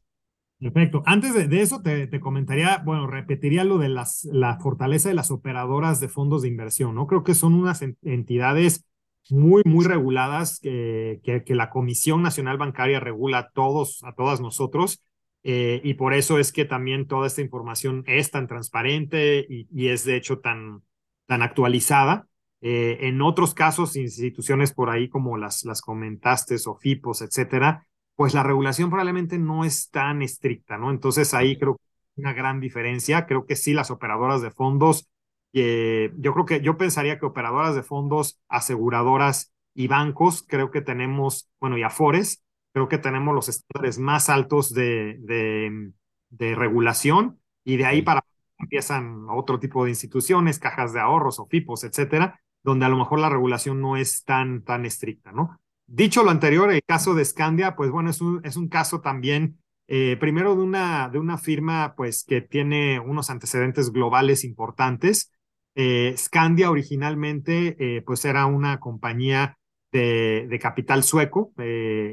Perfecto. 0.61 1.03
Antes 1.07 1.35
de, 1.35 1.61
eso 1.61 1.83
te, 1.83 2.09
comentaría, 2.21 2.81
bueno, 2.85 3.09
repetiría 3.09 3.65
lo 3.65 3.79
de 3.79 3.89
las, 3.89 4.23
la 4.31 4.61
fortaleza 4.61 5.09
de 5.09 5.17
las 5.17 5.33
operadoras 5.33 5.99
de 5.99 6.09
fondos 6.09 6.43
de 6.43 6.49
inversión, 6.49 6.95
¿no? 6.95 7.09
Creo 7.09 7.25
que 7.25 7.35
son 7.35 7.55
unas 7.55 7.83
entidades 7.83 8.87
muy, 9.29 9.63
muy 9.65 9.85
reguladas, 9.85 10.61
que, 10.61 11.21
que, 11.25 11.55
la 11.57 11.71
Comisión 11.71 12.23
Nacional 12.23 12.59
Bancaria 12.59 13.01
regula 13.01 13.39
a 13.39 13.51
todos, 13.51 14.05
a 14.05 14.13
todas 14.13 14.41
nosotros. 14.41 15.03
Eh, 15.43 15.81
y 15.83 15.95
por 15.95 16.15
eso 16.15 16.39
es 16.39 16.53
que 16.53 16.65
también 16.65 17.09
toda 17.09 17.27
esta 17.27 17.43
información 17.43 18.05
es 18.07 18.31
tan 18.31 18.47
transparente 18.47 19.45
y, 19.49 19.67
y 19.75 19.89
es 19.89 20.05
de 20.05 20.15
hecho 20.15 20.39
tan, 20.39 20.85
tan 21.27 21.43
actualizada. 21.43 22.29
Eh, 22.63 22.99
en 23.03 23.21
otros 23.23 23.55
casos, 23.55 23.97
instituciones 23.97 24.73
por 24.73 24.91
ahí 24.91 25.09
como 25.09 25.37
las, 25.37 25.65
las 25.65 25.83
comentaste, 25.83 26.57
o 26.67 26.75
FIPOS, 26.77 27.23
etcétera, 27.23 27.87
pues 28.17 28.35
la 28.35 28.43
regulación 28.43 28.89
probablemente 28.91 29.39
no 29.39 29.65
es 29.65 29.91
tan 29.91 30.23
estricta, 30.23 30.79
¿no? 30.79 30.91
Entonces 30.91 31.35
ahí 31.35 31.59
creo 31.59 31.77
que 31.77 31.83
una 32.17 32.33
gran 32.33 32.61
diferencia. 32.61 33.27
Creo 33.27 33.47
que 33.47 33.57
sí, 33.57 33.75
las 33.75 33.91
operadoras 33.91 34.43
de 34.43 34.51
fondos, 34.51 35.09
eh, 35.53 36.13
yo 36.17 36.33
creo 36.33 36.47
que 36.47 36.61
yo 36.61 36.77
pensaría 36.77 37.19
que 37.19 37.27
operadoras 37.27 37.75
de 37.75 37.83
fondos, 37.83 38.41
aseguradoras 38.49 39.53
y 39.75 39.89
bancos, 39.89 40.43
creo 40.47 40.71
que 40.71 40.81
tenemos, 40.81 41.49
bueno, 41.61 41.77
y 41.79 41.83
Afores, 41.83 42.43
creo 42.73 42.89
que 42.89 42.99
tenemos 42.99 43.35
los 43.35 43.49
estándares 43.49 43.99
más 43.99 44.29
altos 44.31 44.73
de, 44.75 45.19
de, 45.21 45.93
de 46.31 46.55
regulación 46.55 47.41
y 47.65 47.77
de 47.77 47.85
ahí 47.87 48.03
para 48.03 48.23
empiezan 48.59 49.27
otro 49.29 49.61
tipo 49.61 49.85
de 49.85 49.91
instituciones, 49.91 50.59
cajas 50.59 50.93
de 50.95 51.01
ahorros 51.01 51.39
o 51.39 51.47
FIPOS, 51.47 51.85
etcétera, 51.85 52.41
donde 52.67 52.85
a 52.85 52.89
lo 52.89 52.99
mejor 52.99 53.21
la 53.21 53.29
regulación 53.29 53.81
no 53.81 53.97
es 53.97 54.25
tan, 54.25 54.63
tan 54.65 54.85
estricta, 54.85 55.31
¿no? 55.31 55.61
Dicho 55.87 56.25
lo 56.25 56.31
anterior, 56.31 56.73
el 56.73 56.83
caso 56.85 57.15
de 57.15 57.25
Scandia, 57.25 57.77
pues 57.77 57.93
bueno, 57.93 58.11
es 58.11 58.21
un, 58.21 58.41
es 58.45 58.57
un 58.57 58.69
caso 58.69 59.01
también, 59.01 59.61
eh, 59.87 60.17
primero 60.19 60.57
de 60.57 60.63
una, 60.63 61.09
de 61.09 61.21
una 61.21 61.39
firma, 61.39 61.95
pues 61.97 62.25
que 62.25 62.41
tiene 62.41 62.99
unos 62.99 63.31
antecedentes 63.31 63.93
globales 63.93 64.43
importantes. 64.43 65.33
Eh, 65.77 66.13
Scandia 66.19 66.73
originalmente, 66.73 67.77
eh, 67.79 68.03
pues 68.03 68.25
era 68.25 68.47
una 68.47 68.81
compañía 68.81 69.57
de, 69.93 70.49
de 70.49 70.59
capital 70.59 71.05
sueco 71.05 71.53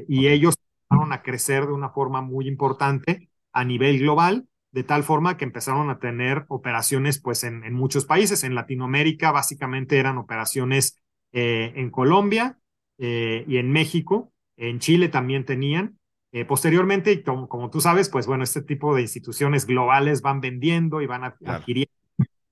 y 0.06 0.28
ellos 0.28 0.54
empezaron 0.88 1.12
a 1.12 1.22
crecer 1.22 1.66
de 1.66 1.72
una 1.72 1.90
forma 1.90 2.22
muy 2.22 2.46
importante 2.46 3.28
a 3.52 3.64
nivel 3.64 3.98
global 3.98 4.46
de 4.74 4.82
tal 4.82 5.04
forma 5.04 5.36
que 5.36 5.44
empezaron 5.44 5.88
a 5.88 6.00
tener 6.00 6.46
operaciones 6.48 7.20
pues 7.20 7.44
en, 7.44 7.62
en 7.62 7.74
muchos 7.74 8.06
países. 8.06 8.42
En 8.42 8.56
Latinoamérica 8.56 9.30
básicamente 9.30 9.98
eran 9.98 10.18
operaciones 10.18 11.00
eh, 11.32 11.72
en 11.76 11.90
Colombia 11.90 12.58
eh, 12.98 13.44
y 13.46 13.58
en 13.58 13.70
México, 13.70 14.32
en 14.56 14.80
Chile 14.80 15.08
también 15.08 15.44
tenían. 15.44 16.00
Eh, 16.32 16.44
posteriormente, 16.44 17.22
como, 17.22 17.48
como, 17.48 17.70
tú 17.70 17.80
sabes, 17.80 18.08
pues 18.08 18.26
bueno, 18.26 18.42
este 18.42 18.62
tipo 18.62 18.96
de 18.96 19.02
instituciones 19.02 19.64
globales 19.64 20.22
van 20.22 20.40
vendiendo 20.40 21.00
y 21.00 21.06
van 21.06 21.22
adquiriendo 21.22 21.92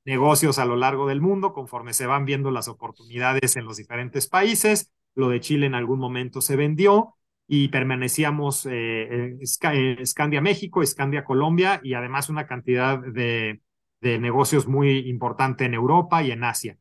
negocios 0.05 0.61
a 0.61 0.64
lo 0.64 0.77
largo 0.77 1.09
del 1.09 1.20
mundo 1.20 1.53
conforme 1.53 1.93
se 1.93 2.07
van 2.07 2.25
viendo 2.25 2.53
las 2.53 2.68
oportunidades 2.68 3.57
en 3.57 3.64
los 3.64 3.79
diferentes 3.79 4.29
países. 4.29 4.93
Lo 5.16 5.29
de 5.29 5.41
Chile 5.41 5.66
en 5.66 5.75
algún 5.75 5.99
momento 5.99 6.41
se 6.41 6.55
vendió 6.55 7.16
y 7.55 7.69
permanecíamos 7.69 8.67
eh, 8.71 9.37
Scandia 9.45 10.41
México, 10.41 10.83
Scandia 10.87 11.23
Colombia 11.23 11.83
y 11.85 11.93
además 11.93 12.31
una 12.31 12.47
cantidad 12.47 12.99
de, 12.99 13.61
de, 14.01 14.19
negocios 14.19 14.67
muy 14.67 15.01
importante 15.11 15.67
en 15.67 15.75
Europa 15.75 16.23
y 16.23 16.31
en 16.31 16.45
Asia. 16.45 16.79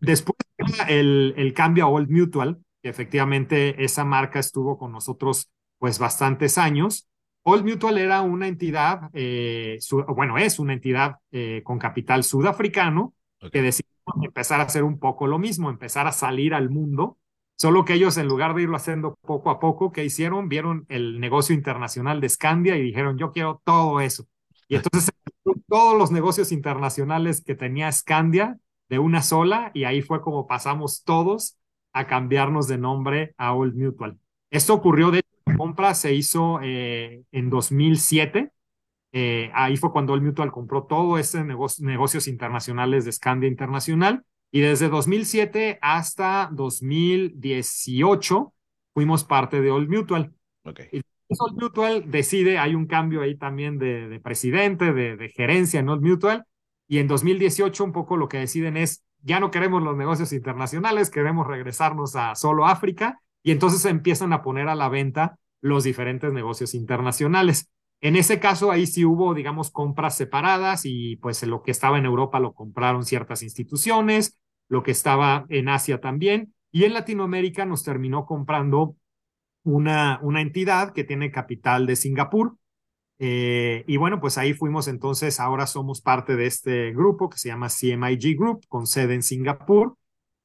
Después 0.00 0.38
el, 0.88 1.34
el 1.36 1.52
cambio 1.52 1.84
a 1.84 1.88
Old 1.88 2.08
Mutual, 2.08 2.56
que 2.82 2.88
efectivamente 2.88 3.84
esa 3.84 4.06
marca 4.06 4.38
estuvo 4.38 4.78
con 4.78 4.92
nosotros 4.92 5.50
pues 5.76 5.98
bastantes 5.98 6.56
años. 6.56 7.06
Old 7.42 7.66
Mutual 7.66 7.98
era 7.98 8.22
una 8.22 8.48
entidad, 8.48 9.10
eh, 9.12 9.78
bueno, 10.16 10.38
es 10.38 10.58
una 10.58 10.72
entidad 10.72 11.16
eh, 11.32 11.60
con 11.62 11.78
capital 11.78 12.24
sudafricano 12.24 13.12
que 13.52 13.60
decidió 13.60 13.90
empezar 14.22 14.60
a 14.60 14.64
hacer 14.64 14.84
un 14.84 14.98
poco 14.98 15.26
lo 15.26 15.38
mismo, 15.38 15.68
empezar 15.68 16.06
a 16.06 16.12
salir 16.12 16.54
al 16.54 16.70
mundo 16.70 17.18
Solo 17.60 17.84
que 17.84 17.94
ellos, 17.94 18.16
en 18.18 18.28
lugar 18.28 18.54
de 18.54 18.62
irlo 18.62 18.76
haciendo 18.76 19.18
poco 19.20 19.50
a 19.50 19.58
poco, 19.58 19.90
¿qué 19.90 20.04
hicieron? 20.04 20.48
Vieron 20.48 20.86
el 20.88 21.18
negocio 21.18 21.56
internacional 21.56 22.20
de 22.20 22.28
Scandia 22.28 22.76
y 22.76 22.82
dijeron, 22.82 23.18
yo 23.18 23.32
quiero 23.32 23.60
todo 23.64 24.00
eso. 24.00 24.26
Y 24.68 24.76
entonces 24.76 25.10
todos 25.66 25.98
los 25.98 26.12
negocios 26.12 26.52
internacionales 26.52 27.42
que 27.44 27.56
tenía 27.56 27.90
Scandia 27.90 28.58
de 28.88 29.00
una 29.00 29.22
sola 29.22 29.72
y 29.74 29.84
ahí 29.84 30.02
fue 30.02 30.20
como 30.22 30.46
pasamos 30.46 31.02
todos 31.02 31.58
a 31.92 32.06
cambiarnos 32.06 32.68
de 32.68 32.78
nombre 32.78 33.34
a 33.38 33.52
Old 33.54 33.74
Mutual. 33.74 34.18
Esto 34.50 34.74
ocurrió 34.74 35.10
de 35.10 35.24
la 35.46 35.56
compra 35.56 35.94
se 35.94 36.14
hizo 36.14 36.60
eh, 36.62 37.24
en 37.32 37.50
2007. 37.50 38.52
Eh, 39.10 39.50
ahí 39.52 39.76
fue 39.76 39.90
cuando 39.90 40.12
Old 40.12 40.22
Mutual 40.22 40.52
compró 40.52 40.84
todo 40.84 41.18
ese 41.18 41.42
negocio, 41.42 41.84
negocios 41.84 42.28
internacionales 42.28 43.04
de 43.04 43.10
Scandia 43.10 43.48
Internacional 43.48 44.22
y 44.50 44.60
desde 44.60 44.88
2007 44.88 45.78
hasta 45.82 46.48
2018 46.52 48.52
fuimos 48.94 49.24
parte 49.24 49.60
de 49.60 49.70
Old 49.70 49.88
Mutual. 49.88 50.32
Okay. 50.64 50.88
Y 50.92 51.02
Old 51.38 51.60
Mutual 51.60 52.10
decide, 52.10 52.58
hay 52.58 52.74
un 52.74 52.86
cambio 52.86 53.22
ahí 53.22 53.36
también 53.36 53.78
de, 53.78 54.08
de 54.08 54.20
presidente, 54.20 54.92
de, 54.92 55.16
de, 55.16 55.28
gerencia 55.28 55.80
en 55.80 55.88
Old 55.88 56.02
Mutual, 56.02 56.44
y 56.86 56.98
en 56.98 57.08
2018 57.08 57.84
un 57.84 57.92
poco 57.92 58.16
lo 58.16 58.28
que 58.28 58.38
deciden 58.38 58.76
es, 58.76 59.04
ya 59.22 59.40
no 59.40 59.50
queremos 59.50 59.82
los 59.82 59.96
negocios 59.96 60.32
internacionales, 60.32 61.10
queremos 61.10 61.46
regresarnos 61.46 62.16
a 62.16 62.34
solo 62.34 62.66
África, 62.66 63.20
y 63.42 63.50
entonces 63.50 63.84
empiezan 63.84 64.32
a 64.32 64.42
poner 64.42 64.68
a 64.68 64.74
la 64.74 64.88
venta 64.88 65.38
los 65.60 65.84
diferentes 65.84 66.32
negocios 66.32 66.74
internacionales. 66.74 67.68
En 68.00 68.14
ese 68.16 68.38
caso, 68.38 68.70
ahí 68.70 68.86
sí 68.86 69.04
hubo, 69.04 69.34
digamos, 69.34 69.70
compras 69.70 70.16
separadas 70.16 70.82
y 70.84 71.16
pues 71.16 71.42
lo 71.42 71.62
que 71.62 71.72
estaba 71.72 71.98
en 71.98 72.04
Europa 72.04 72.38
lo 72.38 72.54
compraron 72.54 73.04
ciertas 73.04 73.42
instituciones, 73.42 74.38
lo 74.68 74.82
que 74.82 74.92
estaba 74.92 75.46
en 75.48 75.68
Asia 75.68 76.00
también, 76.00 76.54
y 76.70 76.84
en 76.84 76.94
Latinoamérica 76.94 77.64
nos 77.64 77.82
terminó 77.82 78.26
comprando 78.26 78.96
una, 79.64 80.20
una 80.22 80.40
entidad 80.40 80.92
que 80.92 81.04
tiene 81.04 81.32
capital 81.32 81.86
de 81.86 81.96
Singapur. 81.96 82.56
Eh, 83.18 83.84
y 83.88 83.96
bueno, 83.96 84.20
pues 84.20 84.38
ahí 84.38 84.54
fuimos 84.54 84.86
entonces, 84.86 85.40
ahora 85.40 85.66
somos 85.66 86.00
parte 86.00 86.36
de 86.36 86.46
este 86.46 86.92
grupo 86.92 87.28
que 87.28 87.38
se 87.38 87.48
llama 87.48 87.68
CMIG 87.68 88.38
Group, 88.38 88.64
con 88.68 88.86
sede 88.86 89.14
en 89.14 89.22
Singapur. 89.22 89.96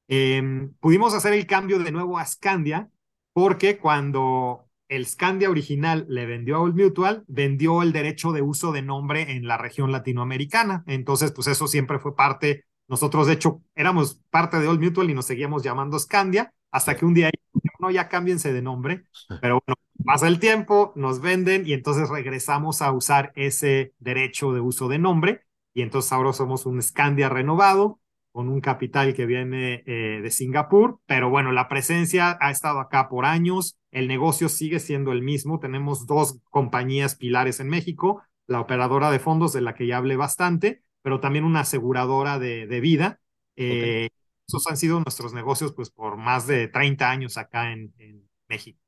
Em, 0.08 0.72
pudimos 0.80 1.14
hacer 1.14 1.32
el 1.34 1.46
cambio 1.46 1.78
de 1.78 1.92
nuevo 1.92 2.18
a 2.18 2.26
Scandia, 2.26 2.90
porque 3.32 3.78
cuando 3.78 4.63
el 4.88 5.06
Scandia 5.06 5.50
original 5.50 6.06
le 6.08 6.26
vendió 6.26 6.56
a 6.56 6.60
Old 6.60 6.76
Mutual, 6.76 7.24
vendió 7.26 7.82
el 7.82 7.92
derecho 7.92 8.32
de 8.32 8.42
uso 8.42 8.72
de 8.72 8.82
nombre 8.82 9.32
en 9.32 9.46
la 9.46 9.56
región 9.56 9.92
latinoamericana. 9.92 10.84
Entonces, 10.86 11.32
pues 11.32 11.46
eso 11.46 11.66
siempre 11.66 11.98
fue 11.98 12.14
parte. 12.14 12.64
Nosotros, 12.88 13.26
de 13.26 13.34
hecho, 13.34 13.62
éramos 13.74 14.20
parte 14.30 14.58
de 14.58 14.68
Old 14.68 14.82
Mutual 14.82 15.10
y 15.10 15.14
nos 15.14 15.26
seguíamos 15.26 15.62
llamando 15.62 15.98
Scandia, 15.98 16.52
hasta 16.70 16.96
que 16.96 17.06
un 17.06 17.14
día, 17.14 17.30
no, 17.78 17.90
ya 17.90 18.08
cámbiense 18.08 18.52
de 18.52 18.62
nombre. 18.62 19.04
Pero 19.40 19.60
bueno, 19.66 19.76
pasa 20.04 20.28
el 20.28 20.38
tiempo, 20.38 20.92
nos 20.96 21.20
venden 21.20 21.66
y 21.66 21.72
entonces 21.72 22.08
regresamos 22.08 22.82
a 22.82 22.92
usar 22.92 23.32
ese 23.34 23.94
derecho 23.98 24.52
de 24.52 24.60
uso 24.60 24.88
de 24.88 24.98
nombre. 24.98 25.42
Y 25.72 25.82
entonces 25.82 26.12
ahora 26.12 26.32
somos 26.32 26.66
un 26.66 26.80
Scandia 26.80 27.28
renovado 27.28 28.00
con 28.34 28.50
un 28.50 28.60
capital 28.60 29.14
que 29.14 29.26
viene 29.26 29.84
eh, 29.86 30.20
de 30.22 30.30
Singapur, 30.32 31.00
pero 31.06 31.30
bueno, 31.30 31.52
la 31.52 31.68
presencia 31.68 32.36
ha 32.42 32.50
estado 32.52 32.80
acá 32.80 33.08
por 33.08 33.26
años, 33.26 33.78
el 33.92 34.08
negocio 34.08 34.50
sigue 34.50 34.80
siendo 34.80 35.12
el 35.12 35.22
mismo, 35.22 35.60
tenemos 35.60 36.06
dos 36.06 36.40
compañías 36.50 37.16
pilares 37.16 37.60
en 37.60 37.70
México, 37.70 38.22
la 38.48 38.60
operadora 38.60 39.10
de 39.12 39.20
fondos 39.20 39.52
de 39.54 39.62
la 39.62 39.74
que 39.74 39.86
ya 39.88 39.98
hablé 39.98 40.16
bastante, 40.16 40.82
pero 41.02 41.20
también 41.20 41.44
una 41.46 41.60
aseguradora 41.62 42.38
de, 42.40 42.66
de 42.68 42.80
vida. 42.80 43.20
Eh, 43.56 44.10
Esos 44.48 44.66
han 44.68 44.76
sido 44.78 45.00
nuestros 45.00 45.32
negocios 45.34 45.72
pues 45.74 45.90
por 45.90 46.16
más 46.18 46.46
de 46.48 46.68
30 46.68 47.10
años 47.10 47.38
acá 47.38 47.72
en, 47.72 47.94
en 47.98 48.28
México. 48.48 48.80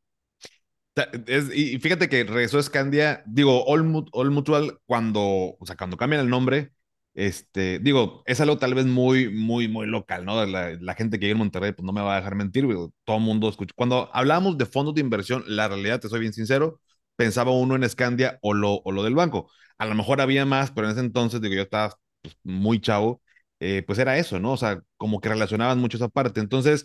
y 1.54 1.78
fíjate 1.78 2.08
que 2.08 2.24
regresó 2.24 2.62
Scandia, 2.62 3.22
digo, 3.26 3.64
All, 3.66 3.84
Mutual, 4.30 4.80
cuando, 4.86 5.20
o 5.58 5.66
sea, 5.66 5.76
cuando 5.76 5.96
cambian 5.98 6.22
el 6.22 6.30
nombre, 6.30 6.72
este, 7.16 7.78
digo, 7.80 8.22
es 8.26 8.40
algo 8.42 8.58
tal 8.58 8.74
vez 8.74 8.84
muy, 8.86 9.30
muy, 9.30 9.68
muy 9.68 9.86
local, 9.86 10.26
¿no? 10.26 10.44
La, 10.44 10.94
gente 10.94 11.18
que 11.18 11.26
vive 11.26 11.32
en 11.32 11.38
Monterrey, 11.38 11.72
pues 11.72 11.84
no 11.84 11.92
me 11.92 12.02
va 12.02 12.14
a 12.14 12.16
dejar 12.18 12.34
mentir, 12.34 12.66
todo 13.04 13.16
el 13.16 13.22
mundo 13.22 13.48
escucha. 13.48 13.72
Cuando 13.74 14.10
hablamos 14.12 14.58
de 14.58 14.66
fondos 14.66 14.94
de 14.94 15.00
inversión, 15.00 15.42
la 15.46 15.66
realidad, 15.68 15.98
te 16.00 16.08
soy 16.10 16.20
bien 16.20 16.34
sincero, 16.34 16.78
pensaba 17.16 17.52
uno 17.52 17.74
en 17.74 17.88
Scandia 17.88 18.38
o 18.42 18.52
lo, 18.52 18.74
o 18.84 18.92
lo 18.92 19.02
del 19.02 19.14
banco. 19.14 19.50
A 19.78 19.86
lo 19.86 19.94
mejor 19.94 20.20
había 20.20 20.44
más, 20.44 20.70
pero 20.72 20.88
en 20.88 20.92
ese 20.92 21.00
entonces, 21.00 21.40
digo, 21.40 21.54
yo 21.54 21.62
estaba 21.62 21.94
pues, 22.22 22.36
muy 22.44 22.80
chavo, 22.80 23.22
eh, 23.60 23.82
pues 23.86 23.98
era 23.98 24.18
eso, 24.18 24.38
¿no? 24.38 24.52
O 24.52 24.56
sea, 24.58 24.82
como 24.98 25.20
que 25.20 25.30
relacionaban 25.30 25.78
mucho 25.78 25.96
esa 25.96 26.08
parte. 26.08 26.40
Entonces, 26.40 26.84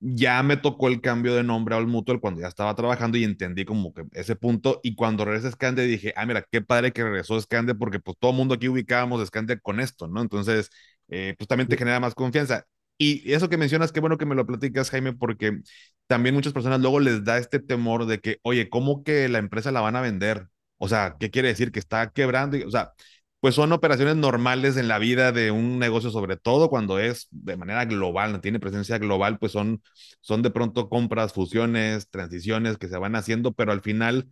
ya 0.00 0.42
me 0.42 0.56
tocó 0.56 0.88
el 0.88 1.00
cambio 1.00 1.34
de 1.34 1.42
nombre 1.42 1.74
a 1.74 1.78
All 1.78 1.86
Mutual 1.88 2.20
cuando 2.20 2.40
ya 2.40 2.48
estaba 2.48 2.74
trabajando 2.74 3.18
y 3.18 3.24
entendí 3.24 3.64
como 3.64 3.92
que 3.92 4.04
ese 4.12 4.36
punto. 4.36 4.80
Y 4.82 4.94
cuando 4.94 5.24
regresa 5.24 5.50
Scande 5.50 5.84
dije, 5.86 6.12
ah, 6.16 6.26
mira, 6.26 6.44
qué 6.50 6.60
padre 6.62 6.92
que 6.92 7.02
regresó 7.04 7.40
Scande 7.40 7.74
porque 7.74 7.98
pues 8.00 8.16
todo 8.18 8.30
el 8.32 8.36
mundo 8.36 8.54
aquí 8.54 8.68
ubicábamos 8.68 9.26
Scande 9.26 9.60
con 9.60 9.80
esto, 9.80 10.06
¿no? 10.08 10.22
Entonces, 10.22 10.70
eh, 11.08 11.34
pues 11.38 11.48
también 11.48 11.68
te 11.68 11.76
genera 11.76 12.00
más 12.00 12.14
confianza. 12.14 12.64
Y 12.96 13.32
eso 13.32 13.48
que 13.48 13.56
mencionas, 13.56 13.92
qué 13.92 14.00
bueno 14.00 14.18
que 14.18 14.26
me 14.26 14.34
lo 14.34 14.46
platicas, 14.46 14.90
Jaime, 14.90 15.12
porque 15.12 15.60
también 16.06 16.34
muchas 16.34 16.52
personas 16.52 16.80
luego 16.80 17.00
les 17.00 17.24
da 17.24 17.38
este 17.38 17.58
temor 17.60 18.06
de 18.06 18.20
que, 18.20 18.38
oye, 18.42 18.68
¿cómo 18.68 19.02
que 19.04 19.28
la 19.28 19.38
empresa 19.38 19.70
la 19.72 19.80
van 19.80 19.96
a 19.96 20.00
vender? 20.00 20.48
O 20.78 20.88
sea, 20.88 21.16
¿qué 21.18 21.30
quiere 21.30 21.48
decir? 21.48 21.72
Que 21.72 21.78
está 21.80 22.10
quebrando. 22.12 22.56
o 22.66 22.70
sea, 22.70 22.92
pues 23.40 23.54
son 23.54 23.72
operaciones 23.72 24.16
normales 24.16 24.76
en 24.76 24.88
la 24.88 24.98
vida 24.98 25.32
de 25.32 25.50
un 25.50 25.78
negocio, 25.78 26.10
sobre 26.10 26.36
todo 26.36 26.68
cuando 26.68 26.98
es 26.98 27.28
de 27.30 27.56
manera 27.56 27.84
global, 27.84 28.40
tiene 28.40 28.60
presencia 28.60 28.98
global, 28.98 29.38
pues 29.38 29.52
son, 29.52 29.82
son 30.20 30.42
de 30.42 30.50
pronto 30.50 30.88
compras, 30.88 31.32
fusiones, 31.32 32.08
transiciones 32.10 32.78
que 32.78 32.88
se 32.88 32.98
van 32.98 33.14
haciendo, 33.16 33.52
pero 33.52 33.72
al 33.72 33.82
final 33.82 34.28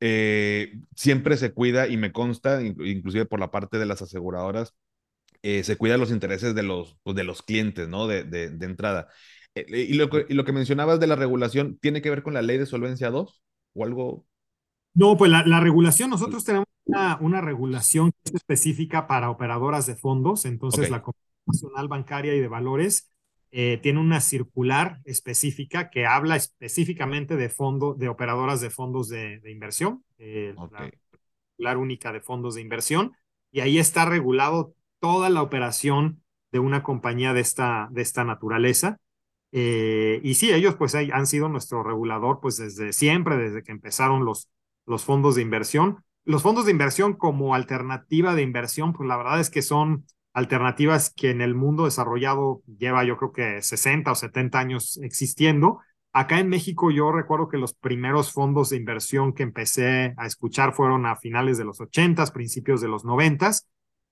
eh, 0.00 0.80
siempre 0.94 1.36
se 1.36 1.52
cuida 1.52 1.88
y 1.88 1.96
me 1.96 2.12
consta, 2.12 2.62
inclusive 2.62 3.26
por 3.26 3.40
la 3.40 3.50
parte 3.50 3.78
de 3.78 3.86
las 3.86 4.02
aseguradoras, 4.02 4.74
eh, 5.42 5.64
se 5.64 5.76
cuida 5.76 5.96
los 5.98 6.10
intereses 6.10 6.54
de 6.54 6.62
los, 6.62 6.96
pues, 7.02 7.16
de 7.16 7.24
los 7.24 7.42
clientes, 7.42 7.88
¿no? 7.88 8.06
De, 8.06 8.24
de, 8.24 8.50
de 8.50 8.66
entrada. 8.66 9.08
Eh, 9.54 9.66
y, 9.68 9.94
lo 9.94 10.10
que, 10.10 10.26
y, 10.28 10.34
lo 10.34 10.44
que, 10.44 10.52
mencionabas 10.52 11.00
de 11.00 11.06
la 11.06 11.16
regulación, 11.16 11.78
¿tiene 11.78 12.02
que 12.02 12.10
ver 12.10 12.22
con 12.22 12.34
la 12.34 12.42
ley 12.42 12.58
de 12.58 12.66
solvencia 12.66 13.10
2 13.10 13.42
o 13.74 13.84
algo? 13.84 14.26
No, 14.96 15.16
pues 15.18 15.30
la, 15.30 15.44
la 15.46 15.60
regulación, 15.60 16.08
nosotros 16.08 16.42
tenemos 16.42 16.66
una, 16.86 17.18
una, 17.20 17.40
regulación 17.42 18.12
específica 18.32 19.06
para 19.06 19.28
operadoras 19.28 19.84
de 19.84 19.94
fondos, 19.94 20.46
entonces 20.46 20.80
okay. 20.80 20.90
la 20.90 21.02
Comisión 21.02 21.42
Nacional 21.46 21.88
Bancaria 21.88 22.34
y 22.34 22.40
de 22.40 22.48
Valores 22.48 23.12
eh, 23.50 23.78
tiene 23.82 24.00
una 24.00 24.22
circular 24.22 25.00
específica 25.04 25.90
que 25.90 26.06
habla 26.06 26.36
específicamente 26.36 27.36
de 27.36 27.50
fondos, 27.50 27.98
de 27.98 28.08
operadoras 28.08 28.62
de 28.62 28.70
fondos 28.70 29.10
de, 29.10 29.38
de 29.40 29.50
inversión, 29.50 30.02
eh, 30.16 30.54
okay. 30.56 30.78
la 30.78 30.90
circular 31.50 31.76
única 31.76 32.12
de 32.12 32.22
fondos 32.22 32.54
de 32.54 32.62
inversión, 32.62 33.12
y 33.52 33.60
ahí 33.60 33.78
está 33.78 34.06
regulado 34.06 34.74
toda 34.98 35.28
la 35.28 35.42
operación 35.42 36.22
de 36.52 36.58
una 36.58 36.82
compañía 36.82 37.34
de 37.34 37.40
esta, 37.40 37.88
de 37.90 38.00
esta 38.00 38.24
naturaleza. 38.24 38.96
Eh, 39.52 40.20
y 40.22 40.34
sí, 40.34 40.52
ellos 40.54 40.74
pues 40.76 40.94
han 40.94 41.26
sido 41.26 41.50
nuestro 41.50 41.82
regulador 41.82 42.40
pues 42.40 42.56
desde 42.56 42.94
siempre, 42.94 43.36
desde 43.36 43.62
que 43.62 43.72
empezaron 43.72 44.24
los, 44.24 44.48
los 44.86 45.04
fondos 45.04 45.34
de 45.34 45.42
inversión. 45.42 46.04
Los 46.24 46.42
fondos 46.42 46.64
de 46.64 46.72
inversión 46.72 47.14
como 47.14 47.54
alternativa 47.54 48.34
de 48.34 48.42
inversión, 48.42 48.92
pues 48.92 49.08
la 49.08 49.16
verdad 49.16 49.40
es 49.40 49.50
que 49.50 49.62
son 49.62 50.06
alternativas 50.32 51.10
que 51.14 51.30
en 51.30 51.40
el 51.40 51.54
mundo 51.54 51.84
desarrollado 51.84 52.62
lleva 52.66 53.04
yo 53.04 53.16
creo 53.16 53.32
que 53.32 53.62
60 53.62 54.10
o 54.10 54.14
70 54.14 54.58
años 54.58 54.98
existiendo. 55.02 55.80
Acá 56.12 56.40
en 56.40 56.48
México 56.48 56.90
yo 56.90 57.12
recuerdo 57.12 57.48
que 57.48 57.58
los 57.58 57.74
primeros 57.74 58.32
fondos 58.32 58.70
de 58.70 58.76
inversión 58.76 59.32
que 59.34 59.42
empecé 59.42 60.14
a 60.16 60.26
escuchar 60.26 60.72
fueron 60.72 61.06
a 61.06 61.16
finales 61.16 61.58
de 61.58 61.64
los 61.64 61.80
80, 61.80 62.26
principios 62.32 62.80
de 62.80 62.88
los 62.88 63.04
90, 63.04 63.50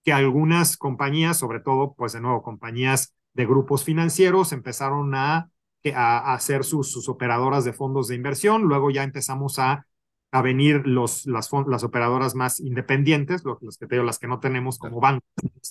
que 0.04 0.12
algunas 0.12 0.76
compañías, 0.76 1.38
sobre 1.38 1.60
todo 1.60 1.94
pues 1.94 2.12
de 2.12 2.20
nuevo 2.20 2.42
compañías 2.42 3.14
de 3.32 3.46
grupos 3.46 3.84
financieros, 3.84 4.52
empezaron 4.52 5.14
a, 5.14 5.50
a 5.94 6.34
hacer 6.34 6.64
sus, 6.64 6.92
sus 6.92 7.08
operadoras 7.08 7.64
de 7.64 7.72
fondos 7.72 8.08
de 8.08 8.14
inversión. 8.14 8.62
Luego 8.62 8.90
ya 8.90 9.02
empezamos 9.02 9.58
a 9.58 9.86
a 10.34 10.42
venir 10.42 10.84
los, 10.84 11.26
las, 11.26 11.48
las 11.68 11.84
operadoras 11.84 12.34
más 12.34 12.58
independientes, 12.58 13.44
los, 13.44 13.62
los 13.62 13.78
que 13.78 13.86
te 13.86 13.94
digo, 13.94 14.04
las 14.04 14.18
que 14.18 14.26
no 14.26 14.40
tenemos 14.40 14.78
como 14.78 14.98
bancos, 14.98 15.22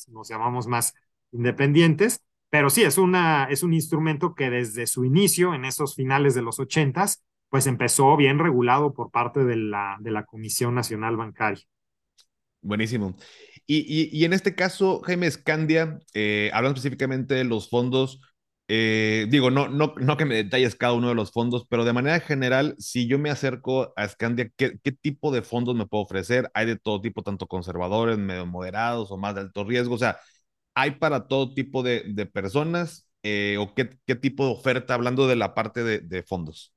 nos 0.07 0.29
llamamos 0.29 0.67
más 0.67 0.93
independientes, 1.33 2.21
pero 2.49 2.69
sí, 2.69 2.83
es, 2.83 2.97
una, 2.97 3.43
es 3.49 3.61
un 3.63 3.73
instrumento 3.73 4.35
que 4.35 4.49
desde 4.49 4.87
su 4.87 5.03
inicio, 5.03 5.53
en 5.53 5.65
esos 5.65 5.95
finales 5.95 6.33
de 6.33 6.43
los 6.43 6.61
ochentas, 6.61 7.25
pues 7.49 7.67
empezó 7.67 8.15
bien 8.15 8.39
regulado 8.39 8.93
por 8.93 9.11
parte 9.11 9.43
de 9.43 9.57
la, 9.57 9.97
de 9.99 10.11
la 10.11 10.23
Comisión 10.23 10.75
Nacional 10.75 11.17
Bancaria. 11.17 11.65
Buenísimo. 12.61 13.17
Y, 13.67 13.79
y, 13.79 14.17
y 14.17 14.23
en 14.23 14.31
este 14.31 14.55
caso, 14.55 15.01
Jaime 15.01 15.29
Scandia, 15.29 15.99
eh, 16.13 16.51
hablando 16.53 16.77
específicamente 16.77 17.33
de 17.33 17.43
los 17.43 17.69
fondos, 17.69 18.21
eh, 18.75 19.27
digo, 19.29 19.51
no, 19.51 19.67
no, 19.67 19.93
no 19.99 20.17
que 20.17 20.25
me 20.25 20.33
detalles 20.33 20.75
cada 20.75 20.93
uno 20.93 21.09
de 21.09 21.13
los 21.13 21.31
fondos, 21.31 21.67
pero 21.69 21.85
de 21.85 21.93
manera 21.93 22.19
general, 22.19 22.73
si 22.79 23.07
yo 23.07 23.19
me 23.19 23.29
acerco 23.29 23.93
a 23.95 24.07
Scandia, 24.07 24.49
¿qué, 24.57 24.79
¿qué, 24.83 24.91
tipo 24.91 25.31
de 25.31 25.43
fondos 25.43 25.75
me 25.75 25.85
puedo 25.85 26.03
ofrecer? 26.03 26.49
Hay 26.55 26.65
de 26.65 26.77
todo 26.79 26.99
tipo, 26.99 27.21
tanto 27.21 27.45
conservadores, 27.45 28.17
medio 28.17 28.47
moderados 28.47 29.11
o 29.11 29.17
más 29.17 29.35
de 29.35 29.41
alto 29.41 29.63
riesgo. 29.63 29.93
O 29.93 29.99
sea, 29.99 30.17
¿hay 30.73 30.91
para 30.91 31.27
todo 31.27 31.53
tipo 31.53 31.83
de, 31.83 32.03
de 32.07 32.25
personas? 32.25 33.07
Eh, 33.21 33.57
¿O 33.59 33.75
qué, 33.75 33.91
qué, 34.07 34.15
tipo 34.15 34.43
de 34.43 34.53
oferta, 34.53 34.95
hablando 34.95 35.27
de 35.27 35.35
la 35.35 35.53
parte 35.53 35.83
de, 35.83 35.99
de, 35.99 36.23
fondos? 36.23 36.73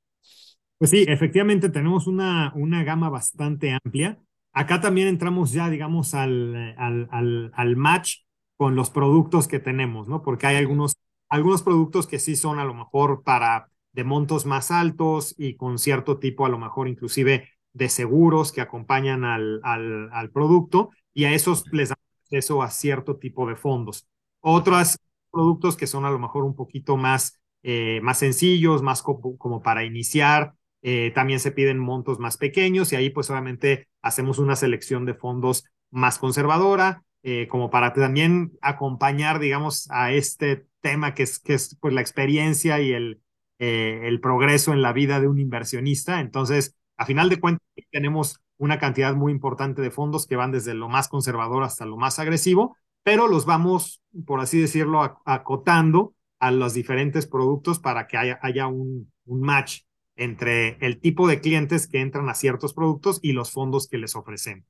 Pues 0.76 0.90
sí, 0.90 1.06
efectivamente 1.08 1.70
tenemos 1.70 2.06
una, 2.06 2.52
una 2.56 2.84
gama 2.84 3.08
bastante 3.08 3.72
amplia. 3.72 4.18
Acá 4.52 4.82
también 4.82 5.08
entramos 5.08 5.52
ya, 5.52 5.70
digamos, 5.70 6.12
al, 6.12 6.74
al, 6.76 7.08
al, 7.10 7.52
al 7.54 7.76
match 7.76 8.18
con 8.58 8.76
los 8.76 8.90
productos 8.90 9.48
que 9.48 9.60
tenemos, 9.60 10.08
¿no? 10.08 10.22
Porque 10.22 10.46
hay 10.46 10.56
algunos 10.56 10.98
algunos 11.28 11.62
productos 11.62 12.06
que 12.06 12.18
sí 12.18 12.36
son 12.36 12.58
a 12.58 12.64
lo 12.64 12.74
mejor 12.74 13.22
para 13.22 13.70
de 13.92 14.04
montos 14.04 14.46
más 14.46 14.70
altos 14.70 15.34
y 15.38 15.56
con 15.56 15.78
cierto 15.78 16.18
tipo 16.18 16.44
a 16.46 16.48
lo 16.48 16.58
mejor 16.58 16.88
inclusive 16.88 17.48
de 17.72 17.88
seguros 17.88 18.52
que 18.52 18.60
acompañan 18.60 19.24
al, 19.24 19.60
al, 19.62 20.10
al 20.12 20.30
producto 20.30 20.90
y 21.14 21.24
a 21.24 21.32
esos 21.34 21.64
les 21.72 21.90
dan 21.90 21.98
acceso 22.24 22.62
a 22.62 22.70
cierto 22.70 23.16
tipo 23.16 23.46
de 23.46 23.56
fondos. 23.56 24.06
Otros 24.40 24.98
productos 25.30 25.76
que 25.76 25.86
son 25.86 26.04
a 26.04 26.10
lo 26.10 26.18
mejor 26.18 26.44
un 26.44 26.54
poquito 26.54 26.96
más, 26.96 27.38
eh, 27.62 28.00
más 28.02 28.18
sencillos, 28.18 28.82
más 28.82 29.02
como, 29.02 29.36
como 29.38 29.62
para 29.62 29.84
iniciar, 29.84 30.54
eh, 30.82 31.10
también 31.14 31.40
se 31.40 31.52
piden 31.52 31.78
montos 31.78 32.18
más 32.18 32.36
pequeños 32.36 32.92
y 32.92 32.96
ahí 32.96 33.10
pues 33.10 33.30
obviamente 33.30 33.88
hacemos 34.02 34.38
una 34.38 34.56
selección 34.56 35.04
de 35.04 35.14
fondos 35.14 35.64
más 35.90 36.18
conservadora, 36.18 37.02
eh, 37.22 37.48
como 37.48 37.70
para 37.70 37.92
también 37.92 38.52
acompañar, 38.60 39.40
digamos, 39.40 39.88
a 39.90 40.12
este 40.12 40.66
tema 40.86 41.14
que 41.14 41.24
es, 41.24 41.40
que 41.40 41.54
es 41.54 41.76
pues, 41.80 41.92
la 41.92 42.00
experiencia 42.00 42.80
y 42.80 42.92
el, 42.92 43.20
eh, 43.58 44.02
el 44.04 44.20
progreso 44.20 44.72
en 44.72 44.82
la 44.82 44.92
vida 44.92 45.20
de 45.20 45.26
un 45.26 45.40
inversionista. 45.40 46.20
Entonces, 46.20 46.76
a 46.96 47.06
final 47.06 47.28
de 47.28 47.40
cuentas, 47.40 47.66
tenemos 47.90 48.40
una 48.56 48.78
cantidad 48.78 49.14
muy 49.14 49.32
importante 49.32 49.82
de 49.82 49.90
fondos 49.90 50.26
que 50.26 50.36
van 50.36 50.52
desde 50.52 50.74
lo 50.74 50.88
más 50.88 51.08
conservador 51.08 51.64
hasta 51.64 51.86
lo 51.86 51.96
más 51.96 52.20
agresivo, 52.20 52.76
pero 53.02 53.26
los 53.26 53.46
vamos, 53.46 54.00
por 54.26 54.40
así 54.40 54.60
decirlo, 54.60 55.20
acotando 55.24 56.14
a 56.38 56.52
los 56.52 56.72
diferentes 56.72 57.26
productos 57.26 57.80
para 57.80 58.06
que 58.06 58.16
haya, 58.16 58.38
haya 58.42 58.68
un, 58.68 59.10
match 59.26 59.80
entre 60.14 60.78
el 60.80 61.00
tipo 61.00 61.26
de 61.26 61.40
clientes 61.40 61.88
que 61.88 62.00
entran 62.00 62.28
a 62.28 62.34
ciertos 62.34 62.74
productos 62.74 63.18
y 63.22 63.32
los 63.32 63.50
fondos 63.50 63.88
que 63.88 63.98
les 63.98 64.14
ofrecemos. 64.14 64.64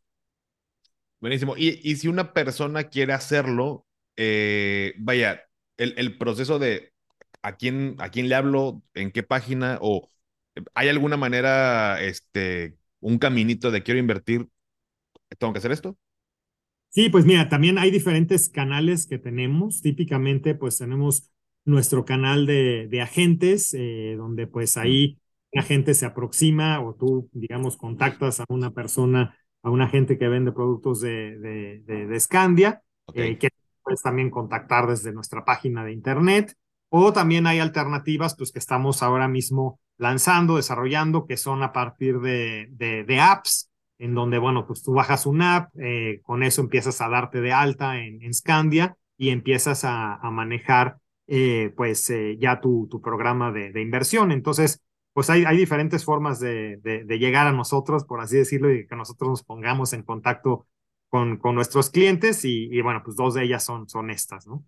Buenísimo. 1.20 1.56
Y, 1.56 1.78
y 1.82 1.96
si 1.96 2.08
una 2.08 2.32
persona 2.32 2.84
quiere 2.84 3.12
hacerlo, 3.12 3.86
eh, 4.16 4.94
vaya, 4.98 5.45
el, 5.77 5.95
el, 5.97 6.18
proceso 6.18 6.59
de 6.59 6.93
a 7.43 7.57
quién, 7.57 7.97
a 7.99 8.11
quién 8.11 8.29
le 8.29 8.35
hablo, 8.35 8.83
en 8.95 9.12
qué 9.12 9.22
página, 9.22 9.79
o 9.81 10.09
hay 10.74 10.89
alguna 10.89 11.16
manera, 11.16 12.03
este, 12.03 12.77
un 13.01 13.18
caminito 13.18 13.70
de 13.70 13.83
quiero 13.83 14.01
invertir, 14.01 14.49
¿tengo 15.39 15.53
que 15.53 15.59
hacer 15.59 15.72
esto? 15.72 15.97
Sí, 16.91 17.11
pues 17.11 17.27
mira, 17.27 17.49
también 17.49 17.79
hay 17.79 17.91
diferentes 17.91 18.49
canales 18.49 19.07
que 19.07 19.18
tenemos. 19.18 19.83
Típicamente, 19.83 20.55
pues 20.55 20.79
tenemos 20.79 21.31
nuestro 21.64 22.05
canal 22.05 22.47
de, 22.47 22.89
de 22.89 23.03
agentes, 23.03 23.74
eh, 23.74 24.14
donde 24.16 24.47
pues 24.47 24.77
ahí 24.77 25.18
un 25.53 25.61
agente 25.61 25.95
se 25.95 26.07
aproxima 26.07 26.81
o 26.81 26.95
tú, 26.95 27.29
digamos, 27.33 27.77
contactas 27.77 28.41
a 28.41 28.45
una 28.49 28.72
persona 28.72 29.37
a 29.62 29.70
un 29.70 29.83
agente 29.83 30.16
que 30.16 30.29
vende 30.29 30.53
productos 30.53 31.01
de, 31.01 31.39
de, 31.39 31.83
de, 31.85 32.07
de 32.07 32.20
Scandia, 32.20 32.83
okay. 33.07 33.33
eh, 33.33 33.39
que 33.39 33.49
puedes 33.87 34.03
también 34.03 34.30
contactar 34.30 34.89
desde 34.89 35.12
nuestra 35.12 35.45
página 35.45 35.84
de 35.84 35.93
internet. 35.93 36.55
O 36.89 37.12
también 37.12 37.47
hay 37.47 37.61
alternativas 37.61 38.34
pues, 38.37 38.51
que 38.51 38.59
estamos 38.59 39.05
ahora 39.05 39.28
mismo 39.28 39.78
lanzando, 39.97 40.57
desarrollando, 40.57 41.26
que 41.26 41.37
son 41.37 41.62
a 41.62 41.72
partir 41.72 42.18
de, 42.18 42.68
de 42.72 43.20
apps, 43.20 43.70
en 43.99 44.14
donde, 44.14 44.39
bueno, 44.39 44.66
pues 44.66 44.82
tú 44.82 44.93
bajas 44.93 45.24
una 45.24 45.57
app, 45.57 45.70
eh, 45.78 46.20
con 46.24 46.43
eso 46.43 46.61
empiezas 46.61 47.01
a 47.01 47.09
darte 47.09 47.41
de 47.41 47.53
alta 47.53 48.01
en, 48.01 48.22
en 48.22 48.34
Scandia 48.34 48.97
y 49.16 49.30
empiezas 49.30 49.84
a, 49.84 50.16
a 50.16 50.30
manejar 50.30 50.99
eh, 51.28 51.72
pues 51.76 52.11
eh, 52.11 52.37
ya 52.41 52.61
tu, 52.61 52.89
tu 52.91 53.01
programa 53.01 53.53
de, 53.53 53.72
de, 53.72 53.80
inversión. 53.80 54.32
Entonces, 54.32 54.82
pues 55.12 55.30
hay, 55.30 55.45
hay 55.45 55.57
diferentes 55.57 56.05
formas 56.05 56.41
de, 56.41 56.78
de, 56.82 57.05
de, 57.05 57.18
llegar 57.18 57.47
a 57.47 57.53
nosotros, 57.53 58.05
por 58.05 58.20
así 58.20 58.37
decirlo, 58.37 58.72
y 58.72 58.87
que 58.87 58.97
nosotros 58.97 59.30
nos 59.30 59.43
pongamos 59.45 59.93
en 59.93 60.03
contacto 60.03 60.66
con, 61.16 61.38
con 61.38 61.54
nuestros 61.54 61.88
clientes 61.88 62.44
y, 62.44 62.68
y, 62.70 62.82
bueno, 62.82 63.00
pues 63.02 63.16
dos 63.16 63.32
de 63.32 63.42
ellas 63.42 63.64
son, 63.64 63.88
son 63.88 64.10
estas, 64.10 64.46
¿no? 64.46 64.62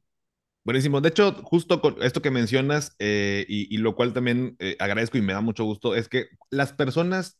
Buenísimo. 0.65 1.03
De 1.03 1.11
hecho, 1.11 1.35
justo 1.43 1.83
con 1.83 2.03
esto 2.03 2.23
que 2.23 2.31
mencionas 2.31 2.97
eh, 2.99 3.45
y, 3.47 3.75
y, 3.75 3.77
lo 3.79 3.95
cual 3.95 4.15
también 4.15 4.57
eh, 4.59 4.75
agradezco 4.79 5.19
y 5.19 5.23
me 5.23 5.35
da 5.35 5.43
mucho 5.43 5.65
gusto, 5.65 5.95
es 5.95 6.09
que 6.09 6.29
las 6.49 6.73
personas 6.73 7.39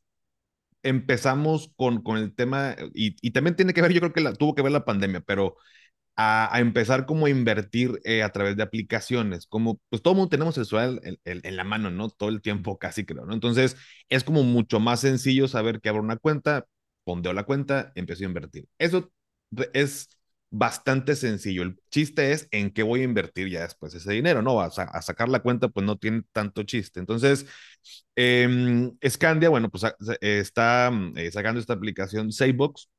empezamos 0.83 1.73
con, 1.77 2.03
con 2.03 2.19
el 2.19 2.35
tema 2.35 2.77
y, 2.93 3.17
y, 3.23 3.31
también 3.31 3.57
tiene 3.57 3.73
que 3.73 3.81
ver, 3.81 3.95
yo 3.95 4.01
creo 4.01 4.13
que 4.13 4.21
la, 4.21 4.35
tuvo 4.35 4.55
que 4.55 4.61
ver 4.61 4.73
la 4.73 4.85
pandemia, 4.85 5.21
pero 5.21 5.57
a, 6.17 6.55
a, 6.55 6.61
empezar 6.61 7.07
como 7.07 7.27
a 7.27 7.31
invertir 7.31 7.99
eh, 8.05 8.23
a 8.23 8.31
través 8.31 8.57
de 8.59 8.63
aplicaciones, 8.63 9.47
como 9.47 9.81
pues 9.89 10.03
todo 10.03 10.15
mundo 10.15 10.29
tenemos 10.29 10.59
el 10.59 10.67
celular 10.67 11.01
en, 11.03 11.19
en, 11.25 11.41
en, 11.45 11.57
la 11.57 11.65
mano, 11.65 11.91
¿no? 11.91 12.11
Todo 12.11 12.29
el 12.29 12.43
tiempo 12.43 12.79
casi 12.79 13.07
creo, 13.07 13.25
¿no? 13.25 13.33
Entonces 13.33 13.77
es 14.11 14.25
como 14.25 14.43
mucho 14.43 14.81
más 14.81 15.01
sencillo 15.01 15.49
saber 15.49 15.81
que 15.81 15.89
abro 15.89 16.03
una 16.03 16.19
cuenta, 16.19 16.67
fondeo 17.09 17.33
la 17.33 17.45
cuenta, 17.45 17.91
empiezo 17.95 18.25
a 18.25 18.27
invertir. 18.27 18.69
Eso 18.79 19.11
es 19.73 20.09
bastante 20.51 21.17
sencillo. 21.17 21.63
El 21.63 21.81
chiste 21.91 22.33
es 22.33 22.49
en 22.51 22.71
qué 22.71 22.83
voy 22.83 23.01
a 23.01 23.05
invertir 23.05 23.49
ya 23.49 23.63
después 23.63 23.95
ese 23.95 24.13
dinero, 24.13 24.43
¿no? 24.43 24.61
A, 24.61 24.67
a 24.67 25.03
sacar 25.03 25.29
la 25.31 25.41
cuenta 25.41 25.69
pues 25.69 25.87
no 25.87 25.97
tiene 25.97 26.23
tanto 26.33 26.63
chiste. 26.65 27.01
Entonces, 27.01 27.47
eh, 28.17 28.91
Scandia, 29.09 29.49
bueno, 29.49 29.71
pues 29.71 29.85
está 30.21 30.91
eh, 31.17 31.31
sacando 31.31 31.61
esta 31.61 31.73
aplicación 31.75 32.31
Savebox 32.31 32.91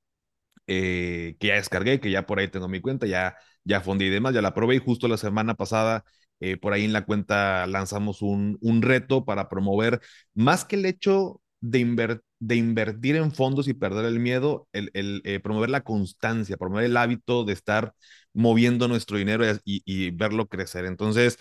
eh, 0.67 1.35
que 1.39 1.47
ya 1.47 1.55
descargué, 1.55 1.99
que 1.99 2.11
ya 2.11 2.25
por 2.25 2.39
ahí 2.39 2.47
tengo 2.47 2.67
mi 2.67 2.81
cuenta, 2.81 3.07
ya, 3.07 3.35
ya 3.63 3.81
fundí 3.81 4.05
y 4.05 4.09
demás, 4.09 4.33
ya 4.33 4.41
la 4.41 4.53
probé 4.53 4.75
y 4.75 4.79
justo 4.79 5.07
la 5.07 5.17
semana 5.17 5.55
pasada 5.55 6.03
eh, 6.39 6.57
por 6.57 6.73
ahí 6.73 6.85
en 6.85 6.93
la 6.93 7.05
cuenta 7.05 7.67
lanzamos 7.67 8.21
un, 8.21 8.57
un, 8.61 8.81
reto 8.81 9.25
para 9.25 9.49
promover, 9.49 9.99
más 10.33 10.65
que 10.65 10.77
el 10.77 10.85
hecho 10.85 11.41
de, 11.59 11.79
inver 11.79 12.21
de 12.39 12.55
invertir 12.55 13.15
en 13.17 13.31
fondos 13.33 13.67
y 13.67 13.73
perder 13.73 14.05
el 14.05 14.19
miedo, 14.19 14.67
el, 14.73 14.91
el 14.93 15.21
eh, 15.25 15.39
promover 15.39 15.69
la 15.69 15.81
constancia, 15.81 16.57
promover 16.57 16.85
el 16.85 16.97
hábito 16.97 17.43
de 17.43 17.53
estar 17.53 17.93
moviendo 18.33 18.87
nuestro 18.87 19.17
dinero 19.17 19.45
y, 19.65 19.81
y 19.85 20.11
verlo 20.11 20.47
crecer. 20.47 20.85
Entonces, 20.85 21.37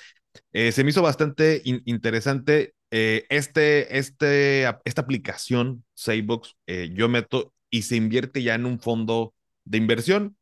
eh, 0.53 0.73
se 0.73 0.85
me 0.85 0.91
hizo 0.91 1.03
bastante 1.03 1.61
in 1.65 1.83
interesante 1.85 2.75
eh, 2.91 3.27
este, 3.31 3.99
este, 3.99 4.63
esta 4.85 5.01
aplicación, 5.03 5.85
Savebox, 5.95 6.57
yo 6.95 7.09
meto 7.09 7.53
y 7.71 7.83
se 7.83 7.97
invierte 7.97 8.43
ya 8.43 8.55
en 8.55 8.67
un 8.67 8.81
fondo 8.81 9.35
de 9.65 9.79
inversión. 9.79 10.37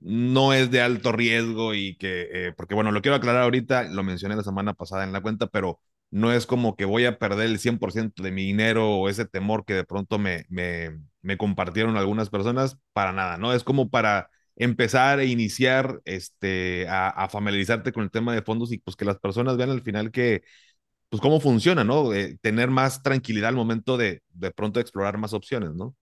No 0.00 0.52
es 0.52 0.70
de 0.72 0.80
alto 0.80 1.12
riesgo 1.12 1.74
y 1.74 1.96
que, 1.96 2.52
porque 2.56 2.74
bueno, 2.74 2.90
lo 2.90 3.02
quiero 3.02 3.14
aclarar 3.16 3.42
ahorita, 3.42 3.84
lo 3.84 4.02
mencioné 4.02 4.34
la 4.34 4.42
semana 4.42 4.74
pasada 4.74 5.04
en 5.04 5.12
la 5.12 5.20
cuenta, 5.20 5.46
pero 5.46 5.78
no 6.12 6.30
es 6.30 6.46
como 6.46 6.76
que 6.76 6.84
voy 6.84 7.06
a 7.06 7.18
perder 7.18 7.46
el 7.46 7.58
100% 7.58 8.22
de 8.22 8.30
mi 8.30 8.44
dinero 8.44 8.90
o 8.90 9.08
ese 9.08 9.24
temor 9.24 9.64
que 9.64 9.72
de 9.74 9.84
pronto 9.84 10.18
me, 10.18 10.44
me, 10.50 11.36
compartieron 11.38 11.96
algunas 11.96 12.28
personas, 12.28 12.78
para 12.92 13.12
nada, 13.12 13.38
¿no? 13.38 13.54
Es 13.54 13.64
como 13.64 13.88
para 13.88 14.28
empezar 14.54 15.20
e 15.20 15.26
iniciar 15.26 16.02
este, 16.04 16.86
a, 16.88 17.28
familiarizarte 17.30 17.92
con 17.92 18.04
el 18.04 18.10
tema 18.10 18.34
de 18.34 18.42
fondos 18.42 18.72
y 18.72 18.78
pues 18.78 18.94
que 18.94 19.06
las 19.06 19.18
personas 19.18 19.56
vean 19.56 19.70
al 19.70 19.80
final 19.80 20.12
que, 20.12 20.42
pues 21.08 21.22
cómo 21.22 21.40
funciona, 21.40 21.82
¿no? 21.82 22.10
tener 22.42 22.70
más 22.70 23.02
tranquilidad 23.02 23.48
al 23.48 23.56
momento 23.56 23.96
de 23.96 24.22
de 24.34 24.50
pronto 24.50 24.80
explorar 24.80 25.16
más 25.16 25.32
opciones, 25.32 25.74
¿no? 25.74 25.96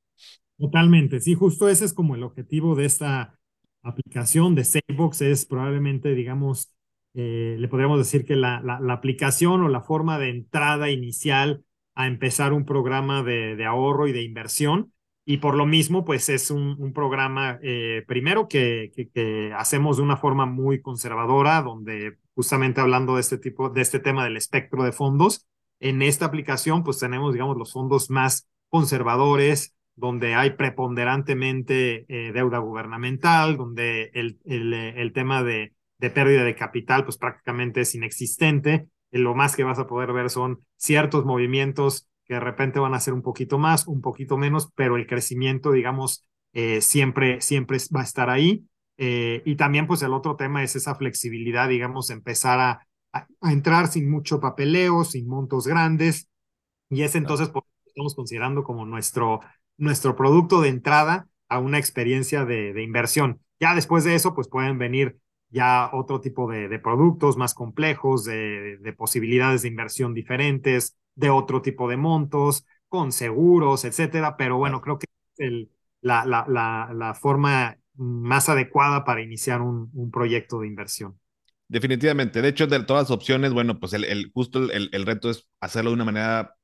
Totalmente, 0.59 1.21
sí, 1.21 1.35
justo 1.35 1.69
ese 1.69 1.85
es 1.85 1.95
como 1.95 2.17
el 2.17 2.25
objetivo 2.25 2.75
de 2.75 2.85
esta 2.85 3.39
aplicación 3.83 4.57
de 4.57 4.65
Savebox, 4.65 5.23
es 5.23 5.47
probablemente, 5.47 6.15
digamos, 6.15 6.75
eh, 7.15 7.57
le 7.59 7.69
podríamos 7.69 7.99
decir 7.99 8.25
que 8.25 8.37
la, 8.37 8.61
la, 8.63 8.93
aplicación 8.93 9.63
o 9.63 9.69
la 9.69 9.81
forma 9.81 10.19
de 10.19 10.31
entrada 10.31 10.91
inicial 10.91 11.65
a 11.95 12.07
empezar 12.07 12.53
un 12.53 12.65
programa 12.65 13.23
de, 13.23 13.57
de 13.57 13.65
ahorro 13.65 14.07
y 14.07 14.13
de 14.13 14.23
inversión. 14.23 14.93
Y 15.25 15.39
por 15.39 15.55
lo 15.55 15.67
mismo, 15.67 16.05
pues 16.05 16.29
es 16.29 16.51
un, 16.51 16.77
un 16.79 16.93
programa, 16.93 17.59
eh, 17.63 18.05
primero, 18.07 18.49
que, 18.49 18.93
que, 18.95 19.53
hacemos 19.57 19.97
de 19.97 20.03
una 20.03 20.17
forma 20.17 20.47
muy 20.47 20.81
conservadora, 20.81 21.63
donde 21.63 22.19
justamente 22.35 22.81
hablando 22.81 23.17
de 23.17 23.21
este 23.21 23.39
tipo, 23.39 23.69
de 23.71 23.83
este 23.83 24.01
tema 24.01 24.25
del 24.25 24.37
espectro 24.37 24.83
de 24.85 24.93
fondos, 24.93 25.47
en 25.81 26.03
esta 26.03 26.27
aplicación, 26.27 26.85
pues 26.85 26.99
tenemos, 26.99 27.33
digamos, 27.33 27.57
los 27.57 27.73
fondos 27.73 28.11
más 28.11 28.49
conservadores, 28.69 29.75
donde 29.95 30.35
hay 30.35 30.51
preponderantemente 30.51 32.07
eh, 32.09 32.33
deuda 32.33 32.59
gubernamental, 32.59 33.57
donde 33.57 34.11
el, 34.15 34.41
el, 34.45 34.73
el 34.73 35.13
tema 35.13 35.43
de, 35.43 35.75
de, 36.01 36.11
pérdida 36.11 36.45
de 36.45 36.55
capital, 36.55 37.05
pues 37.05 37.19
prácticamente 37.19 37.83
es 37.83 37.95
inexistente. 37.95 38.89
Lo 39.11 39.35
más 39.35 39.57
que 39.57 39.65
vas 39.65 39.79
a 39.79 39.87
poder 39.87 40.13
ver 40.13 40.31
son 40.31 40.65
ciertos 40.77 41.25
movimientos 41.25 42.09
que 42.25 42.35
de 42.35 42.41
repente 42.41 42.79
van 42.79 42.95
a 42.95 43.01
ser 43.01 43.13
un 43.13 43.23
poquito 43.23 43.59
más, 43.59 43.89
un 43.89 44.01
poquito 44.01 44.37
menos, 44.37 44.71
pero 44.77 44.97
el 44.97 45.07
crecimiento, 45.07 45.73
digamos, 45.73 46.25
eh, 46.53 46.81
siempre, 46.81 47.41
siempre 47.41 47.79
va 47.95 48.01
a 48.01 48.05
estar 48.05 48.31
ahí. 48.31 48.65
Eh, 48.99 49.43
y 49.45 49.57
también, 49.57 49.87
pues, 49.87 50.03
el 50.03 50.13
otro 50.13 50.37
tema 50.37 50.63
es 50.63 50.77
esa 50.77 50.95
flexibilidad, 50.95 51.69
digamos, 51.69 52.11
empezar 52.11 52.61
a, 52.61 52.87
a, 53.13 53.53
entrar 53.53 53.89
sin 53.89 54.11
mucho 54.11 54.41
papeleo, 54.41 55.05
sin 55.05 55.27
montos 55.27 55.67
grandes. 55.67 56.29
Y 56.89 57.03
es 57.03 57.15
entonces, 57.17 57.49
pues, 57.49 57.65
estamos 57.87 58.15
considerando 58.15 58.63
como 58.63 58.87
nuestro, 58.87 59.41
nuestro 59.77 60.15
producto 60.17 60.61
de 60.61 60.69
entrada 60.69 61.29
a 61.49 61.59
una 61.59 61.79
experiencia 61.79 62.45
de, 62.45 62.73
de 62.73 62.83
inversión. 62.83 63.41
Ya 63.59 63.75
después 63.75 64.05
de 64.05 64.15
eso, 64.15 64.35
pues 64.35 64.49
pueden 64.49 64.79
venir 64.79 65.19
ya 65.51 65.91
otro 65.93 66.21
tipo 66.21 66.51
de, 66.51 66.69
de 66.69 66.79
productos 66.79 67.37
más 67.37 67.55
complejos, 67.55 68.25
de, 68.25 68.79
de, 68.79 68.93
posibilidades 68.93 69.63
de 69.63 69.69
inversión 69.69 70.15
diferentes, 70.15 70.97
de 71.15 71.31
otro 71.31 71.61
tipo 71.63 71.89
de 71.89 71.97
montos, 71.97 72.65
con 72.89 73.13
seguros, 73.13 73.85
etcétera. 73.85 74.37
Pero 74.37 74.59
bueno, 74.59 74.81
creo 74.81 74.99
que 74.99 75.07
el, 75.39 75.71
la, 76.01 76.25
la, 76.25 76.45
la, 76.49 76.91
la 76.95 77.15
forma 77.15 77.77
más 77.95 78.49
adecuada 78.49 79.05
para 79.05 79.23
iniciar 79.23 79.61
un, 79.61 79.91
un, 79.93 80.11
proyecto 80.11 80.61
de 80.61 80.69
inversión. 80.69 81.19
Definitivamente. 81.69 82.43
De 82.43 82.49
hecho, 82.49 82.67
de 82.67 82.83
todas 82.85 83.05
las 83.05 83.11
opciones, 83.11 83.53
bueno, 83.53 83.79
pues 83.79 83.93
el, 83.93 84.05
el 84.05 84.31
justo 84.33 84.71
el, 84.71 84.89
el, 84.93 85.07
reto 85.07 85.31
es 85.31 85.49
hacerlo 85.61 85.91
de 85.91 85.95
una 85.95 86.05
manera 86.05 86.55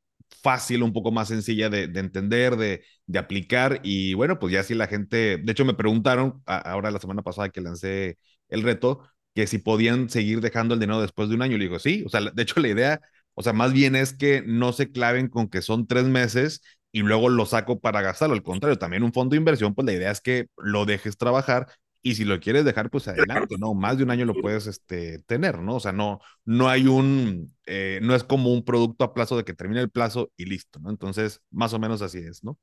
fácil, 0.42 0.82
un 0.82 0.92
poco 0.92 1.12
más 1.12 1.28
sencilla 1.28 1.68
de, 1.68 1.88
de 1.88 2.00
entender, 2.00 2.56
de, 2.56 2.84
de, 3.06 3.18
aplicar. 3.18 3.80
Y 3.82 4.14
bueno, 4.14 4.38
pues 4.38 4.52
ya 4.52 4.62
si 4.62 4.74
la 4.74 4.86
gente, 4.86 5.38
de 5.38 5.52
hecho 5.52 5.64
me 5.64 5.74
preguntaron 5.74 6.42
a, 6.46 6.58
ahora 6.58 6.90
la 6.90 6.98
semana 6.98 7.22
pasada 7.22 7.50
que 7.50 7.60
lancé 7.60 8.18
el 8.48 8.62
reto, 8.62 9.08
que 9.34 9.46
si 9.46 9.58
podían 9.58 10.08
seguir 10.10 10.40
dejando 10.40 10.74
el 10.74 10.80
dinero 10.80 11.00
después 11.00 11.28
de 11.28 11.34
un 11.34 11.42
año. 11.42 11.58
Le 11.58 11.64
digo, 11.64 11.78
sí, 11.78 12.04
o 12.06 12.08
sea, 12.08 12.20
de 12.20 12.42
hecho 12.42 12.60
la 12.60 12.68
idea 12.68 13.00
o 13.38 13.42
sea, 13.42 13.52
más 13.52 13.72
bien 13.74 13.94
es 13.96 14.14
que 14.14 14.42
no 14.46 14.72
se 14.72 14.90
claven 14.90 15.28
con 15.28 15.48
que 15.48 15.60
son 15.60 15.86
tres 15.86 16.04
meses 16.04 16.62
y 16.90 17.02
luego 17.02 17.28
lo 17.28 17.44
saco 17.44 17.78
para 17.78 18.00
gastarlo. 18.00 18.34
Al 18.34 18.42
contrario, 18.42 18.78
también 18.78 19.02
un 19.02 19.12
fondo 19.12 19.34
de 19.34 19.36
inversión, 19.36 19.74
pues 19.74 19.84
la 19.84 19.92
idea 19.92 20.10
es 20.10 20.22
que 20.22 20.46
lo 20.56 20.86
dejes 20.86 21.18
trabajar 21.18 21.66
y 22.02 22.14
si 22.14 22.24
lo 22.24 22.40
quieres 22.40 22.64
dejar, 22.64 22.88
pues 22.88 23.08
adelante, 23.08 23.56
¿no? 23.58 23.74
Más 23.74 23.98
de 23.98 24.04
un 24.04 24.10
año 24.10 24.24
lo 24.24 24.32
puedes 24.32 24.66
este, 24.66 25.18
tener, 25.26 25.58
¿no? 25.58 25.74
O 25.76 25.80
sea, 25.80 25.92
no, 25.92 26.18
no 26.46 26.70
hay 26.70 26.86
un, 26.86 27.54
eh, 27.66 28.00
no 28.02 28.14
es 28.14 28.24
como 28.24 28.50
un 28.54 28.64
producto 28.64 29.04
a 29.04 29.12
plazo 29.12 29.36
de 29.36 29.44
que 29.44 29.52
termine 29.52 29.82
el 29.82 29.90
plazo 29.90 30.30
y 30.38 30.46
listo, 30.46 30.80
¿no? 30.80 30.88
Entonces, 30.88 31.42
más 31.50 31.74
o 31.74 31.78
menos 31.78 32.00
así 32.00 32.18
es, 32.18 32.42
¿no? 32.42 32.58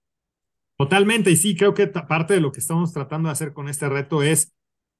Totalmente, 0.76 1.30
y 1.30 1.36
sí, 1.36 1.56
creo 1.56 1.76
que 1.76 1.86
parte 1.86 2.34
de 2.34 2.42
lo 2.42 2.52
que 2.52 2.62
estamos 2.62 2.94
tratando 2.94 3.30
de 3.30 3.34
hacer 3.34 3.54
con 3.54 3.70
este 3.70 3.88
reto 3.90 4.24
es 4.24 4.54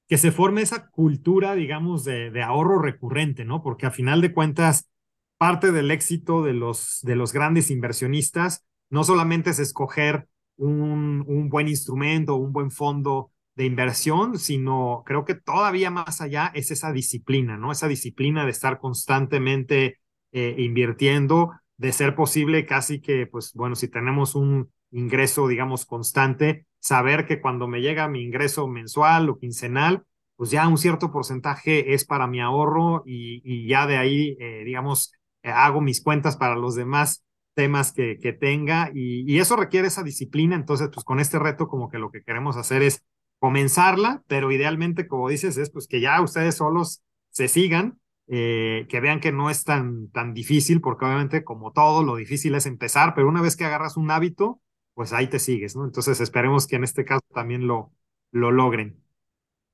que 0.08 0.18
se 0.18 0.32
forme 0.32 0.62
esa 0.62 0.88
cultura, 0.90 1.54
digamos, 1.54 2.04
de, 2.04 2.42
ahorro 2.42 2.80
recurrente, 2.80 3.44
¿no? 3.44 3.62
Porque 3.62 3.86
a 3.86 3.90
final 3.90 4.20
de 4.20 4.32
cuentas, 4.32 4.90
parte 5.38 5.72
del 5.72 5.90
éxito 5.90 6.42
de 6.42 6.52
los, 6.52 7.00
de 7.02 7.16
los 7.16 7.32
grandes 7.32 7.70
inversionistas 7.70 8.64
no 8.90 9.04
solamente 9.04 9.50
es 9.50 9.58
escoger 9.58 10.28
un, 10.56 11.24
un 11.26 11.48
buen 11.48 11.68
instrumento, 11.68 12.36
un 12.36 12.52
buen 12.52 12.70
fondo 12.70 13.32
de 13.56 13.64
inversión, 13.64 14.38
sino 14.38 15.02
creo 15.06 15.24
que 15.24 15.34
todavía 15.34 15.90
más 15.90 16.20
allá 16.20 16.50
es 16.54 16.70
esa 16.70 16.92
disciplina, 16.92 17.56
¿no? 17.56 17.72
Esa 17.72 17.88
disciplina 17.88 18.44
de 18.44 18.50
estar 18.50 18.78
constantemente 18.78 19.98
eh, 20.32 20.56
invirtiendo, 20.58 21.52
de 21.76 21.92
ser 21.92 22.14
posible 22.14 22.66
casi 22.66 23.00
que, 23.00 23.26
pues 23.26 23.52
bueno, 23.54 23.76
si 23.76 23.88
tenemos 23.88 24.34
un 24.34 24.72
ingreso, 24.90 25.46
digamos, 25.48 25.86
constante, 25.86 26.66
saber 26.84 27.24
que 27.26 27.40
cuando 27.40 27.66
me 27.66 27.80
llega 27.80 28.08
mi 28.08 28.22
ingreso 28.22 28.68
mensual 28.68 29.30
o 29.30 29.38
quincenal, 29.38 30.04
pues 30.36 30.50
ya 30.50 30.68
un 30.68 30.76
cierto 30.76 31.10
porcentaje 31.10 31.94
es 31.94 32.04
para 32.04 32.26
mi 32.26 32.42
ahorro 32.42 33.02
y, 33.06 33.40
y 33.42 33.66
ya 33.66 33.86
de 33.86 33.96
ahí, 33.96 34.36
eh, 34.38 34.64
digamos, 34.66 35.12
eh, 35.42 35.50
hago 35.50 35.80
mis 35.80 36.02
cuentas 36.02 36.36
para 36.36 36.56
los 36.56 36.74
demás 36.74 37.24
temas 37.54 37.92
que, 37.92 38.18
que 38.20 38.34
tenga 38.34 38.90
y, 38.92 39.24
y, 39.32 39.38
eso 39.38 39.56
requiere 39.56 39.88
esa 39.88 40.02
disciplina. 40.02 40.56
Entonces, 40.56 40.90
pues 40.92 41.04
con 41.04 41.20
este 41.20 41.38
reto 41.38 41.68
como 41.68 41.88
que 41.88 41.98
lo 41.98 42.10
que 42.10 42.22
queremos 42.22 42.58
hacer 42.58 42.82
es 42.82 43.02
comenzarla, 43.38 44.22
pero 44.26 44.52
idealmente, 44.52 45.08
como 45.08 45.30
dices, 45.30 45.56
es 45.56 45.70
pues 45.70 45.86
que 45.86 46.02
ya 46.02 46.20
ustedes 46.20 46.56
solos 46.56 47.02
se 47.30 47.48
sigan, 47.48 47.98
eh, 48.26 48.86
que 48.90 49.00
vean 49.00 49.20
que 49.20 49.32
no 49.32 49.48
es 49.48 49.64
tan, 49.64 50.10
tan 50.10 50.34
difícil, 50.34 50.82
porque 50.82 51.06
obviamente 51.06 51.44
como 51.44 51.72
todo, 51.72 52.02
lo 52.02 52.16
difícil 52.16 52.54
es 52.56 52.66
empezar, 52.66 53.14
pero 53.14 53.28
una 53.28 53.40
vez 53.40 53.56
que 53.56 53.64
agarras 53.64 53.96
un 53.96 54.10
hábito, 54.10 54.60
pues 54.94 55.12
ahí 55.12 55.26
te 55.26 55.38
sigues, 55.38 55.76
¿no? 55.76 55.84
Entonces 55.84 56.20
esperemos 56.20 56.66
que 56.66 56.76
en 56.76 56.84
este 56.84 57.04
caso 57.04 57.24
también 57.34 57.66
lo, 57.66 57.92
lo 58.30 58.50
logren. 58.50 59.02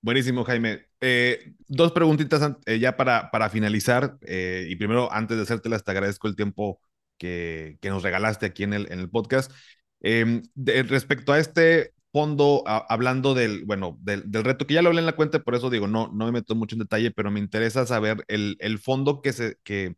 Buenísimo, 0.03 0.45
Jaime. 0.45 0.87
Eh, 1.01 1.53
dos 1.69 1.93
preguntitas 1.93 2.57
eh, 2.65 2.79
ya 2.79 2.97
para, 2.97 3.31
para 3.31 3.51
finalizar. 3.51 4.19
Eh, 4.23 4.67
y 4.69 4.77
primero, 4.77 5.13
antes 5.13 5.37
de 5.37 5.43
hacértelas, 5.43 5.85
te 5.85 5.91
agradezco 5.91 6.27
el 6.27 6.37
tiempo 6.37 6.81
que, 7.19 7.79
que 7.83 7.91
nos 7.91 8.03
regalaste 8.03 8.47
aquí 8.47 8.63
en 8.63 8.73
el, 8.73 8.91
en 8.91 8.99
el 8.99 9.11
podcast. 9.11 9.53
Em, 10.01 10.43
de, 10.55 10.83
respecto 10.85 11.33
a 11.33 11.39
este 11.39 11.93
fondo, 12.13 12.65
a, 12.67 12.79
hablando 12.89 13.35
del, 13.35 13.65
bueno, 13.67 13.99
del, 14.01 14.31
del, 14.31 14.45
reto, 14.45 14.67
que 14.67 14.75
ya 14.75 14.83
lo 14.83 14.89
hablé 14.89 15.01
en 15.01 15.07
la 15.07 15.17
cuenta, 15.17 15.41
por 15.41 15.55
eso 15.55 15.69
digo, 15.69 15.87
no, 15.87 16.11
no 16.15 16.25
me 16.25 16.33
meto 16.33 16.55
mucho 16.55 16.75
en 16.77 16.81
detalle, 16.81 17.11
pero 17.11 17.31
me 17.31 17.41
interesa 17.41 17.85
saber 17.85 18.25
el, 18.29 18.57
el 18.61 18.79
fondo 18.79 19.21
que, 19.21 19.35
se, 19.35 19.59
que 19.63 19.97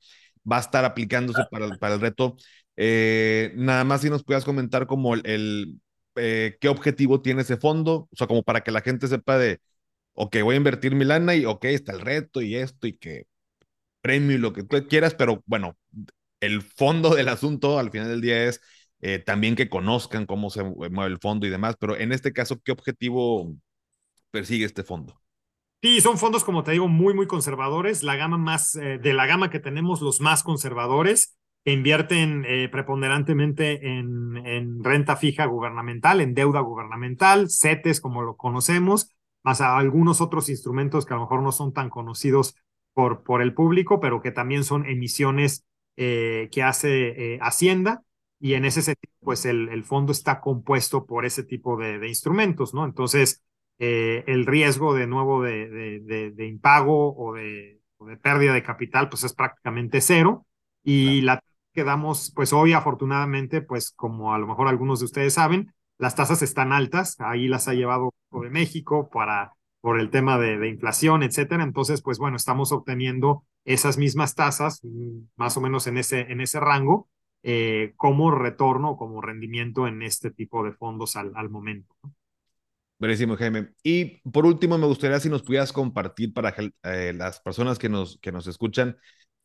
va 0.51 0.57
a 0.57 0.61
estar 0.61 0.85
aplicándose 0.85 1.45
para, 1.51 1.77
para 1.79 1.95
el 1.95 2.01
reto. 2.01 2.37
Nada 3.57 3.85
más 3.85 4.01
si 4.03 4.11
nos 4.11 4.25
puedas 4.25 4.45
comentar 4.45 4.87
como 4.87 5.15
el, 5.15 5.23
el 5.27 5.81
qué 6.61 6.69
objetivo 6.69 7.23
tiene 7.23 7.43
ese 7.43 7.57
fondo, 7.57 8.09
o 8.11 8.17
sea, 8.17 8.27
como 8.27 8.43
para 8.43 8.63
que 8.63 8.71
la 8.71 8.81
gente 8.81 9.09
sepa 9.09 9.39
de 9.39 9.61
ok, 10.15 10.37
voy 10.43 10.55
a 10.55 10.59
invertir 10.59 10.95
mi 10.95 11.05
lana 11.05 11.35
y 11.35 11.45
ok, 11.45 11.65
está 11.67 11.93
el 11.93 12.01
reto 12.01 12.43
y 12.43 12.57
esto 12.57 12.87
y 12.87 12.95
que 12.95 13.27
premio 14.01 14.37
y 14.37 14.39
lo 14.39 14.53
que 14.53 14.65
tú 14.65 14.87
quieras, 14.89 15.15
pero 15.15 15.43
bueno, 15.47 15.77
el 16.41 16.63
fondo 16.63 17.15
del 17.15 17.29
asunto 17.29 17.79
al 17.79 17.91
final 17.91 18.09
del 18.09 18.21
día 18.21 18.45
es 18.45 18.61
eh, 19.01 19.19
también 19.19 19.57
que 19.57 19.69
conozcan 19.69 20.27
cómo 20.27 20.51
se 20.51 20.63
mueve 20.65 21.07
el 21.07 21.19
fondo 21.19 21.47
y 21.47 21.51
demás, 21.51 21.77
pero 21.79 21.97
en 21.97 22.13
este 22.13 22.33
caso, 22.33 22.61
¿qué 22.63 22.73
objetivo 22.73 23.55
persigue 24.31 24.65
este 24.65 24.83
fondo? 24.83 25.21
Sí, 25.83 26.01
son 26.01 26.17
fondos, 26.17 26.45
como 26.45 26.63
te 26.63 26.71
digo, 26.73 26.87
muy, 26.87 27.13
muy 27.13 27.27
conservadores. 27.27 28.05
La 28.05 28.15
gama 28.15 28.39
más, 28.39 28.77
eh, 28.77 28.99
de 29.03 29.13
la 29.13 29.27
gama 29.27 29.51
que 29.51 29.59
tenemos, 29.59 30.01
los 30.01 30.21
más 30.21 30.45
conservadores. 30.45 31.37
Que 31.65 31.73
invierten 31.73 32.45
eh, 32.47 32.69
preponderantemente 32.69 33.87
en, 33.99 34.37
en, 34.47 34.83
renta 34.83 35.17
fija 35.17 35.47
gubernamental, 35.47 36.21
en 36.21 36.35
deuda 36.35 36.61
gubernamental, 36.61 37.49
CETES 37.51 38.01
como 38.01 38.23
lo 38.23 38.37
conocemos, 38.37 39.15
más 39.45 39.61
a 39.61 39.77
algunos 39.77 40.21
otros 40.21 40.49
instrumentos 40.49 41.07
que 41.07 41.15
a 41.15 41.17
lo 41.17 41.23
mejor 41.23 41.43
no 41.43 41.53
son 41.53 41.73
tan 41.73 41.89
conocidos 41.89 42.57
por, 42.95 43.23
por 43.23 43.43
el 43.43 43.55
público, 43.55 44.01
pero 44.01 44.21
que 44.21 44.33
también 44.33 44.65
son 44.65 44.87
emisiones 44.87 45.65
eh, 45.97 46.49
que 46.53 46.63
hace 46.63 47.35
eh, 47.35 47.39
Hacienda. 47.41 48.03
Y 48.41 48.55
en 48.55 48.65
ese 48.65 48.83
sentido, 48.83 49.15
pues 49.21 49.47
el, 49.47 49.69
el, 49.69 49.85
fondo 49.85 50.11
está 50.11 50.41
compuesto 50.41 51.07
por 51.07 51.25
ese 51.25 51.45
tipo 51.45 51.77
de, 51.77 52.01
de 52.01 52.09
instrumentos, 52.09 52.75
¿no? 52.75 52.85
Entonces, 52.85 53.41
el 53.79 54.47
riesgo 54.47 54.95
de 54.95 55.07
nuevo 55.09 55.43
de, 55.43 55.69
de, 55.69 56.31
de 56.31 56.47
impago 56.47 57.17
o 57.17 57.35
de, 57.35 57.81
o 57.99 58.07
de 58.07 58.17
pérdida 58.17 58.53
de 58.53 58.63
capital, 58.63 59.09
pues 59.09 59.25
es 59.25 59.33
prácticamente 59.33 60.01
cero. 60.01 60.47
Y 60.85 61.21
la 61.23 61.41
que 61.73 61.85
damos, 61.85 62.33
pues 62.35 62.53
hoy 62.53 62.73
afortunadamente, 62.73 63.63
pues 63.63 63.91
como 63.91 64.35
a 64.35 64.39
lo 64.39 64.47
mejor 64.47 64.69
algunos 64.69 65.01
de 65.01 65.07
ustedes 65.07 65.35
saben, 65.35 65.73
las 65.99 66.15
tasas 66.15 66.43
están 66.43 66.73
altas, 66.73 67.17
ahí 67.21 67.49
las 67.49 67.69
ha 67.69 67.75
llevado 67.75 68.13
de 68.33 68.51
México 68.51 69.09
para, 69.11 69.53
por 69.81 70.01
el 70.01 70.11
tema 70.11 70.39
de, 70.39 70.69
inflación, 70.69 71.23
etcétera. 71.23 71.63
Entonces, 71.65 72.03
pues 72.03 72.19
bueno, 72.19 72.37
estamos 72.37 72.73
obteniendo 72.73 73.45
esas 73.65 73.99
mismas 73.99 74.35
tasas, 74.35 74.81
mm, 74.83 75.27
más 75.37 75.57
o 75.57 75.61
menos 75.61 75.87
en 75.87 75.99
ese, 75.99 76.21
en 76.21 76.41
ese 76.41 76.61
rango, 76.61 77.09
eh, 77.43 77.93
como 77.97 78.31
retorno, 78.31 78.97
como 78.97 79.21
rendimiento 79.21 79.87
en 79.87 80.03
este 80.03 80.31
tipo 80.31 80.65
de 80.65 80.73
fondos 80.73 81.17
al, 81.17 81.33
al 81.35 81.51
momento. 81.51 81.95
Buenísimo, 83.03 83.37
Jaime. 83.37 83.71
Y 83.83 84.21
por 84.31 84.47
último, 84.47 84.79
me 84.79 84.87
gustaría 84.87 85.19
si 85.19 85.29
nos 85.29 85.43
pudieras 85.43 85.73
compartir 85.73 86.33
para 86.33 86.55
eh, 86.85 87.13
las 87.13 87.41
personas 87.41 87.77
que 87.77 87.89
nos, 87.89 88.17
que 88.19 88.31
nos 88.31 88.47
escuchan, 88.47 88.97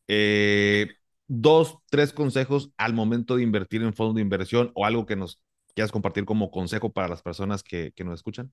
eh, 0.06 0.88
dos, 1.28 1.78
tres 1.90 2.12
consejos 2.12 2.72
al 2.76 2.94
momento 2.94 3.36
de 3.36 3.42
invertir 3.42 3.82
en 3.82 3.94
fondos 3.94 4.16
de 4.16 4.22
inversión 4.22 4.72
o 4.74 4.84
algo 4.84 5.06
que 5.06 5.16
nos 5.16 5.40
quieras 5.74 5.92
compartir 5.92 6.24
como 6.24 6.50
consejo 6.50 6.92
para 6.92 7.08
las 7.08 7.22
personas 7.22 7.62
que, 7.62 7.92
que 7.94 8.02
nos 8.02 8.14
escuchan? 8.14 8.52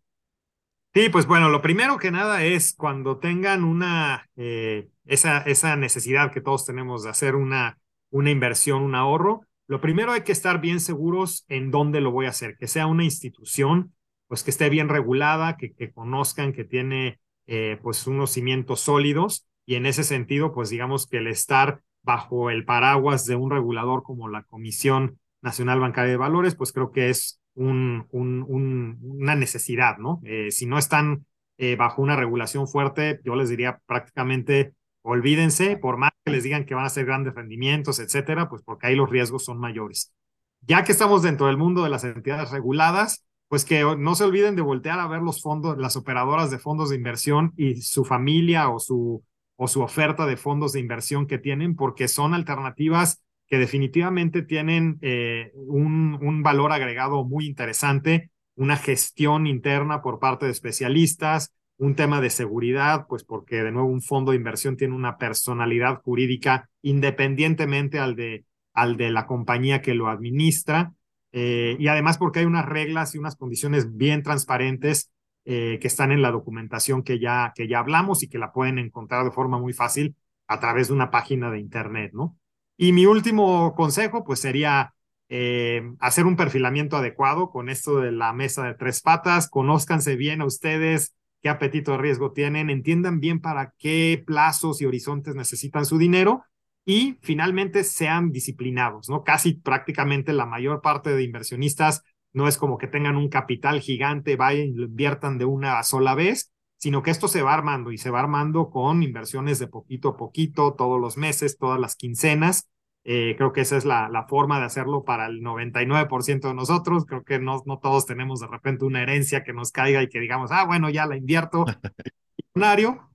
Sí, 0.93 1.09
pues 1.09 1.25
bueno, 1.25 1.49
lo 1.49 1.61
primero 1.61 1.97
que 1.97 2.11
nada 2.11 2.43
es 2.45 2.73
cuando 2.73 3.17
tengan 3.17 3.63
una, 3.63 4.29
eh, 4.37 4.87
esa, 5.05 5.39
esa 5.39 5.75
necesidad 5.75 6.31
que 6.31 6.39
todos 6.39 6.65
tenemos 6.65 7.03
de 7.03 7.09
hacer 7.09 7.35
una, 7.35 7.79
una 8.11 8.29
inversión, 8.29 8.83
un 8.83 8.95
ahorro, 8.95 9.41
lo 9.67 9.81
primero 9.81 10.11
hay 10.11 10.21
que 10.21 10.31
estar 10.31 10.61
bien 10.61 10.79
seguros 10.79 11.43
en 11.49 11.71
dónde 11.71 11.99
lo 11.99 12.11
voy 12.11 12.27
a 12.27 12.29
hacer, 12.29 12.55
que 12.57 12.67
sea 12.67 12.87
una 12.87 13.03
institución, 13.03 13.93
pues 14.27 14.43
que 14.43 14.51
esté 14.51 14.69
bien 14.69 14.87
regulada, 14.87 15.57
que, 15.57 15.73
que 15.73 15.91
conozcan 15.91 16.53
que 16.53 16.63
tiene 16.63 17.19
eh, 17.47 17.77
pues 17.81 18.07
unos 18.07 18.31
cimientos 18.31 18.81
sólidos 18.81 19.47
y 19.65 19.75
en 19.75 19.85
ese 19.85 20.03
sentido, 20.03 20.53
pues 20.53 20.69
digamos 20.69 21.07
que 21.07 21.17
el 21.17 21.27
estar 21.27 21.81
bajo 22.05 22.49
el 22.49 22.63
paraguas 22.63 23.25
de 23.25 23.35
un 23.35 23.51
regulador 23.51 24.03
como 24.03 24.29
la 24.29 24.43
Comisión 24.43 25.19
Nacional 25.41 25.79
Bancaria 25.79 26.11
de 26.11 26.17
Valores, 26.17 26.55
pues 26.55 26.71
creo 26.71 26.91
que 26.91 27.09
es 27.09 27.41
un, 27.55 28.07
un, 28.11 28.97
una 29.01 29.35
necesidad, 29.35 29.97
¿no? 29.97 30.21
Eh, 30.23 30.51
si 30.51 30.65
no 30.65 30.77
están 30.77 31.25
eh, 31.57 31.75
bajo 31.75 32.01
una 32.01 32.15
regulación 32.15 32.67
fuerte, 32.67 33.19
yo 33.23 33.35
les 33.35 33.49
diría 33.49 33.79
prácticamente 33.85 34.73
olvídense, 35.01 35.77
por 35.77 35.97
más 35.97 36.11
que 36.23 36.31
les 36.31 36.43
digan 36.43 36.65
que 36.65 36.73
van 36.73 36.85
a 36.85 36.89
ser 36.89 37.05
grandes 37.05 37.35
rendimientos, 37.35 37.99
etcétera, 37.99 38.49
pues 38.49 38.63
porque 38.63 38.87
ahí 38.87 38.95
los 38.95 39.09
riesgos 39.09 39.45
son 39.45 39.59
mayores. 39.59 40.13
Ya 40.61 40.83
que 40.83 40.91
estamos 40.91 41.21
dentro 41.21 41.45
del 41.45 41.57
mundo 41.57 41.83
de 41.83 41.91
las 41.91 42.03
entidades 42.03 42.49
reguladas, 42.49 43.23
pues 43.47 43.65
que 43.65 43.83
no 43.97 44.15
se 44.15 44.23
olviden 44.23 44.55
de 44.55 44.63
voltear 44.63 44.99
a 44.99 45.07
ver 45.07 45.21
los 45.21 45.43
fondos, 45.43 45.77
las 45.77 45.95
operadoras 45.95 46.49
de 46.49 46.57
fondos 46.57 46.89
de 46.89 46.95
inversión 46.95 47.53
y 47.55 47.81
su 47.81 48.03
familia 48.03 48.69
o 48.69 48.79
su 48.79 49.23
o 49.55 49.67
su 49.67 49.81
oferta 49.81 50.25
de 50.25 50.37
fondos 50.37 50.73
de 50.73 50.79
inversión 50.79 51.27
que 51.27 51.37
tienen, 51.37 51.75
porque 51.75 52.07
son 52.07 52.33
alternativas 52.33 53.23
que 53.47 53.57
definitivamente 53.57 54.41
tienen 54.41 54.97
eh, 55.01 55.51
un, 55.55 56.17
un 56.21 56.43
valor 56.43 56.71
agregado 56.71 57.23
muy 57.23 57.45
interesante, 57.45 58.31
una 58.55 58.77
gestión 58.77 59.47
interna 59.47 60.01
por 60.01 60.19
parte 60.19 60.45
de 60.45 60.51
especialistas, 60.51 61.53
un 61.77 61.95
tema 61.95 62.21
de 62.21 62.29
seguridad, 62.29 63.05
pues 63.07 63.23
porque 63.23 63.63
de 63.63 63.71
nuevo 63.71 63.89
un 63.89 64.01
fondo 64.01 64.31
de 64.31 64.37
inversión 64.37 64.77
tiene 64.77 64.95
una 64.95 65.17
personalidad 65.17 66.01
jurídica 66.01 66.69
independientemente 66.81 67.99
al 67.99 68.15
de, 68.15 68.45
al 68.73 68.97
de 68.97 69.11
la 69.11 69.25
compañía 69.27 69.81
que 69.81 69.93
lo 69.93 70.07
administra, 70.07 70.93
eh, 71.31 71.75
y 71.79 71.87
además 71.87 72.17
porque 72.17 72.39
hay 72.39 72.45
unas 72.45 72.65
reglas 72.65 73.13
y 73.13 73.17
unas 73.17 73.35
condiciones 73.35 73.97
bien 73.97 74.23
transparentes 74.23 75.11
eh, 75.45 75.77
que 75.79 75.87
están 75.87 76.11
en 76.11 76.21
la 76.21 76.31
documentación 76.31 77.03
que 77.03 77.19
ya, 77.19 77.53
que 77.55 77.67
ya 77.67 77.79
hablamos 77.79 78.23
y 78.23 78.27
que 78.27 78.39
la 78.39 78.51
pueden 78.51 78.79
encontrar 78.79 79.23
de 79.23 79.31
forma 79.31 79.59
muy 79.59 79.73
fácil 79.73 80.15
a 80.47 80.59
través 80.59 80.87
de 80.87 80.93
una 80.93 81.11
página 81.11 81.51
de 81.51 81.59
internet, 81.59 82.11
¿no? 82.13 82.37
Y 82.77 82.91
mi 82.91 83.05
último 83.05 83.73
consejo, 83.75 84.23
pues 84.25 84.39
sería 84.39 84.93
eh, 85.29 85.81
hacer 85.99 86.25
un 86.25 86.35
perfilamiento 86.35 86.97
adecuado 86.97 87.49
con 87.49 87.69
esto 87.69 87.99
de 87.99 88.11
la 88.11 88.33
mesa 88.33 88.63
de 88.63 88.73
tres 88.73 89.01
patas, 89.01 89.49
conózcanse 89.49 90.15
bien 90.15 90.41
a 90.41 90.45
ustedes, 90.45 91.15
qué 91.41 91.49
apetito 91.49 91.91
de 91.91 91.99
riesgo 91.99 92.31
tienen, 92.31 92.69
entiendan 92.69 93.19
bien 93.19 93.39
para 93.39 93.73
qué 93.77 94.23
plazos 94.25 94.81
y 94.81 94.85
horizontes 94.85 95.35
necesitan 95.35 95.85
su 95.85 95.97
dinero 95.97 96.43
y 96.85 97.17
finalmente 97.21 97.83
sean 97.83 98.31
disciplinados, 98.31 99.09
¿no? 99.09 99.23
Casi 99.23 99.53
prácticamente 99.53 100.33
la 100.33 100.45
mayor 100.45 100.81
parte 100.81 101.15
de 101.15 101.23
inversionistas 101.23 102.03
no 102.35 102.47
es 102.47 102.57
como 102.57 102.77
que 102.77 102.87
tengan 102.87 103.15
un 103.15 103.29
capital 103.29 103.79
gigante, 103.79 104.35
vayan 104.35 104.67
y 104.67 104.73
lo 104.73 104.85
inviertan 104.85 105.37
de 105.37 105.45
una 105.45 105.81
sola 105.83 106.15
vez, 106.15 106.53
sino 106.77 107.01
que 107.01 107.09
esto 107.09 107.29
se 107.29 107.41
va 107.41 107.53
armando 107.53 107.91
y 107.91 107.97
se 107.97 108.09
va 108.09 108.19
armando 108.19 108.69
con 108.69 109.03
inversiones 109.03 109.57
de 109.57 109.67
poquito 109.67 110.09
a 110.09 110.17
poquito, 110.17 110.73
todos 110.73 110.99
los 110.99 111.15
meses, 111.15 111.57
todas 111.57 111.79
las 111.79 111.95
quincenas. 111.95 112.69
Eh, 113.05 113.35
creo 113.37 113.53
que 113.53 113.61
esa 113.61 113.77
es 113.77 113.85
la, 113.85 114.09
la, 114.09 114.27
forma 114.27 114.59
de 114.59 114.65
hacerlo 114.65 115.05
para 115.05 115.27
el 115.27 115.41
99% 115.41 116.49
de 116.49 116.53
nosotros. 116.53 117.05
Creo 117.05 117.23
que 117.23 117.39
no, 117.39 117.63
no 117.65 117.79
todos 117.79 118.05
tenemos 118.05 118.41
de 118.41 118.47
repente 118.47 118.83
una 118.83 119.01
herencia 119.01 119.43
que 119.43 119.53
nos 119.53 119.71
caiga 119.71 120.03
y 120.03 120.09
que 120.09 120.19
digamos, 120.19 120.51
ah, 120.51 120.65
bueno, 120.65 120.89
ya 120.89 121.05
la 121.05 121.15
invierto. 121.15 121.65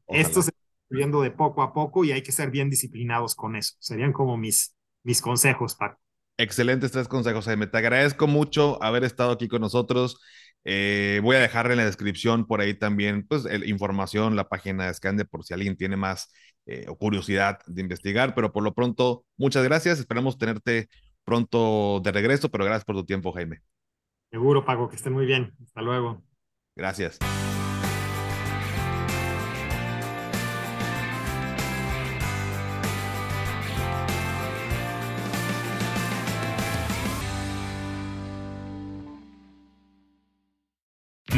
Esto 0.07 0.43
se 0.43 0.51
va 0.51 0.59
viendo 0.89 1.21
de 1.21 1.31
poco 1.31 1.63
a 1.63 1.73
poco 1.73 2.05
y 2.05 2.13
hay 2.13 2.23
que 2.23 2.33
ser 2.33 2.51
bien 2.51 2.71
disciplinados 2.71 3.35
con 3.35 3.55
eso. 3.57 3.77
Serían 3.81 4.13
como 4.13 4.37
mis, 4.37 4.75
mis 5.03 5.21
consejos, 5.21 5.75
Paco. 5.75 6.01
Excelentes 6.41 6.91
tres 6.91 7.07
consejos, 7.07 7.45
Jaime. 7.45 7.67
Te 7.67 7.77
agradezco 7.77 8.27
mucho 8.27 8.83
haber 8.83 9.05
estado 9.05 9.33
aquí 9.33 9.47
con 9.47 9.61
nosotros. 9.61 10.19
Eh, 10.65 11.21
voy 11.23 11.37
a 11.37 11.39
dejar 11.39 11.71
en 11.71 11.77
la 11.77 11.85
descripción 11.85 12.47
por 12.47 12.63
ahí 12.63 12.73
también, 12.73 13.27
pues, 13.27 13.45
información, 13.67 14.37
la 14.37 14.49
página 14.49 14.87
de 14.87 14.95
Scande 14.95 15.27
por 15.27 15.45
si 15.45 15.53
alguien 15.53 15.77
tiene 15.77 15.99
más 15.99 16.33
eh, 16.65 16.87
curiosidad 16.99 17.59
de 17.67 17.83
investigar, 17.83 18.35
pero 18.35 18.55
por 18.55 18.63
lo 18.63 18.73
pronto, 18.73 19.27
muchas 19.37 19.65
gracias. 19.65 19.99
Esperamos 19.99 20.39
tenerte 20.39 20.89
pronto 21.25 22.01
de 22.03 22.11
regreso, 22.11 22.49
pero 22.49 22.65
gracias 22.65 22.87
por 22.87 22.97
tu 22.97 23.05
tiempo, 23.05 23.33
Jaime. 23.33 23.61
Seguro, 24.31 24.65
Paco, 24.65 24.89
que 24.89 24.97
esté 24.97 25.11
muy 25.11 25.27
bien. 25.27 25.53
Hasta 25.63 25.83
luego. 25.83 26.23
Gracias. 26.75 27.19